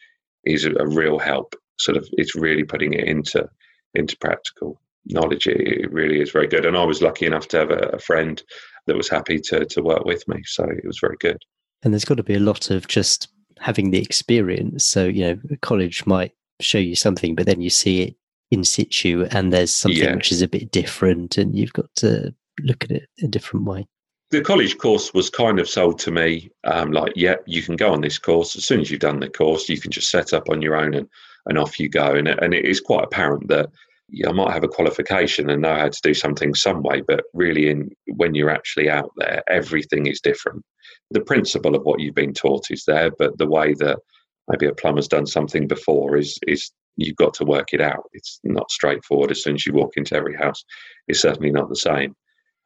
is 0.46 0.66
a 0.66 0.88
real 0.88 1.20
help. 1.20 1.56
Sort 1.80 1.98
of, 1.98 2.08
it's 2.14 2.36
really 2.36 2.64
putting 2.64 2.94
it 2.94 3.06
into 3.06 3.48
into 3.96 4.16
practical 4.18 4.80
knowledge. 5.08 5.48
It 5.48 5.92
really 5.92 6.22
is 6.22 6.32
very 6.32 6.48
good. 6.48 6.66
And 6.66 6.78
I 6.78 6.84
was 6.84 7.02
lucky 7.02 7.26
enough 7.26 7.48
to 7.50 7.58
have 7.58 7.72
a, 7.72 7.90
a 7.94 8.00
friend 8.00 8.42
that 8.88 8.96
was 8.96 9.10
happy 9.10 9.40
to 9.40 9.66
to 9.66 9.82
work 9.82 10.06
with 10.06 10.28
me, 10.28 10.42
so 10.46 10.64
it 10.64 10.86
was 10.86 11.00
very 11.00 11.18
good. 11.20 11.38
And 11.84 11.94
there's 11.94 12.06
got 12.06 12.18
to 12.18 12.24
be 12.24 12.36
a 12.36 12.40
lot 12.40 12.70
of 12.70 12.88
just 12.88 13.28
having 13.62 13.92
the 13.92 14.02
experience. 14.02 14.84
So, 14.84 15.06
you 15.06 15.22
know, 15.22 15.40
college 15.62 16.06
might 16.06 16.34
show 16.60 16.80
you 16.80 16.96
something, 16.96 17.36
but 17.36 17.46
then 17.46 17.62
you 17.62 17.70
see 17.70 18.02
it 18.02 18.16
in 18.50 18.64
situ 18.64 19.28
and 19.32 19.54
there's 19.54 19.74
something 19.74 20.04
yeah. 20.04 20.16
which 20.16 20.32
is 20.32 20.42
a 20.42 20.48
bit 20.48 20.72
different 20.72 21.38
and 21.38 21.56
you've 21.56 21.74
got 21.74 21.94
to 21.96 22.34
look 22.60 22.84
at 22.84 22.92
it 22.92 23.08
a 23.24 23.28
different 23.28 23.66
way. 23.66 23.88
The 24.32 24.42
college 24.42 24.78
course 24.78 25.14
was 25.14 25.30
kind 25.30 25.60
of 25.60 25.70
sold 25.70 26.00
to 26.00 26.12
me 26.12 26.50
um, 26.64 26.92
like, 26.92 27.14
yeah, 27.16 27.36
you 27.46 27.62
can 27.62 27.76
go 27.76 27.92
on 27.92 28.02
this 28.02 28.18
course. 28.18 28.56
As 28.56 28.66
soon 28.66 28.80
as 28.80 28.90
you've 28.90 29.02
done 29.02 29.20
the 29.20 29.30
course, 29.30 29.70
you 29.70 29.80
can 29.80 29.92
just 29.92 30.10
set 30.10 30.34
up 30.34 30.50
on 30.50 30.62
your 30.62 30.76
own 30.76 30.94
and, 30.94 31.08
and 31.46 31.58
off 31.58 31.80
you 31.80 31.90
go. 31.90 32.16
And, 32.16 32.28
and 32.28 32.54
it 32.54 32.66
is 32.66 32.80
quite 32.80 33.04
apparent 33.04 33.48
that 33.50 33.70
yeah, 34.12 34.30
I 34.30 34.34
might 34.34 34.54
have 34.54 34.64
a 34.64 34.68
qualification 34.68 35.50
and 35.50 35.62
know 35.62 35.76
how 35.76 35.90
to 35.90 36.00
do 36.04 36.14
something 36.14 36.54
some 36.54 36.84
way, 36.84 37.02
but 37.02 37.24
really, 37.34 37.70
in 37.70 37.90
when 38.16 38.36
you're 38.36 38.50
actually 38.50 38.90
out 38.90 39.12
there, 39.18 39.42
everything 39.48 40.06
is 40.06 40.22
different 40.22 40.64
the 41.12 41.22
principle 41.22 41.76
of 41.76 41.84
what 41.84 42.00
you've 42.00 42.16
been 42.16 42.34
taught 42.34 42.72
is 42.72 42.86
there, 42.86 43.12
but 43.20 43.38
the 43.38 43.48
way 43.48 43.74
that 43.76 44.00
maybe 44.48 44.66
a 44.66 44.74
plumber's 44.74 45.08
done 45.08 45.26
something 45.26 45.68
before 45.68 46.18
is 46.18 46.40
is 46.48 46.72
you've 46.98 47.16
got 47.18 47.34
to 47.36 47.46
work 47.46 47.74
it 47.74 47.82
out. 47.82 48.04
It's 48.14 48.40
not 48.44 48.72
straightforward. 48.72 49.32
As 49.32 49.44
soon 49.44 49.56
as 49.56 49.66
you 49.66 49.74
walk 49.74 49.94
into 49.96 50.16
every 50.16 50.36
house, 50.36 50.64
it's 51.08 51.22
certainly 51.22 51.52
not 51.52 51.70
the 51.70 51.76
same. 51.76 52.16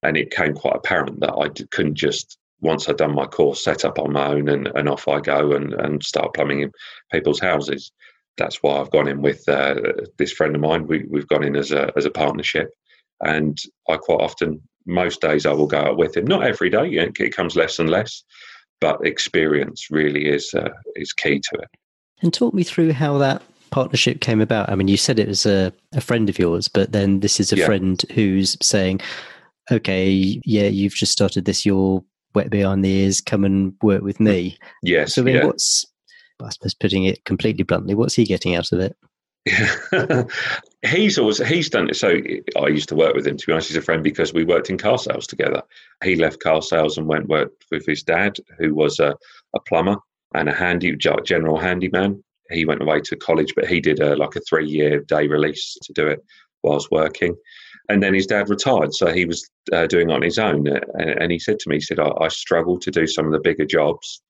And 0.04 0.18
it 0.18 0.32
came 0.32 0.54
quite 0.54 0.76
apparent 0.76 1.20
that 1.22 1.34
I 1.34 1.50
couldn't 1.72 1.96
just 1.96 2.38
once 2.62 2.88
I'd 2.88 2.98
done 2.98 3.14
my 3.14 3.26
course, 3.26 3.64
set 3.64 3.86
up 3.86 4.00
on 4.00 4.14
my 4.14 4.28
own, 4.28 4.48
and, 4.48 4.68
and 4.68 4.88
off 4.88 5.08
I 5.08 5.20
go 5.20 5.52
and, 5.52 5.74
and 5.74 6.04
start 6.04 6.34
plumbing 6.34 6.62
in 6.62 6.72
people's 7.12 7.40
houses. 7.40 7.92
That's 8.38 8.62
why 8.62 8.80
I've 8.80 8.92
gone 8.92 9.08
in 9.08 9.22
with 9.22 9.48
uh, 9.48 9.76
this 10.18 10.32
friend 10.32 10.56
of 10.56 10.62
mine. 10.62 10.88
We, 10.88 11.06
we've 11.10 11.28
gone 11.28 11.44
in 11.44 11.56
as 11.56 11.72
a 11.72 11.92
as 11.96 12.06
a 12.06 12.12
partnership, 12.12 12.70
and 13.22 13.58
I 13.90 13.98
quite 13.98 14.22
often 14.22 14.62
most 14.86 15.22
days 15.22 15.46
I 15.46 15.54
will 15.54 15.68
go 15.68 15.80
out 15.80 15.98
with 15.98 16.16
him. 16.16 16.26
Not 16.26 16.44
every 16.44 16.70
day, 16.70 16.90
it 16.92 17.36
comes 17.36 17.56
less 17.56 17.80
and 17.80 17.90
less, 17.90 18.24
but 18.82 19.06
experience 19.06 19.88
really 19.90 20.28
is 20.28 20.54
uh, 20.54 20.70
is 20.96 21.14
key 21.14 21.40
to 21.40 21.60
it. 21.62 21.70
And 22.22 22.34
talk 22.34 22.54
me 22.54 22.64
through 22.64 22.94
how 22.94 23.18
that 23.18 23.42
partnership 23.72 24.22
came 24.22 24.42
about. 24.42 24.70
I 24.70 24.76
mean, 24.76 24.88
you 24.88 24.98
said 24.98 25.20
it 25.20 25.28
was 25.28 25.46
a, 25.46 25.74
a 25.94 26.02
friend 26.02 26.30
of 26.30 26.40
yours, 26.40 26.68
but 26.68 26.92
then 26.92 27.20
this 27.20 27.40
is 27.40 27.52
a 27.52 27.58
yeah. 27.58 27.66
friend 27.66 28.02
who's 28.14 28.58
saying, 28.62 29.02
"Okay, 29.72 30.42
yeah, 30.46 30.68
you've 30.68 30.96
just 30.96 31.12
started 31.12 31.46
this. 31.46 31.66
You're 31.66 32.04
wet 32.34 32.50
behind 32.50 32.84
the 32.84 32.90
ears. 32.90 33.22
Come 33.22 33.44
and 33.44 33.74
work 33.82 34.02
with 34.02 34.20
me." 34.20 34.58
Yes. 34.84 35.16
So 35.16 35.24
then, 35.24 35.36
yeah. 35.36 35.46
what's 35.46 35.86
I 36.42 36.50
suppose 36.50 36.74
putting 36.74 37.06
it 37.06 37.24
completely 37.26 37.64
bluntly, 37.64 37.96
what's 37.96 38.16
he 38.16 38.26
getting 38.26 38.56
out 38.56 38.72
of 38.72 38.80
it? 38.80 38.96
Yeah. 39.46 40.24
he's 40.86 41.20
always 41.20 41.38
he's 41.38 41.70
done 41.70 41.90
it. 41.90 41.96
So 41.96 42.18
I 42.60 42.68
used 42.68 42.90
to 42.90 42.96
work 42.96 43.16
with 43.16 43.28
him. 43.28 43.38
To 43.38 43.46
be 43.46 43.54
honest, 43.54 43.68
he's 43.68 43.78
a 43.78 43.82
friend 43.82 44.04
because 44.04 44.34
we 44.34 44.44
worked 44.44 44.70
in 44.70 44.78
car 44.78 44.98
sales 44.98 45.28
together. 45.28 45.62
He 46.04 46.16
left 46.16 46.42
car 46.42 46.62
sales 46.62 46.98
and 46.98 47.08
went 47.08 47.28
worked 47.28 47.66
with 47.72 47.86
his 47.86 48.02
dad, 48.02 48.38
who 48.58 48.74
was 48.74 49.00
a, 49.00 49.16
a 49.56 49.60
plumber 49.68 49.98
and 50.34 50.50
a 50.50 50.54
handy 50.54 50.96
general 50.96 51.60
handyman. 51.60 52.24
He 52.52 52.66
went 52.66 52.82
away 52.82 53.02
to 53.02 53.16
college, 53.16 53.54
but 53.56 53.68
he 53.68 53.80
did 53.80 54.00
a, 54.00 54.16
like 54.16 54.36
a 54.36 54.42
three 54.42 54.68
year 54.68 55.02
day 55.02 55.28
release 55.28 55.78
to 55.84 55.94
do 55.94 56.08
it 56.08 56.24
whilst 56.64 56.92
working. 56.92 57.36
And 57.88 58.02
then 58.02 58.16
his 58.16 58.26
dad 58.26 58.50
retired, 58.50 58.94
so 58.96 59.14
he 59.14 59.26
was 59.26 59.48
uh, 59.72 59.86
doing 59.86 60.10
it 60.10 60.14
on 60.14 60.24
his 60.24 60.40
own. 60.40 60.68
And, 60.68 61.10
and, 61.22 61.32
he 61.32 61.38
said 61.38 61.60
to 61.60 61.70
me, 61.70 61.76
he 61.76 61.82
said, 61.82 62.00
I, 62.00 62.12
I 62.20 62.30
struggle 62.30 62.80
to 62.80 62.90
do 62.90 63.06
some 63.06 63.28
of 63.28 63.32
the 63.32 63.40
bigger 63.40 63.66
jobs, 63.66 64.22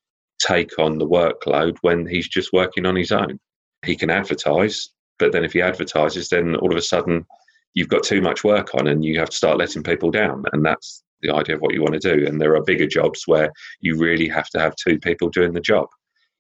take 0.46 0.78
on 0.80 0.98
the 0.98 1.08
workload 1.08 1.78
when 1.82 2.06
he's 2.06 2.28
just 2.28 2.54
working 2.54 2.86
on 2.86 2.96
his 2.96 3.12
own. 3.12 3.40
He 3.86 3.96
can 3.96 4.10
advertise, 4.10 4.90
but 5.20 5.32
then 5.32 5.44
if 5.44 5.54
he 5.54 5.62
advertises, 5.62 6.30
then 6.30 6.56
all 6.56 6.72
of 6.72 6.78
a 6.78 6.82
sudden 6.82 7.26
you've 7.74 7.90
got 7.90 8.04
too 8.04 8.22
much 8.22 8.44
work 8.44 8.76
on 8.76 8.88
and 8.88 9.04
you 9.04 9.20
have 9.20 9.30
to 9.30 9.38
start 9.38 9.58
letting 9.58 9.84
people 9.84 10.12
down. 10.12 10.44
And 10.54 10.66
that's 10.66 11.04
the 11.22 11.34
idea 11.34 11.56
of 11.56 11.62
what 11.62 11.74
you 11.74 11.82
want 11.82 12.00
to 12.00 12.16
do. 12.16 12.26
And 12.26 12.40
there 12.40 12.56
are 12.56 12.64
bigger 12.64 12.88
jobs 12.88 13.24
where 13.26 13.52
you 13.82 13.98
really 13.98 14.28
have 14.28 14.50
to 14.50 14.60
have 14.60 14.76
two 14.76 15.00
people 15.00 15.30
doing 15.30 15.54
the 15.54 15.60
job. 15.60 15.88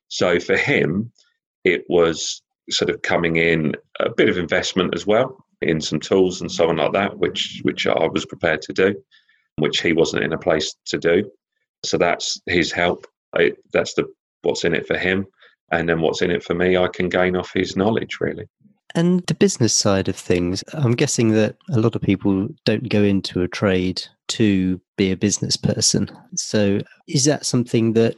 So 0.08 0.40
for 0.40 0.56
him, 0.56 1.12
it 1.64 1.84
was 1.90 2.42
sort 2.70 2.90
of 2.90 3.02
coming 3.02 3.36
in 3.36 3.74
a 4.00 4.10
bit 4.10 4.30
of 4.30 4.38
investment 4.38 4.96
as 4.96 5.06
well 5.06 5.46
in 5.62 5.82
some 5.82 6.00
tools 6.00 6.42
and 6.42 6.52
so 6.52 6.70
on 6.70 6.78
like 6.78 6.94
that, 6.94 7.18
which 7.18 7.62
which 7.64 7.88
I 7.88 8.08
was 8.08 8.26
prepared 8.26 8.62
to 8.64 8.74
do, 8.74 8.96
which 9.58 9.82
he 9.82 9.94
wasn't 9.94 10.24
in 10.24 10.34
a 10.34 10.38
place 10.38 10.76
to 10.88 10.98
do. 10.98 11.30
So 11.84 11.98
that's 11.98 12.40
his 12.46 12.72
help. 12.72 13.08
It, 13.36 13.58
that's 13.74 13.94
the 13.94 14.06
what's 14.42 14.64
in 14.64 14.74
it 14.74 14.88
for 14.88 14.98
him, 14.98 15.26
and 15.72 15.90
then 15.90 16.02
what's 16.02 16.22
in 16.22 16.32
it 16.32 16.44
for 16.44 16.54
me, 16.54 16.78
I 16.78 16.88
can 16.88 17.10
gain 17.10 17.36
off 17.36 17.52
his 17.54 17.76
knowledge 17.76 18.18
really. 18.20 18.48
And 18.94 19.26
the 19.28 19.34
business 19.34 19.74
side 19.74 20.08
of 20.08 20.16
things, 20.16 20.64
I'm 20.74 20.94
guessing 20.94 21.32
that 21.32 21.58
a 21.70 21.80
lot 21.80 21.96
of 21.96 22.02
people 22.02 22.48
don't 22.64 22.88
go 22.88 23.04
into 23.04 23.42
a 23.42 23.48
trade 23.48 24.02
to 24.30 24.80
be 24.98 25.12
a 25.12 25.18
business 25.18 25.58
person. 25.58 26.10
So, 26.36 26.80
is 27.08 27.26
that 27.26 27.46
something 27.46 27.94
that 27.94 28.16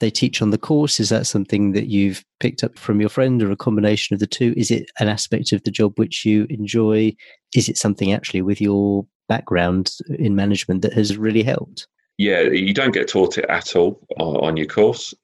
they 0.00 0.10
teach 0.10 0.42
on 0.42 0.50
the 0.50 0.58
course? 0.58 0.98
Is 0.98 1.08
that 1.10 1.26
something 1.26 1.72
that 1.72 1.86
you've 1.86 2.24
picked 2.40 2.64
up 2.64 2.78
from 2.78 3.00
your 3.00 3.10
friend 3.10 3.42
or 3.42 3.50
a 3.50 3.56
combination 3.56 4.14
of 4.14 4.20
the 4.20 4.26
two? 4.26 4.54
Is 4.56 4.70
it 4.70 4.90
an 4.98 5.08
aspect 5.08 5.52
of 5.52 5.62
the 5.62 5.70
job 5.70 5.98
which 5.98 6.24
you 6.24 6.46
enjoy? 6.50 7.14
Is 7.54 7.68
it 7.68 7.78
something 7.78 8.12
actually 8.12 8.42
with 8.42 8.60
your 8.60 9.06
background 9.28 9.92
in 10.18 10.34
management 10.34 10.82
that 10.82 10.94
has 10.94 11.16
really 11.16 11.42
helped? 11.42 11.86
Yeah, 12.18 12.42
you 12.42 12.74
don't 12.74 12.92
get 12.92 13.08
taught 13.08 13.38
it 13.38 13.46
at 13.48 13.76
all 13.76 14.00
uh, 14.18 14.40
on 14.40 14.56
your 14.56 14.66
course. 14.66 15.14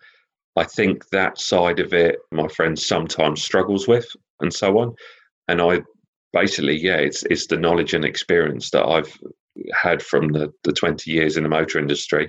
I 0.56 0.62
think 0.62 1.08
that 1.10 1.38
side 1.40 1.80
of 1.80 1.92
it, 1.92 2.20
my 2.30 2.46
friend 2.46 2.78
sometimes 2.78 3.42
struggles 3.42 3.88
with 3.88 4.06
and 4.40 4.54
so 4.54 4.78
on. 4.78 4.94
And 5.48 5.60
I 5.60 5.82
basically, 6.32 6.76
yeah, 6.76 6.96
it's 6.96 7.24
it's 7.24 7.48
the 7.48 7.56
knowledge 7.56 7.94
and 7.94 8.04
experience 8.04 8.70
that 8.70 8.86
I've 8.86 9.12
had 9.72 10.02
from 10.02 10.28
the, 10.28 10.52
the 10.62 10.72
20 10.72 11.10
years 11.10 11.36
in 11.36 11.42
the 11.42 11.48
motor 11.48 11.80
industry. 11.80 12.28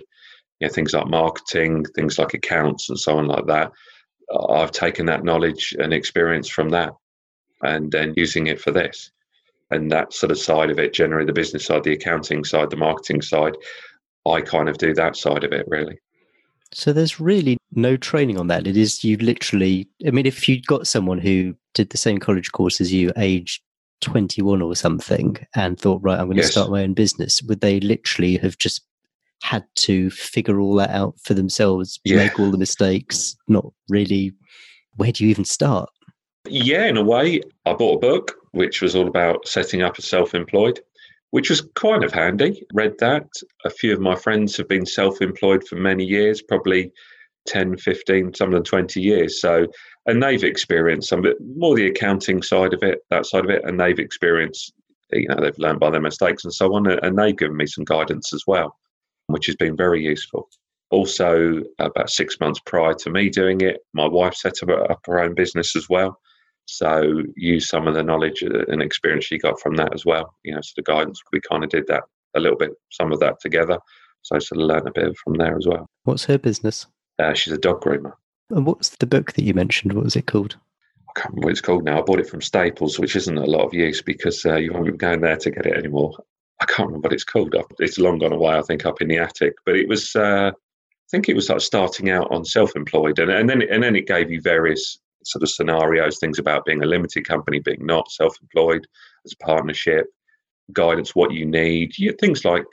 You 0.60 0.68
know, 0.68 0.74
things 0.74 0.94
like 0.94 1.08
marketing, 1.08 1.86
things 1.96 2.18
like 2.18 2.34
accounts, 2.34 2.90
and 2.90 3.00
so 3.00 3.18
on 3.18 3.28
like 3.28 3.46
that. 3.46 3.72
I've 4.50 4.72
taken 4.72 5.06
that 5.06 5.24
knowledge 5.24 5.76
and 5.78 5.94
experience 5.94 6.50
from 6.50 6.70
that, 6.70 6.94
and 7.62 7.92
then 7.92 8.16
using 8.18 8.48
it 8.48 8.60
for 8.60 8.72
this. 8.72 9.12
And 9.70 9.92
that 9.92 10.14
sort 10.14 10.32
of 10.32 10.40
side 10.40 10.72
of 10.72 10.80
it, 10.80 10.94
generally 10.94 11.26
the 11.26 11.34
business 11.34 11.66
side, 11.66 11.84
the 11.84 11.94
accounting 11.94 12.44
side, 12.44 12.70
the 12.70 12.78
marketing 12.78 13.22
side, 13.22 13.56
I 14.26 14.42
kind 14.42 14.70
of 14.70 14.78
do 14.78 14.94
that 14.94 15.16
side 15.16 15.44
of 15.44 15.52
it 15.52 15.66
really. 15.68 16.00
So 16.74 16.92
there's 16.92 17.20
really 17.20 17.58
no 17.72 17.96
training 17.96 18.38
on 18.38 18.48
that. 18.48 18.68
It 18.68 18.76
is 18.76 19.04
you 19.04 19.18
literally. 19.18 19.88
I 20.06 20.12
mean, 20.12 20.26
if 20.26 20.50
you'd 20.50 20.68
got 20.68 20.88
someone 20.88 21.20
who 21.20 21.56
did 21.74 21.90
the 21.90 21.98
same 21.98 22.18
college 22.18 22.52
course 22.52 22.82
as 22.82 22.92
you, 22.92 23.12
age 23.18 23.62
21 24.02 24.62
or 24.62 24.76
something, 24.76 25.38
and 25.56 25.80
thought, 25.80 26.02
right, 26.04 26.20
I'm 26.20 26.26
going 26.26 26.38
yes. 26.38 26.48
to 26.48 26.52
start 26.52 26.72
my 26.72 26.84
own 26.84 26.94
business, 26.94 27.42
would 27.44 27.62
they 27.62 27.80
literally 27.80 28.38
have 28.38 28.58
just 28.58 28.82
had 29.42 29.66
to 29.76 30.10
figure 30.10 30.60
all 30.60 30.76
that 30.76 30.90
out 30.90 31.16
for 31.22 31.34
themselves, 31.34 32.00
yeah. 32.04 32.18
make 32.18 32.40
all 32.40 32.52
the 32.52 32.58
mistakes? 32.58 33.36
Not 33.48 33.66
really. 33.90 34.34
Where 34.96 35.12
do 35.12 35.24
you 35.24 35.30
even 35.30 35.46
start? 35.46 35.90
Yeah, 36.48 36.86
in 36.86 36.98
a 36.98 37.04
way, 37.04 37.42
I 37.66 37.74
bought 37.74 37.98
a 37.98 38.00
book 38.00 38.36
which 38.52 38.82
was 38.82 38.96
all 38.96 39.08
about 39.08 39.46
setting 39.48 39.82
up 39.82 39.96
as 39.98 40.06
self 40.06 40.34
employed 40.34 40.80
which 41.32 41.50
was 41.50 41.68
kind 41.76 42.04
of 42.04 42.14
handy. 42.14 42.64
Read 42.74 42.94
that. 43.00 43.28
A 43.66 43.70
few 43.70 43.94
of 43.94 44.00
my 44.00 44.16
friends 44.16 44.56
have 44.58 44.68
been 44.68 44.86
self 44.86 45.22
employed 45.22 45.68
for 45.68 45.76
many 45.76 46.06
years, 46.06 46.42
probably 46.42 46.92
10, 47.48 47.78
15, 47.78 48.34
some 48.34 48.50
of 48.50 48.54
them 48.54 48.64
20 48.64 49.02
years. 49.02 49.42
So, 49.42 49.68
and 50.06 50.22
they've 50.22 50.44
experienced 50.44 51.10
some 51.10 51.20
of 51.20 51.26
it, 51.26 51.38
more 51.56 51.76
the 51.76 51.88
accounting 51.88 52.42
side 52.42 52.74
of 52.74 52.84
it, 52.84 53.00
that 53.10 53.26
side 53.26 53.44
of 53.44 53.50
it, 53.50 53.64
and 53.66 53.80
they've 53.80 54.00
experienced, 54.00 54.74
you 55.12 55.28
know, 55.28 55.38
they've 55.40 55.58
learned 55.58 55.80
by 55.80 55.90
their 55.90 56.02
mistakes 56.02 56.44
and 56.44 56.54
so 56.54 56.74
on. 56.74 56.88
And 56.88 57.18
they've 57.18 57.38
given 57.38 57.58
me 57.58 57.68
some 57.68 57.84
guidance 57.84 58.34
as 58.34 58.44
well, 58.48 58.76
which 59.28 59.46
has 59.48 59.56
been 59.56 59.76
very 59.76 60.04
useful. 60.04 60.50
Also, 60.92 61.62
about 61.80 62.10
six 62.10 62.40
months 62.40 62.60
prior 62.66 62.94
to 62.94 63.10
me 63.10 63.30
doing 63.30 63.62
it, 63.62 63.82
my 63.94 64.08
wife 64.08 64.36
set 64.36 64.54
up 64.64 65.00
her 65.06 65.20
own 65.20 65.34
business 65.34 65.76
as 65.76 65.88
well. 65.90 66.20
So 66.66 67.22
use 67.36 67.70
some 67.70 67.88
of 67.88 67.94
the 67.94 68.04
knowledge 68.04 68.42
and 68.42 68.82
experience 68.82 69.26
she 69.26 69.38
got 69.38 69.60
from 69.60 69.76
that 69.76 69.94
as 69.94 70.06
well. 70.06 70.34
You 70.44 70.56
know, 70.56 70.62
sort 70.62 70.80
of 70.80 70.86
guidance. 70.86 71.22
We 71.32 71.40
kind 71.42 71.64
of 71.64 71.70
did 71.70 71.88
that 71.88 72.04
a 72.36 72.40
little 72.40 72.58
bit, 72.58 72.72
some 72.92 73.12
of 73.12 73.20
that 73.20 73.40
together. 73.40 73.80
So 74.24 74.36
I 74.36 74.40
sort 74.40 74.62
of 74.62 74.68
learned 74.68 74.88
a 74.88 74.92
bit 74.92 75.16
from 75.24 75.36
there 75.36 75.56
as 75.56 75.68
well. 75.68 75.88
What's 76.04 76.26
her 76.26 76.38
business? 76.38 76.88
Uh, 77.20 77.34
she's 77.34 77.54
a 77.54 77.58
dog 77.58 77.82
groomer. 77.82 78.14
And 78.50 78.66
what's 78.66 78.90
the 78.90 79.06
book 79.06 79.34
that 79.34 79.44
you 79.44 79.54
mentioned? 79.54 79.94
What 79.94 80.04
was 80.04 80.16
it 80.16 80.28
called? 80.28 80.58
I 81.10 81.20
can't 81.20 81.30
remember 81.30 81.48
what 81.48 81.52
it's 81.52 81.62
called 81.62 81.86
now. 81.86 82.00
I 82.00 82.02
bought 82.02 82.20
it 82.20 82.30
from 82.30 82.42
Staples, 82.42 83.00
which 83.00 83.16
isn't 83.16 83.38
a 83.38 83.46
lot 83.46 83.66
of 83.66 83.74
use 83.74 84.02
because 84.02 84.46
uh, 84.46 84.56
you 84.56 84.74
won't 84.74 84.86
be 84.86 84.92
going 84.92 85.22
there 85.22 85.38
to 85.38 85.52
get 85.52 85.66
it 85.66 85.78
anymore. 85.78 86.14
I 86.62 86.66
can't 86.66 86.88
remember 86.88 87.08
what 87.08 87.14
it's 87.14 87.24
called. 87.24 87.56
It's 87.80 87.98
long 87.98 88.20
gone 88.20 88.34
away, 88.34 88.56
I 88.56 88.62
think, 88.62 88.86
up 88.86 89.02
in 89.02 89.08
the 89.08 89.18
attic. 89.18 89.54
But 89.66 89.76
it 89.76 89.88
was, 89.88 90.16
uh, 90.16 90.52
I 90.52 91.08
think 91.12 91.30
it 91.30 91.36
was 91.36 91.50
like 91.50 91.62
starting 91.62 92.10
out 92.10 92.32
on 92.32 92.46
self-employed, 92.46 93.20
and, 93.20 93.32
and 93.32 93.50
then 93.50 93.62
and 93.62 93.84
then 93.84 93.96
it 93.96 94.08
gave 94.08 94.32
you 94.32 94.42
various 94.42 95.00
sort 95.26 95.44
of 95.44 95.50
scenarios, 95.50 96.20
things 96.20 96.40
about 96.40 96.66
being 96.66 96.84
a 96.84 96.88
limited 96.88 97.28
company, 97.28 97.60
being 97.60 97.86
not 97.86 98.12
self-employed, 98.12 98.86
as 99.26 99.34
a 99.34 99.44
partnership, 99.44 100.08
guidance, 100.72 101.16
what 101.16 101.34
you 101.34 101.46
need, 101.46 101.98
you, 101.98 102.14
things 102.14 102.46
like 102.46 102.66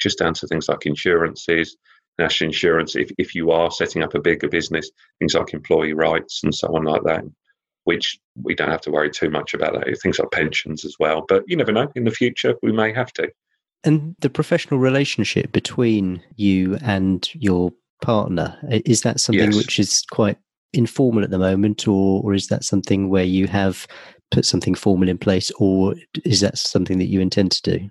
just 0.00 0.18
down 0.18 0.34
to 0.34 0.46
things 0.46 0.68
like 0.68 0.86
insurances, 0.86 1.76
national 2.18 2.48
insurance. 2.48 2.96
If 2.96 3.10
if 3.18 3.34
you 3.34 3.50
are 3.50 3.70
setting 3.70 4.02
up 4.02 4.14
a 4.14 4.20
bigger 4.20 4.48
business, 4.48 4.90
things 5.18 5.34
like 5.34 5.54
employee 5.54 5.94
rights 5.94 6.42
and 6.42 6.54
so 6.54 6.68
on 6.74 6.84
like 6.84 7.02
that 7.04 7.24
which 7.86 8.18
we 8.42 8.54
don't 8.54 8.70
have 8.70 8.80
to 8.80 8.90
worry 8.90 9.08
too 9.08 9.30
much 9.30 9.54
about 9.54 9.72
that. 9.72 9.98
Things 10.02 10.18
like 10.18 10.30
pensions 10.32 10.84
as 10.84 10.96
well. 10.98 11.24
But 11.26 11.44
you 11.46 11.56
never 11.56 11.72
know. 11.72 11.88
In 11.94 12.04
the 12.04 12.10
future, 12.10 12.56
we 12.60 12.72
may 12.72 12.92
have 12.92 13.12
to. 13.12 13.30
And 13.84 14.16
the 14.18 14.28
professional 14.28 14.80
relationship 14.80 15.52
between 15.52 16.20
you 16.34 16.78
and 16.82 17.28
your 17.32 17.72
partner 18.02 18.58
is 18.84 19.02
that 19.02 19.20
something 19.20 19.52
yes. 19.52 19.56
which 19.56 19.78
is 19.78 20.02
quite 20.10 20.36
informal 20.72 21.24
at 21.24 21.30
the 21.30 21.38
moment, 21.38 21.86
or 21.88 22.22
or 22.22 22.34
is 22.34 22.48
that 22.48 22.64
something 22.64 23.08
where 23.08 23.24
you 23.24 23.46
have 23.46 23.86
put 24.30 24.44
something 24.44 24.74
formal 24.74 25.08
in 25.08 25.18
place, 25.18 25.50
or 25.58 25.94
is 26.24 26.40
that 26.40 26.58
something 26.58 26.98
that 26.98 27.06
you 27.06 27.20
intend 27.20 27.52
to 27.52 27.78
do? 27.78 27.90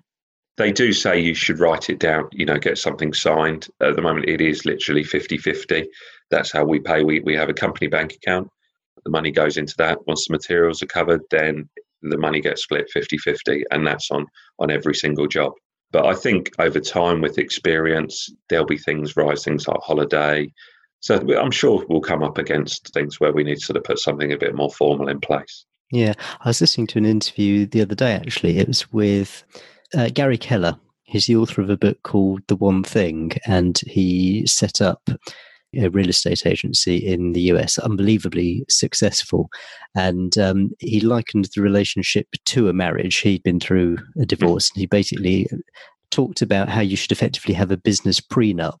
They 0.56 0.72
do 0.72 0.92
say 0.92 1.20
you 1.20 1.34
should 1.34 1.58
write 1.58 1.90
it 1.90 1.98
down, 1.98 2.28
you 2.32 2.46
know, 2.46 2.58
get 2.58 2.78
something 2.78 3.12
signed. 3.12 3.68
At 3.82 3.94
the 3.94 4.00
moment, 4.00 4.26
it 4.26 4.40
is 4.40 4.64
literally 4.64 5.04
50 5.04 5.36
50. 5.36 5.86
That's 6.30 6.50
how 6.50 6.64
we 6.64 6.80
pay. 6.80 7.04
We, 7.04 7.20
we 7.20 7.34
have 7.34 7.50
a 7.50 7.54
company 7.54 7.88
bank 7.88 8.14
account 8.14 8.48
the 9.06 9.10
money 9.10 9.30
goes 9.30 9.56
into 9.56 9.74
that. 9.78 10.04
Once 10.08 10.26
the 10.26 10.32
materials 10.32 10.82
are 10.82 10.86
covered, 10.86 11.22
then 11.30 11.68
the 12.02 12.18
money 12.18 12.40
gets 12.40 12.64
split 12.64 12.90
50 12.90 13.16
50, 13.18 13.64
and 13.70 13.86
that's 13.86 14.10
on, 14.10 14.26
on 14.58 14.70
every 14.70 14.94
single 14.94 15.28
job. 15.28 15.52
But 15.92 16.06
I 16.06 16.14
think 16.14 16.50
over 16.58 16.80
time, 16.80 17.20
with 17.20 17.38
experience, 17.38 18.28
there'll 18.48 18.66
be 18.66 18.76
things 18.76 19.16
rise, 19.16 19.44
things 19.44 19.68
like 19.68 19.80
holiday. 19.80 20.52
So 21.00 21.16
I'm 21.36 21.50
sure 21.50 21.84
we'll 21.88 22.00
come 22.00 22.22
up 22.22 22.38
against 22.38 22.92
things 22.92 23.20
where 23.20 23.32
we 23.32 23.44
need 23.44 23.58
to 23.58 23.64
sort 23.64 23.76
of 23.76 23.84
put 23.84 23.98
something 23.98 24.32
a 24.32 24.38
bit 24.38 24.54
more 24.54 24.70
formal 24.70 25.08
in 25.08 25.20
place. 25.20 25.64
Yeah, 25.92 26.14
I 26.40 26.48
was 26.48 26.60
listening 26.60 26.88
to 26.88 26.98
an 26.98 27.06
interview 27.06 27.66
the 27.66 27.82
other 27.82 27.94
day. 27.94 28.14
Actually, 28.14 28.58
it 28.58 28.66
was 28.66 28.90
with 28.92 29.44
uh, 29.94 30.08
Gary 30.12 30.38
Keller. 30.38 30.76
He's 31.04 31.26
the 31.26 31.36
author 31.36 31.62
of 31.62 31.70
a 31.70 31.76
book 31.76 32.02
called 32.02 32.42
The 32.48 32.56
One 32.56 32.82
Thing, 32.82 33.32
and 33.46 33.78
he 33.86 34.44
set 34.46 34.80
up 34.80 35.08
a 35.78 35.88
real 35.90 36.08
estate 36.08 36.46
agency 36.46 36.96
in 36.96 37.32
the 37.32 37.42
US, 37.52 37.78
unbelievably 37.78 38.64
successful. 38.68 39.48
And 39.94 40.36
um, 40.38 40.70
he 40.78 41.00
likened 41.00 41.48
the 41.54 41.62
relationship 41.62 42.26
to 42.46 42.68
a 42.68 42.72
marriage. 42.72 43.18
He'd 43.18 43.42
been 43.42 43.60
through 43.60 43.98
a 44.20 44.26
divorce, 44.26 44.70
and 44.70 44.80
he 44.80 44.86
basically 44.86 45.48
talked 46.10 46.42
about 46.42 46.68
how 46.68 46.80
you 46.80 46.96
should 46.96 47.12
effectively 47.12 47.54
have 47.54 47.70
a 47.70 47.76
business 47.76 48.20
prenup 48.20 48.78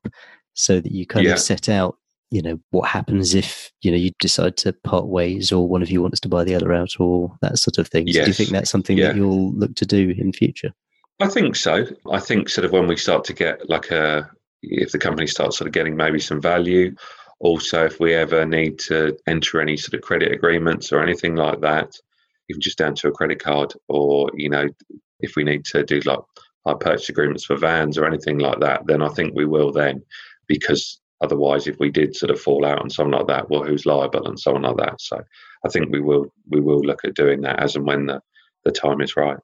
so 0.54 0.80
that 0.80 0.92
you 0.92 1.06
kind 1.06 1.26
yeah. 1.26 1.34
of 1.34 1.38
set 1.38 1.68
out 1.68 1.96
you 2.30 2.42
know 2.42 2.58
what 2.70 2.88
happens 2.88 3.34
if 3.34 3.70
you 3.82 3.90
know 3.90 3.96
you 3.96 4.10
decide 4.18 4.56
to 4.56 4.72
part 4.72 5.06
ways 5.06 5.52
or 5.52 5.68
one 5.68 5.82
of 5.82 5.90
you 5.90 6.02
wants 6.02 6.20
to 6.20 6.28
buy 6.28 6.42
the 6.42 6.54
other 6.54 6.72
out 6.72 6.90
or 6.98 7.32
that 7.40 7.58
sort 7.58 7.78
of 7.78 7.88
thing 7.88 8.06
yes. 8.06 8.16
so 8.16 8.22
do 8.22 8.28
you 8.28 8.34
think 8.34 8.50
that's 8.50 8.70
something 8.70 8.98
yeah. 8.98 9.08
that 9.08 9.16
you'll 9.16 9.52
look 9.54 9.74
to 9.76 9.86
do 9.86 10.12
in 10.18 10.32
future 10.32 10.72
i 11.20 11.28
think 11.28 11.54
so 11.54 11.86
i 12.12 12.18
think 12.18 12.48
sort 12.48 12.64
of 12.64 12.72
when 12.72 12.88
we 12.88 12.96
start 12.96 13.24
to 13.24 13.32
get 13.32 13.68
like 13.70 13.90
a 13.90 14.28
if 14.62 14.92
the 14.92 14.98
company 14.98 15.26
starts 15.26 15.58
sort 15.58 15.66
of 15.66 15.72
getting 15.72 15.96
maybe 15.96 16.20
some 16.20 16.40
value. 16.40 16.94
Also, 17.38 17.84
if 17.84 18.00
we 18.00 18.14
ever 18.14 18.46
need 18.46 18.78
to 18.78 19.16
enter 19.26 19.60
any 19.60 19.76
sort 19.76 19.94
of 19.94 20.00
credit 20.00 20.32
agreements 20.32 20.92
or 20.92 21.02
anything 21.02 21.36
like 21.36 21.60
that, 21.60 21.92
even 22.48 22.60
just 22.60 22.78
down 22.78 22.94
to 22.94 23.08
a 23.08 23.12
credit 23.12 23.42
card, 23.42 23.72
or 23.88 24.30
you 24.34 24.48
know, 24.48 24.68
if 25.20 25.36
we 25.36 25.44
need 25.44 25.64
to 25.66 25.84
do 25.84 26.00
like 26.00 26.20
our 26.64 26.76
purchase 26.76 27.08
agreements 27.08 27.44
for 27.44 27.56
vans 27.56 27.98
or 27.98 28.06
anything 28.06 28.38
like 28.38 28.60
that, 28.60 28.86
then 28.86 29.02
I 29.02 29.08
think 29.08 29.34
we 29.34 29.44
will 29.44 29.70
then, 29.70 30.02
because 30.46 31.00
otherwise, 31.20 31.66
if 31.66 31.78
we 31.78 31.90
did 31.90 32.14
sort 32.14 32.30
of 32.30 32.40
fall 32.40 32.64
out 32.64 32.80
and 32.80 32.92
something 32.92 33.12
like 33.12 33.26
that, 33.28 33.50
well, 33.50 33.62
who's 33.62 33.86
liable 33.86 34.26
and 34.26 34.38
so 34.38 34.54
on 34.54 34.62
like 34.62 34.76
that. 34.76 35.00
So 35.00 35.22
I 35.64 35.68
think 35.68 35.90
we 35.90 36.00
will 36.00 36.26
we 36.48 36.60
will 36.60 36.80
look 36.80 37.04
at 37.04 37.14
doing 37.14 37.42
that 37.42 37.62
as 37.62 37.76
and 37.76 37.86
when 37.86 38.06
the 38.06 38.20
the 38.64 38.72
time 38.72 39.00
is 39.00 39.16
right. 39.16 39.38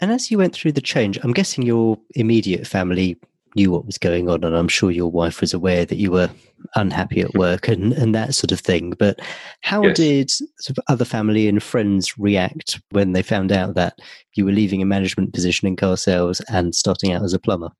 And 0.00 0.12
as 0.12 0.30
you 0.30 0.38
went 0.38 0.54
through 0.54 0.72
the 0.72 0.80
change, 0.80 1.18
I'm 1.22 1.32
guessing 1.32 1.64
your 1.64 1.98
immediate 2.14 2.66
family 2.66 3.18
knew 3.56 3.72
what 3.72 3.86
was 3.86 3.98
going 3.98 4.28
on, 4.28 4.44
and 4.44 4.54
I'm 4.54 4.68
sure 4.68 4.90
your 4.90 5.10
wife 5.10 5.40
was 5.40 5.52
aware 5.52 5.84
that 5.84 5.96
you 5.96 6.12
were 6.12 6.30
unhappy 6.76 7.20
at 7.20 7.34
work 7.34 7.68
and, 7.68 7.92
and 7.92 8.14
that 8.14 8.34
sort 8.34 8.52
of 8.52 8.60
thing. 8.60 8.94
But 8.98 9.20
how 9.62 9.82
yes. 9.82 9.96
did 9.96 10.30
sort 10.30 10.76
of 10.76 10.78
other 10.88 11.04
family 11.04 11.48
and 11.48 11.62
friends 11.62 12.18
react 12.18 12.80
when 12.90 13.12
they 13.12 13.22
found 13.22 13.50
out 13.50 13.74
that 13.74 13.98
you 14.34 14.44
were 14.44 14.52
leaving 14.52 14.82
a 14.82 14.86
management 14.86 15.32
position 15.32 15.66
in 15.66 15.76
car 15.76 15.96
sales 15.96 16.40
and 16.48 16.74
starting 16.74 17.12
out 17.12 17.24
as 17.24 17.32
a 17.32 17.38
plumber? 17.38 17.70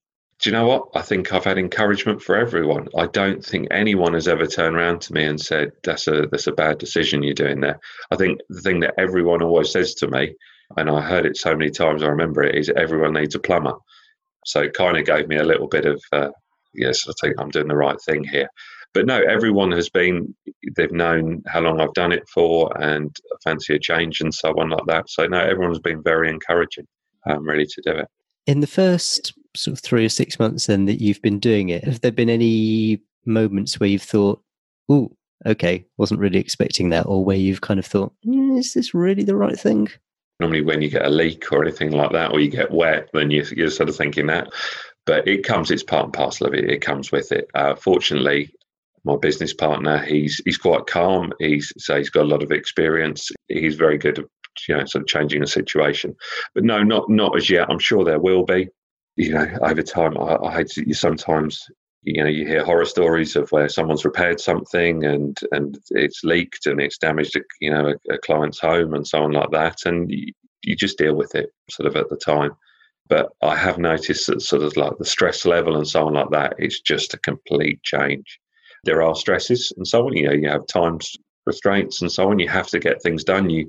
Do 0.40 0.50
you 0.50 0.56
know 0.56 0.66
what? 0.66 0.88
I 0.94 1.02
think 1.02 1.32
I've 1.32 1.44
had 1.44 1.58
encouragement 1.58 2.22
for 2.22 2.36
everyone. 2.36 2.88
I 2.96 3.06
don't 3.06 3.44
think 3.44 3.68
anyone 3.70 4.14
has 4.14 4.28
ever 4.28 4.46
turned 4.46 4.76
around 4.76 5.00
to 5.02 5.12
me 5.12 5.24
and 5.24 5.40
said, 5.40 5.72
"That's 5.82 6.06
a 6.06 6.28
that's 6.30 6.46
a 6.46 6.52
bad 6.52 6.78
decision 6.78 7.24
you're 7.24 7.34
doing 7.34 7.60
there." 7.60 7.80
I 8.12 8.16
think 8.16 8.40
the 8.48 8.60
thing 8.60 8.80
that 8.80 8.94
everyone 8.98 9.42
always 9.42 9.72
says 9.72 9.94
to 9.96 10.06
me, 10.06 10.36
and 10.76 10.88
I 10.88 11.00
heard 11.00 11.26
it 11.26 11.36
so 11.36 11.56
many 11.56 11.70
times, 11.70 12.02
I 12.02 12.06
remember 12.06 12.42
it, 12.42 12.54
is 12.54 12.70
everyone 12.70 13.14
needs 13.14 13.34
a 13.34 13.40
plumber. 13.40 13.74
So 14.44 14.62
it 14.62 14.74
kind 14.74 14.96
of 14.96 15.04
gave 15.04 15.28
me 15.28 15.36
a 15.36 15.44
little 15.44 15.66
bit 15.66 15.84
of, 15.84 16.02
uh, 16.12 16.30
yes, 16.72 17.06
I 17.08 17.12
think 17.20 17.34
I'm 17.38 17.50
doing 17.50 17.68
the 17.68 17.76
right 17.76 18.00
thing 18.00 18.24
here. 18.24 18.48
But 18.94 19.06
no, 19.06 19.20
everyone 19.20 19.72
has 19.72 19.90
been, 19.90 20.34
they've 20.76 20.90
known 20.92 21.42
how 21.46 21.60
long 21.60 21.80
I've 21.80 21.92
done 21.92 22.12
it 22.12 22.26
for 22.32 22.72
and 22.80 23.14
fancy 23.44 23.74
a 23.74 23.78
change 23.78 24.20
and 24.20 24.32
so 24.32 24.50
on 24.58 24.70
like 24.70 24.86
that. 24.86 25.10
So 25.10 25.26
no, 25.26 25.38
everyone's 25.38 25.78
been 25.78 26.02
very 26.02 26.30
encouraging, 26.30 26.86
um, 27.26 27.46
really, 27.46 27.66
to 27.66 27.82
do 27.82 27.90
it. 27.92 28.08
In 28.46 28.60
the 28.60 28.66
first 28.66 29.34
sort 29.56 29.76
of 29.76 29.82
three 29.82 30.04
or 30.04 30.10
six 30.10 30.38
months 30.38 30.66
then 30.66 30.86
that 30.86 31.00
you've 31.00 31.22
been 31.22 31.38
doing 31.38 31.68
it, 31.68 31.84
have 31.84 32.00
there 32.00 32.12
been 32.12 32.30
any 32.30 33.00
moments 33.26 33.78
where 33.78 33.88
you've 33.88 34.02
thought, 34.02 34.42
oh, 34.88 35.10
okay, 35.46 35.84
wasn't 35.96 36.20
really 36.20 36.38
expecting 36.38 36.90
that, 36.90 37.06
or 37.06 37.24
where 37.24 37.36
you've 37.36 37.60
kind 37.60 37.78
of 37.78 37.86
thought, 37.86 38.12
mm, 38.26 38.58
is 38.58 38.74
this 38.74 38.94
really 38.94 39.24
the 39.24 39.36
right 39.36 39.58
thing? 39.58 39.88
normally 40.40 40.62
when 40.62 40.82
you 40.82 40.88
get 40.90 41.04
a 41.04 41.10
leak 41.10 41.50
or 41.52 41.62
anything 41.62 41.90
like 41.90 42.12
that, 42.12 42.32
or 42.32 42.40
you 42.40 42.50
get 42.50 42.70
wet, 42.70 43.08
then 43.12 43.30
you, 43.30 43.44
you're 43.56 43.70
sort 43.70 43.88
of 43.88 43.96
thinking 43.96 44.26
that. 44.26 44.48
But 45.06 45.26
it 45.26 45.44
comes; 45.44 45.70
it's 45.70 45.82
part 45.82 46.04
and 46.04 46.12
parcel 46.12 46.46
of 46.46 46.54
it. 46.54 46.70
It 46.70 46.80
comes 46.80 47.10
with 47.10 47.32
it. 47.32 47.48
Uh, 47.54 47.74
fortunately, 47.74 48.52
my 49.04 49.16
business 49.16 49.54
partner, 49.54 49.98
he's 49.98 50.40
he's 50.44 50.58
quite 50.58 50.86
calm. 50.86 51.32
He's 51.38 51.72
so 51.78 51.96
he's 51.96 52.10
got 52.10 52.24
a 52.24 52.28
lot 52.28 52.42
of 52.42 52.52
experience. 52.52 53.30
He's 53.48 53.76
very 53.76 53.98
good 53.98 54.18
at 54.18 54.24
you 54.68 54.76
know 54.76 54.84
sort 54.84 55.02
of 55.02 55.08
changing 55.08 55.42
a 55.42 55.46
situation. 55.46 56.14
But 56.54 56.64
no, 56.64 56.82
not 56.82 57.08
not 57.08 57.36
as 57.36 57.48
yet. 57.48 57.70
I'm 57.70 57.78
sure 57.78 58.04
there 58.04 58.20
will 58.20 58.44
be. 58.44 58.68
You 59.18 59.32
know, 59.32 59.48
over 59.62 59.82
time, 59.82 60.16
I, 60.16 60.36
I 60.44 60.52
hate 60.52 60.68
to, 60.68 60.86
you 60.86 60.94
sometimes 60.94 61.68
you 62.02 62.22
know 62.22 62.28
you 62.28 62.46
hear 62.46 62.64
horror 62.64 62.84
stories 62.84 63.34
of 63.34 63.50
where 63.50 63.68
someone's 63.68 64.04
repaired 64.04 64.40
something 64.40 65.04
and 65.04 65.36
and 65.50 65.76
it's 65.90 66.22
leaked 66.22 66.66
and 66.66 66.80
it's 66.80 66.98
damaged 66.98 67.34
a, 67.34 67.40
you 67.60 67.68
know 67.68 67.88
a, 67.88 68.14
a 68.14 68.18
client's 68.18 68.60
home 68.60 68.94
and 68.94 69.06
so 69.06 69.24
on 69.24 69.32
like 69.32 69.50
that 69.50 69.84
and 69.86 70.08
you, 70.08 70.32
you 70.62 70.76
just 70.76 70.98
deal 70.98 71.16
with 71.16 71.34
it 71.34 71.50
sort 71.68 71.88
of 71.88 71.96
at 71.96 72.08
the 72.10 72.16
time. 72.16 72.52
But 73.08 73.30
i 73.42 73.56
have 73.56 73.78
noticed 73.78 74.28
that 74.28 74.40
sort 74.40 74.62
of 74.62 74.76
like 74.76 74.96
the 74.98 75.04
stress 75.04 75.44
level 75.44 75.76
and 75.76 75.88
so 75.88 76.06
on 76.06 76.14
like 76.14 76.30
that 76.30 76.54
it's 76.58 76.80
just 76.80 77.12
a 77.14 77.18
complete 77.18 77.82
change. 77.82 78.38
There 78.84 79.02
are 79.02 79.16
stresses 79.16 79.72
and 79.76 79.86
so 79.86 80.06
on 80.06 80.16
you 80.16 80.28
know 80.28 80.32
you 80.32 80.48
have 80.48 80.68
time 80.68 81.00
restraints 81.44 82.02
and 82.02 82.12
so 82.12 82.30
on 82.30 82.38
you 82.38 82.48
have 82.48 82.68
to 82.68 82.78
get 82.78 83.02
things 83.02 83.24
done. 83.24 83.50
You 83.50 83.68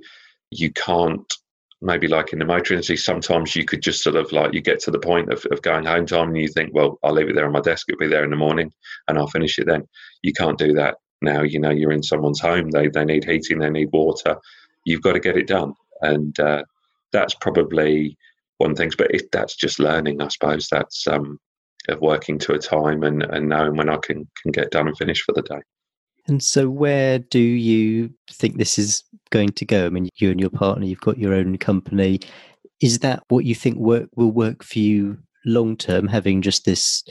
you 0.51 0.71
can't 0.71 1.33
maybe 1.81 2.07
like 2.07 2.33
in 2.33 2.39
the 2.39 2.45
motor 2.45 2.73
industry, 2.73 2.97
sometimes 2.97 3.55
you 3.55 3.65
could 3.65 3.81
just 3.81 4.03
sort 4.03 4.15
of 4.15 4.31
like 4.31 4.53
you 4.53 4.61
get 4.61 4.79
to 4.81 4.91
the 4.91 4.99
point 4.99 5.31
of, 5.31 5.45
of 5.51 5.61
going 5.61 5.85
home 5.85 6.05
time 6.05 6.29
and 6.29 6.37
you 6.37 6.47
think, 6.47 6.73
well, 6.73 6.99
I'll 7.03 7.13
leave 7.13 7.29
it 7.29 7.35
there 7.35 7.45
on 7.45 7.53
my 7.53 7.61
desk, 7.61 7.87
it'll 7.87 7.99
be 7.99 8.07
there 8.07 8.23
in 8.23 8.29
the 8.29 8.35
morning 8.35 8.71
and 9.07 9.17
I'll 9.17 9.27
finish 9.27 9.57
it 9.59 9.67
then. 9.67 9.87
You 10.21 10.33
can't 10.33 10.57
do 10.57 10.73
that 10.73 10.95
now. 11.21 11.41
You 11.41 11.59
know, 11.59 11.69
you're 11.69 11.91
in 11.91 12.03
someone's 12.03 12.41
home, 12.41 12.69
they, 12.71 12.89
they 12.89 13.05
need 13.05 13.23
heating, 13.25 13.59
they 13.59 13.69
need 13.69 13.89
water. 13.93 14.37
You've 14.85 15.01
got 15.01 15.13
to 15.13 15.19
get 15.19 15.37
it 15.37 15.47
done. 15.47 15.73
And 16.01 16.37
uh, 16.39 16.63
that's 17.11 17.35
probably 17.35 18.17
one 18.57 18.75
thing, 18.75 18.91
but 18.97 19.13
it, 19.13 19.31
that's 19.31 19.55
just 19.55 19.79
learning, 19.79 20.21
I 20.21 20.27
suppose. 20.27 20.67
That's 20.69 21.07
um, 21.07 21.39
of 21.87 22.01
working 22.01 22.37
to 22.39 22.53
a 22.53 22.59
time 22.59 23.03
and, 23.03 23.23
and 23.23 23.47
knowing 23.47 23.75
when 23.75 23.89
I 23.89 23.97
can, 23.97 24.27
can 24.41 24.51
get 24.51 24.71
done 24.71 24.87
and 24.87 24.97
finish 24.97 25.21
for 25.21 25.33
the 25.33 25.41
day. 25.41 25.61
And 26.29 26.41
so, 26.41 26.69
where 26.69 27.19
do 27.19 27.39
you 27.39 28.13
think 28.31 28.57
this 28.57 28.77
is 28.77 29.03
going 29.31 29.49
to 29.49 29.65
go? 29.65 29.85
I 29.85 29.89
mean, 29.89 30.09
you 30.17 30.31
and 30.31 30.39
your 30.39 30.49
partner, 30.49 30.85
you've 30.85 31.01
got 31.01 31.17
your 31.17 31.33
own 31.33 31.57
company. 31.57 32.19
Is 32.81 32.99
that 32.99 33.23
what 33.29 33.45
you 33.45 33.55
think 33.55 33.77
work 33.77 34.09
will 34.15 34.31
work 34.31 34.63
for 34.63 34.79
you 34.79 35.17
long 35.45 35.75
term? 35.75 36.07
Having 36.07 36.43
just 36.43 36.65
this, 36.65 37.03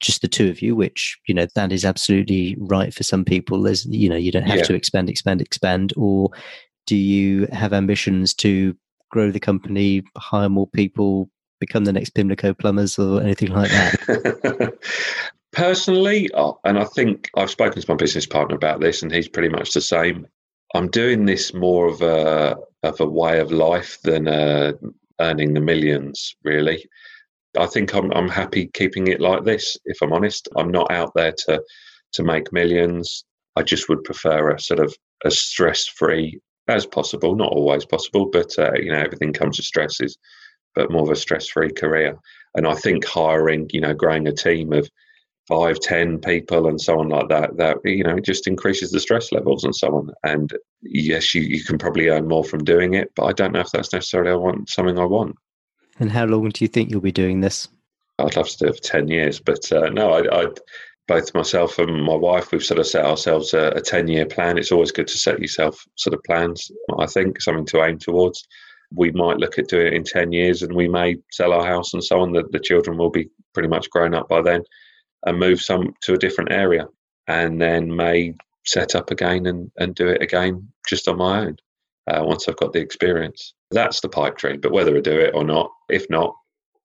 just 0.00 0.22
the 0.22 0.28
two 0.28 0.48
of 0.50 0.62
you, 0.62 0.76
which 0.76 1.18
you 1.26 1.34
know 1.34 1.46
that 1.54 1.72
is 1.72 1.84
absolutely 1.84 2.56
right 2.60 2.92
for 2.92 3.02
some 3.02 3.24
people. 3.24 3.62
There's, 3.62 3.86
you 3.86 4.08
know, 4.08 4.16
you 4.16 4.30
don't 4.30 4.46
have 4.46 4.58
yeah. 4.58 4.64
to 4.64 4.74
expand, 4.74 5.10
expand, 5.10 5.40
expand, 5.40 5.92
or 5.96 6.30
Do 6.86 6.96
you 6.96 7.48
have 7.52 7.72
ambitions 7.72 8.34
to 8.34 8.76
grow 9.10 9.30
the 9.30 9.40
company, 9.40 10.02
hire 10.16 10.48
more 10.48 10.68
people, 10.68 11.30
become 11.60 11.84
the 11.84 11.92
next 11.92 12.10
Pimlico 12.10 12.54
plumbers 12.54 12.98
or 12.98 13.20
anything 13.22 13.50
like 13.52 13.70
that? 13.70 14.78
Personally, 15.56 16.30
uh, 16.34 16.52
and 16.64 16.78
I 16.78 16.84
think 16.84 17.30
I've 17.34 17.48
spoken 17.48 17.80
to 17.80 17.90
my 17.90 17.96
business 17.96 18.26
partner 18.26 18.54
about 18.54 18.78
this, 18.78 19.02
and 19.02 19.10
he's 19.10 19.26
pretty 19.26 19.48
much 19.48 19.72
the 19.72 19.80
same. 19.80 20.26
I'm 20.74 20.90
doing 20.90 21.24
this 21.24 21.54
more 21.54 21.88
of 21.88 22.02
a 22.02 22.58
of 22.82 23.00
a 23.00 23.06
way 23.06 23.40
of 23.40 23.50
life 23.50 23.98
than 24.02 24.28
uh, 24.28 24.74
earning 25.18 25.54
the 25.54 25.60
millions. 25.62 26.36
Really, 26.44 26.86
I 27.58 27.64
think 27.64 27.94
I'm 27.94 28.12
I'm 28.12 28.28
happy 28.28 28.66
keeping 28.74 29.06
it 29.06 29.18
like 29.18 29.44
this. 29.44 29.78
If 29.86 29.96
I'm 30.02 30.12
honest, 30.12 30.46
I'm 30.56 30.70
not 30.70 30.90
out 30.90 31.12
there 31.14 31.32
to 31.46 31.62
to 32.12 32.22
make 32.22 32.52
millions. 32.52 33.24
I 33.56 33.62
just 33.62 33.88
would 33.88 34.04
prefer 34.04 34.50
a 34.50 34.60
sort 34.60 34.80
of 34.80 34.94
a 35.24 35.30
stress 35.30 35.86
free 35.86 36.38
as 36.68 36.84
possible, 36.84 37.34
not 37.34 37.52
always 37.52 37.86
possible, 37.86 38.26
but 38.26 38.58
uh, 38.58 38.74
you 38.74 38.92
know 38.92 38.98
everything 38.98 39.32
comes 39.32 39.56
with 39.56 39.64
stresses, 39.64 40.18
but 40.74 40.92
more 40.92 41.04
of 41.04 41.10
a 41.10 41.16
stress 41.16 41.48
free 41.48 41.72
career. 41.72 42.14
And 42.54 42.66
I 42.66 42.74
think 42.74 43.06
hiring, 43.06 43.70
you 43.72 43.80
know, 43.80 43.94
growing 43.94 44.28
a 44.28 44.32
team 44.32 44.74
of 44.74 44.90
five, 45.48 45.78
ten 45.80 46.18
people 46.18 46.68
and 46.68 46.80
so 46.80 46.98
on 46.98 47.08
like 47.08 47.28
that, 47.28 47.56
that 47.56 47.78
you 47.84 48.02
know, 48.04 48.16
it 48.16 48.24
just 48.24 48.46
increases 48.46 48.90
the 48.90 49.00
stress 49.00 49.32
levels 49.32 49.64
and 49.64 49.74
so 49.74 49.96
on. 49.96 50.10
And 50.24 50.52
yes, 50.82 51.34
you, 51.34 51.42
you 51.42 51.62
can 51.62 51.78
probably 51.78 52.08
earn 52.08 52.28
more 52.28 52.44
from 52.44 52.64
doing 52.64 52.94
it, 52.94 53.12
but 53.14 53.24
I 53.24 53.32
don't 53.32 53.52
know 53.52 53.60
if 53.60 53.70
that's 53.70 53.92
necessarily 53.92 54.32
I 54.32 54.36
want 54.36 54.68
something 54.68 54.98
I 54.98 55.04
want. 55.04 55.36
And 55.98 56.10
how 56.10 56.26
long 56.26 56.48
do 56.50 56.64
you 56.64 56.68
think 56.68 56.90
you'll 56.90 57.00
be 57.00 57.12
doing 57.12 57.40
this? 57.40 57.68
I'd 58.18 58.36
love 58.36 58.48
to 58.48 58.58
do 58.58 58.66
it 58.66 58.76
for 58.76 58.82
ten 58.82 59.08
years, 59.08 59.40
but 59.40 59.70
uh, 59.72 59.88
no, 59.90 60.12
I, 60.12 60.42
I 60.42 60.46
both 61.08 61.34
myself 61.34 61.78
and 61.78 62.02
my 62.02 62.14
wife, 62.14 62.50
we've 62.50 62.64
sort 62.64 62.80
of 62.80 62.86
set 62.86 63.04
ourselves 63.04 63.54
a, 63.54 63.68
a 63.68 63.80
10 63.80 64.08
year 64.08 64.26
plan. 64.26 64.58
It's 64.58 64.72
always 64.72 64.90
good 64.90 65.06
to 65.08 65.18
set 65.18 65.38
yourself 65.38 65.84
sort 65.94 66.14
of 66.14 66.22
plans, 66.24 66.70
I 66.98 67.06
think, 67.06 67.40
something 67.40 67.66
to 67.66 67.84
aim 67.84 67.98
towards. 67.98 68.46
We 68.92 69.12
might 69.12 69.38
look 69.38 69.58
at 69.58 69.68
doing 69.68 69.88
it 69.88 69.92
in 69.94 70.04
10 70.04 70.32
years 70.32 70.62
and 70.62 70.74
we 70.74 70.88
may 70.88 71.16
sell 71.30 71.52
our 71.52 71.64
house 71.64 71.94
and 71.94 72.02
so 72.02 72.20
on. 72.20 72.32
The, 72.32 72.44
the 72.50 72.58
children 72.58 72.98
will 72.98 73.10
be 73.10 73.28
pretty 73.54 73.68
much 73.68 73.88
grown 73.90 74.14
up 74.14 74.28
by 74.28 74.42
then 74.42 74.62
and 75.26 75.38
move 75.38 75.60
some 75.60 75.92
to 76.02 76.14
a 76.14 76.18
different 76.18 76.52
area 76.52 76.86
and 77.28 77.60
then 77.60 77.94
may 77.94 78.34
set 78.64 78.94
up 78.94 79.10
again 79.10 79.46
and, 79.46 79.70
and 79.78 79.94
do 79.94 80.08
it 80.08 80.22
again 80.22 80.66
just 80.88 81.08
on 81.08 81.18
my 81.18 81.40
own 81.40 81.56
uh, 82.08 82.22
once 82.24 82.48
I've 82.48 82.56
got 82.56 82.72
the 82.72 82.80
experience. 82.80 83.54
That's 83.70 84.00
the 84.00 84.08
pipe 84.08 84.36
dream. 84.36 84.60
But 84.60 84.72
whether 84.72 84.96
I 84.96 85.00
do 85.00 85.18
it 85.18 85.34
or 85.34 85.44
not, 85.44 85.70
if 85.88 86.08
not, 86.08 86.34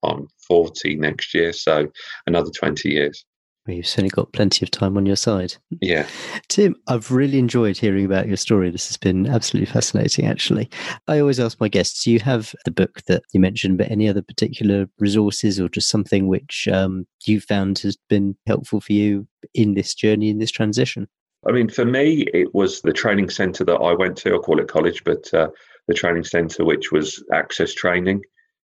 I'm 0.02 0.28
40 0.48 0.96
next 0.96 1.32
year, 1.32 1.52
so 1.52 1.88
another 2.26 2.50
20 2.50 2.88
years. 2.88 3.24
Well, 3.66 3.76
you've 3.76 3.86
certainly 3.86 4.10
got 4.10 4.32
plenty 4.32 4.64
of 4.64 4.72
time 4.72 4.96
on 4.96 5.06
your 5.06 5.14
side. 5.14 5.54
Yeah. 5.80 6.06
Tim, 6.48 6.74
I've 6.88 7.12
really 7.12 7.38
enjoyed 7.38 7.76
hearing 7.76 8.04
about 8.04 8.26
your 8.26 8.36
story. 8.36 8.70
This 8.70 8.88
has 8.88 8.96
been 8.96 9.28
absolutely 9.28 9.72
fascinating, 9.72 10.26
actually. 10.26 10.68
I 11.06 11.20
always 11.20 11.38
ask 11.38 11.60
my 11.60 11.68
guests, 11.68 12.02
do 12.02 12.10
you 12.10 12.18
have 12.20 12.54
the 12.64 12.72
book 12.72 13.02
that 13.06 13.22
you 13.32 13.38
mentioned, 13.38 13.78
but 13.78 13.88
any 13.88 14.08
other 14.08 14.22
particular 14.22 14.86
resources 14.98 15.60
or 15.60 15.68
just 15.68 15.88
something 15.88 16.26
which 16.26 16.66
um, 16.72 17.06
you 17.24 17.40
found 17.40 17.78
has 17.80 17.96
been 18.08 18.36
helpful 18.46 18.80
for 18.80 18.94
you 18.94 19.28
in 19.54 19.74
this 19.74 19.94
journey, 19.94 20.28
in 20.28 20.38
this 20.38 20.50
transition? 20.50 21.06
I 21.46 21.52
mean, 21.52 21.68
for 21.68 21.84
me, 21.84 22.26
it 22.34 22.52
was 22.54 22.82
the 22.82 22.92
training 22.92 23.30
centre 23.30 23.64
that 23.64 23.76
I 23.76 23.94
went 23.94 24.16
to. 24.18 24.34
I 24.34 24.38
call 24.38 24.58
it 24.58 24.66
college, 24.66 25.04
but 25.04 25.32
uh, 25.32 25.48
the 25.86 25.94
training 25.94 26.24
centre, 26.24 26.64
which 26.64 26.90
was 26.90 27.22
access 27.32 27.74
training. 27.74 28.22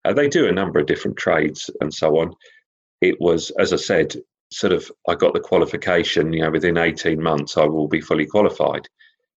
Uh, 0.04 0.12
they 0.12 0.28
do 0.28 0.46
a 0.46 0.52
number 0.52 0.78
of 0.78 0.86
different 0.86 1.16
trades 1.16 1.70
and 1.80 1.92
so 1.92 2.18
on. 2.18 2.32
It 3.00 3.20
was, 3.20 3.50
as 3.58 3.72
I 3.72 3.76
said, 3.76 4.14
sort 4.52 4.72
of 4.72 4.90
I 5.08 5.14
got 5.14 5.34
the 5.34 5.40
qualification, 5.40 6.32
you 6.32 6.42
know, 6.42 6.50
within 6.50 6.78
18 6.78 7.20
months 7.22 7.56
I 7.56 7.64
will 7.64 7.88
be 7.88 8.00
fully 8.00 8.26
qualified. 8.26 8.88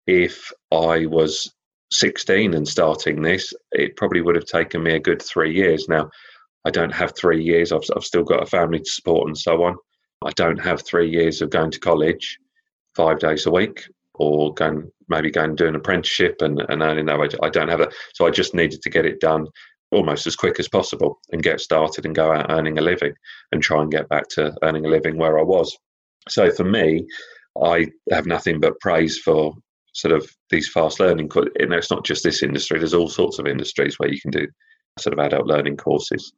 If 0.05 0.51
I 0.71 1.05
was 1.05 1.53
16 1.91 2.53
and 2.53 2.67
starting 2.67 3.21
this, 3.21 3.53
it 3.71 3.95
probably 3.95 4.21
would 4.21 4.35
have 4.35 4.45
taken 4.45 4.83
me 4.83 4.95
a 4.95 4.99
good 4.99 5.21
three 5.21 5.53
years. 5.53 5.87
Now, 5.87 6.09
I 6.65 6.71
don't 6.71 6.93
have 6.93 7.15
three 7.15 7.41
years. 7.41 7.71
I've, 7.71 7.83
I've 7.95 8.03
still 8.03 8.23
got 8.23 8.43
a 8.43 8.45
family 8.45 8.79
to 8.79 8.85
support 8.85 9.27
and 9.27 9.37
so 9.37 9.63
on. 9.63 9.75
I 10.25 10.31
don't 10.31 10.57
have 10.57 10.85
three 10.85 11.09
years 11.09 11.41
of 11.41 11.49
going 11.49 11.71
to 11.71 11.79
college 11.79 12.39
five 12.95 13.19
days 13.19 13.45
a 13.45 13.51
week 13.51 13.87
or 14.15 14.53
going 14.53 14.91
maybe 15.09 15.31
going 15.31 15.49
and 15.49 15.57
do 15.57 15.67
an 15.67 15.75
apprenticeship 15.75 16.41
and, 16.41 16.59
and 16.69 16.81
earning 16.81 17.05
that 17.05 17.19
wage. 17.19 17.35
I 17.41 17.49
don't 17.49 17.69
have 17.69 17.79
that. 17.79 17.93
So 18.13 18.25
I 18.25 18.31
just 18.31 18.53
needed 18.53 18.81
to 18.81 18.89
get 18.89 19.05
it 19.05 19.21
done 19.21 19.47
almost 19.91 20.27
as 20.27 20.35
quick 20.35 20.59
as 20.59 20.67
possible 20.67 21.19
and 21.31 21.43
get 21.43 21.61
started 21.61 22.05
and 22.05 22.15
go 22.15 22.31
out 22.31 22.51
earning 22.51 22.77
a 22.77 22.81
living 22.81 23.13
and 23.51 23.61
try 23.61 23.81
and 23.81 23.91
get 23.91 24.09
back 24.09 24.27
to 24.27 24.53
earning 24.63 24.85
a 24.85 24.89
living 24.89 25.17
where 25.17 25.39
I 25.39 25.43
was. 25.43 25.77
So 26.29 26.51
for 26.51 26.65
me, 26.65 27.05
I 27.63 27.87
have 28.11 28.25
nothing 28.25 28.59
but 28.59 28.79
praise 28.79 29.17
for 29.17 29.53
sort 29.93 30.13
of 30.13 30.29
these 30.49 30.69
fast 30.69 30.99
learning. 30.99 31.29
You 31.59 31.67
know, 31.67 31.77
it's 31.77 31.91
not 31.91 32.05
just 32.05 32.23
this 32.23 32.43
industry. 32.43 32.79
There's 32.79 32.93
all 32.93 33.09
sorts 33.09 33.39
of 33.39 33.47
industries 33.47 33.97
where 33.97 34.11
you 34.11 34.19
can 34.19 34.31
do 34.31 34.47
sort 34.99 35.17
of 35.17 35.25
adult 35.25 35.47
learning 35.47 35.77
courses. 35.77 36.33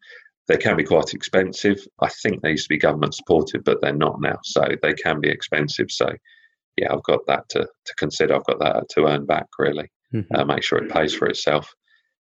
They 0.47 0.57
can 0.57 0.77
be 0.77 0.83
quite 0.83 1.13
expensive. 1.13 1.79
I 2.01 2.09
think 2.09 2.41
they 2.41 2.51
used 2.51 2.65
to 2.65 2.73
be 2.73 2.79
government 2.79 3.15
supported, 3.15 3.63
but 3.63 3.81
they're 3.81 3.93
not 3.93 4.21
now. 4.21 4.37
So 4.43 4.63
they 4.81 4.93
can 4.93 5.19
be 5.19 5.29
expensive. 5.29 5.87
So 5.89 6.09
yeah, 6.77 6.93
I've 6.93 7.03
got 7.03 7.19
that 7.27 7.49
to, 7.49 7.59
to 7.59 7.95
consider. 7.97 8.35
I've 8.35 8.45
got 8.45 8.59
that 8.59 8.89
to 8.91 9.05
earn 9.07 9.25
back 9.25 9.47
really. 9.57 9.91
Mm-hmm. 10.13 10.35
Uh, 10.35 10.45
make 10.45 10.63
sure 10.63 10.79
it 10.79 10.91
pays 10.91 11.13
for 11.13 11.27
itself. 11.27 11.73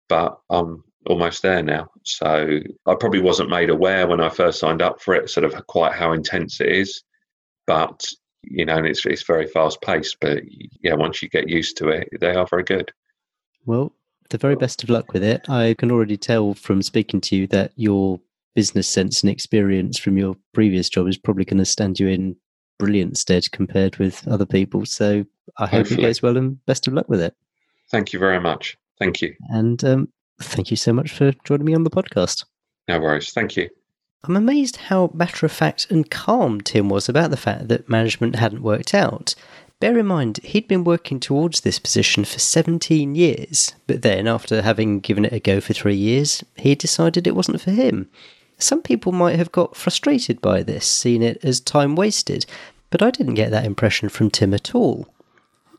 But 0.08 0.36
I'm 0.50 0.82
almost 1.06 1.42
there 1.42 1.62
now. 1.62 1.88
So 2.04 2.60
I 2.86 2.94
probably 2.94 3.20
wasn't 3.20 3.50
made 3.50 3.70
aware 3.70 4.06
when 4.06 4.20
I 4.20 4.28
first 4.28 4.58
signed 4.58 4.82
up 4.82 5.00
for 5.00 5.14
it, 5.14 5.30
sort 5.30 5.44
of 5.44 5.66
quite 5.66 5.92
how 5.92 6.12
intense 6.12 6.60
it 6.60 6.68
is. 6.68 7.02
But 7.66 8.06
you 8.42 8.64
know, 8.64 8.76
and 8.76 8.86
it's 8.86 9.04
it's 9.06 9.22
very 9.22 9.46
fast 9.46 9.80
paced. 9.82 10.18
But 10.20 10.42
yeah, 10.82 10.94
once 10.94 11.22
you 11.22 11.28
get 11.28 11.48
used 11.48 11.76
to 11.78 11.88
it, 11.88 12.08
they 12.20 12.34
are 12.34 12.46
very 12.46 12.64
good. 12.64 12.92
Well, 13.64 13.92
the 14.30 14.38
very 14.38 14.56
best 14.56 14.82
of 14.82 14.90
luck 14.90 15.12
with 15.12 15.22
it. 15.22 15.48
I 15.48 15.74
can 15.78 15.90
already 15.90 16.16
tell 16.16 16.54
from 16.54 16.82
speaking 16.82 17.20
to 17.22 17.36
you 17.36 17.46
that 17.48 17.72
your 17.76 18.20
business 18.54 18.88
sense 18.88 19.22
and 19.22 19.30
experience 19.30 19.98
from 19.98 20.16
your 20.16 20.36
previous 20.54 20.88
job 20.88 21.08
is 21.08 21.18
probably 21.18 21.44
going 21.44 21.58
to 21.58 21.64
stand 21.64 22.00
you 22.00 22.08
in 22.08 22.36
brilliant 22.78 23.18
stead 23.18 23.50
compared 23.52 23.96
with 23.98 24.26
other 24.28 24.46
people. 24.46 24.86
So 24.86 25.24
I 25.58 25.66
hope 25.66 25.86
Hopefully. 25.86 26.00
it 26.02 26.06
goes 26.06 26.22
well 26.22 26.36
and 26.36 26.64
best 26.66 26.86
of 26.86 26.94
luck 26.94 27.08
with 27.08 27.20
it. 27.20 27.34
Thank 27.90 28.12
you 28.12 28.18
very 28.18 28.40
much. 28.40 28.76
Thank 28.98 29.20
you. 29.20 29.34
And 29.50 29.82
um, 29.84 30.08
thank 30.40 30.70
you 30.70 30.76
so 30.76 30.92
much 30.92 31.12
for 31.12 31.32
joining 31.44 31.66
me 31.66 31.74
on 31.74 31.84
the 31.84 31.90
podcast. 31.90 32.44
No 32.88 33.00
worries. 33.00 33.32
Thank 33.32 33.56
you. 33.56 33.68
I'm 34.24 34.36
amazed 34.36 34.76
how 34.76 35.10
matter 35.14 35.46
of 35.46 35.52
fact 35.52 35.86
and 35.90 36.10
calm 36.10 36.60
Tim 36.60 36.88
was 36.88 37.08
about 37.08 37.30
the 37.30 37.36
fact 37.36 37.68
that 37.68 37.88
management 37.88 38.36
hadn't 38.36 38.62
worked 38.62 38.94
out. 38.94 39.34
Bear 39.78 39.98
in 39.98 40.06
mind, 40.06 40.38
he'd 40.42 40.66
been 40.66 40.84
working 40.84 41.20
towards 41.20 41.60
this 41.60 41.78
position 41.78 42.24
for 42.24 42.38
17 42.38 43.14
years, 43.14 43.74
but 43.86 44.00
then, 44.00 44.26
after 44.26 44.62
having 44.62 45.00
given 45.00 45.26
it 45.26 45.34
a 45.34 45.38
go 45.38 45.60
for 45.60 45.74
three 45.74 45.94
years, 45.94 46.42
he 46.56 46.74
decided 46.74 47.26
it 47.26 47.36
wasn't 47.36 47.60
for 47.60 47.72
him. 47.72 48.08
Some 48.58 48.80
people 48.80 49.12
might 49.12 49.36
have 49.36 49.52
got 49.52 49.76
frustrated 49.76 50.40
by 50.40 50.62
this, 50.62 50.86
seeing 50.86 51.22
it 51.22 51.38
as 51.44 51.60
time 51.60 51.94
wasted, 51.94 52.46
but 52.88 53.02
I 53.02 53.10
didn't 53.10 53.34
get 53.34 53.50
that 53.50 53.66
impression 53.66 54.08
from 54.08 54.30
Tim 54.30 54.54
at 54.54 54.74
all. 54.74 55.08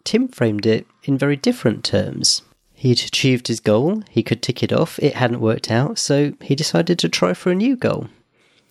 Tim 0.04 0.28
framed 0.28 0.68
it 0.68 0.86
in 1.04 1.18
very 1.18 1.36
different 1.36 1.84
terms. 1.84 2.44
He'd 2.80 3.00
achieved 3.00 3.48
his 3.48 3.60
goal, 3.60 4.04
he 4.08 4.22
could 4.22 4.44
tick 4.44 4.62
it 4.62 4.72
off, 4.72 5.00
it 5.00 5.16
hadn't 5.16 5.42
worked 5.42 5.72
out, 5.72 5.98
so 5.98 6.34
he 6.42 6.54
decided 6.54 7.00
to 7.00 7.10
try 7.10 7.34
for 7.34 7.50
a 7.52 7.56
new 7.56 7.76
goal. 7.76 8.08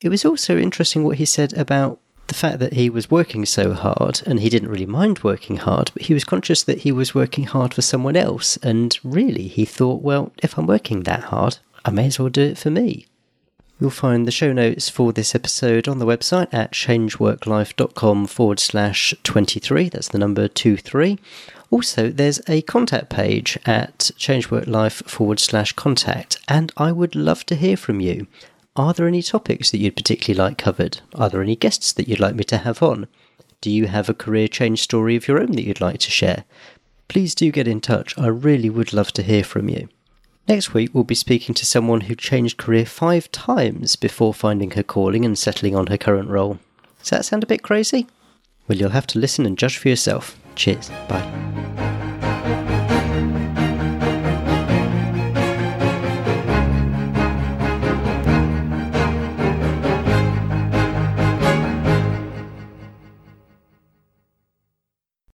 It 0.00 0.10
was 0.10 0.24
also 0.24 0.56
interesting 0.56 1.02
what 1.02 1.16
he 1.16 1.24
said 1.24 1.52
about 1.54 1.98
the 2.28 2.34
fact 2.34 2.60
that 2.60 2.74
he 2.74 2.88
was 2.88 3.10
working 3.10 3.44
so 3.44 3.72
hard 3.72 4.22
and 4.24 4.38
he 4.38 4.48
didn't 4.48 4.68
really 4.68 4.86
mind 4.86 5.24
working 5.24 5.56
hard, 5.56 5.90
but 5.92 6.02
he 6.02 6.14
was 6.14 6.22
conscious 6.22 6.62
that 6.62 6.78
he 6.78 6.92
was 6.92 7.16
working 7.16 7.46
hard 7.46 7.74
for 7.74 7.82
someone 7.82 8.14
else. 8.14 8.56
And 8.58 8.96
really, 9.02 9.48
he 9.48 9.64
thought, 9.64 10.02
well, 10.02 10.30
if 10.40 10.56
I'm 10.56 10.68
working 10.68 11.02
that 11.02 11.24
hard, 11.24 11.58
I 11.84 11.90
may 11.90 12.06
as 12.06 12.20
well 12.20 12.28
do 12.28 12.42
it 12.42 12.58
for 12.58 12.70
me. 12.70 13.06
You'll 13.80 13.90
find 13.90 14.24
the 14.24 14.30
show 14.30 14.52
notes 14.52 14.88
for 14.88 15.12
this 15.12 15.34
episode 15.34 15.88
on 15.88 15.98
the 15.98 16.06
website 16.06 16.54
at 16.54 16.70
changeworklife.com 16.70 18.26
forward 18.28 18.60
slash 18.60 19.14
23. 19.24 19.88
That's 19.88 20.08
the 20.08 20.18
number 20.18 20.46
23. 20.46 21.18
Also, 21.70 22.10
there's 22.10 22.40
a 22.48 22.62
contact 22.62 23.10
page 23.10 23.58
at 23.66 24.10
changeworklife 24.16 25.04
forward 25.08 25.40
slash 25.40 25.72
contact, 25.72 26.38
and 26.48 26.72
I 26.76 26.92
would 26.92 27.16
love 27.16 27.44
to 27.46 27.56
hear 27.56 27.76
from 27.76 28.00
you. 28.00 28.28
Are 28.76 28.92
there 28.92 29.08
any 29.08 29.22
topics 29.22 29.70
that 29.70 29.78
you'd 29.78 29.96
particularly 29.96 30.38
like 30.38 30.58
covered? 30.58 31.00
Are 31.14 31.28
there 31.28 31.42
any 31.42 31.56
guests 31.56 31.92
that 31.92 32.08
you'd 32.08 32.20
like 32.20 32.34
me 32.34 32.44
to 32.44 32.58
have 32.58 32.82
on? 32.82 33.08
Do 33.60 33.70
you 33.70 33.86
have 33.86 34.08
a 34.08 34.14
career 34.14 34.48
change 34.48 34.82
story 34.82 35.16
of 35.16 35.26
your 35.26 35.40
own 35.40 35.52
that 35.52 35.64
you'd 35.64 35.80
like 35.80 35.98
to 36.00 36.10
share? 36.10 36.44
Please 37.08 37.34
do 37.34 37.50
get 37.50 37.66
in 37.66 37.80
touch. 37.80 38.16
I 38.18 38.26
really 38.26 38.70
would 38.70 38.92
love 38.92 39.12
to 39.12 39.22
hear 39.22 39.42
from 39.42 39.68
you. 39.68 39.88
Next 40.46 40.74
week, 40.74 40.90
we'll 40.92 41.04
be 41.04 41.14
speaking 41.16 41.54
to 41.56 41.66
someone 41.66 42.02
who 42.02 42.14
changed 42.14 42.58
career 42.58 42.86
five 42.86 43.32
times 43.32 43.96
before 43.96 44.32
finding 44.32 44.72
her 44.72 44.82
calling 44.82 45.24
and 45.24 45.36
settling 45.36 45.74
on 45.74 45.88
her 45.88 45.98
current 45.98 46.28
role. 46.28 46.58
Does 47.00 47.10
that 47.10 47.24
sound 47.24 47.42
a 47.42 47.46
bit 47.46 47.62
crazy? 47.62 48.06
Well, 48.68 48.78
you'll 48.78 48.90
have 48.90 49.06
to 49.08 49.18
listen 49.18 49.46
and 49.46 49.58
judge 49.58 49.78
for 49.78 49.88
yourself. 49.88 50.38
Cheers. 50.56 50.88
Bye. 51.08 51.85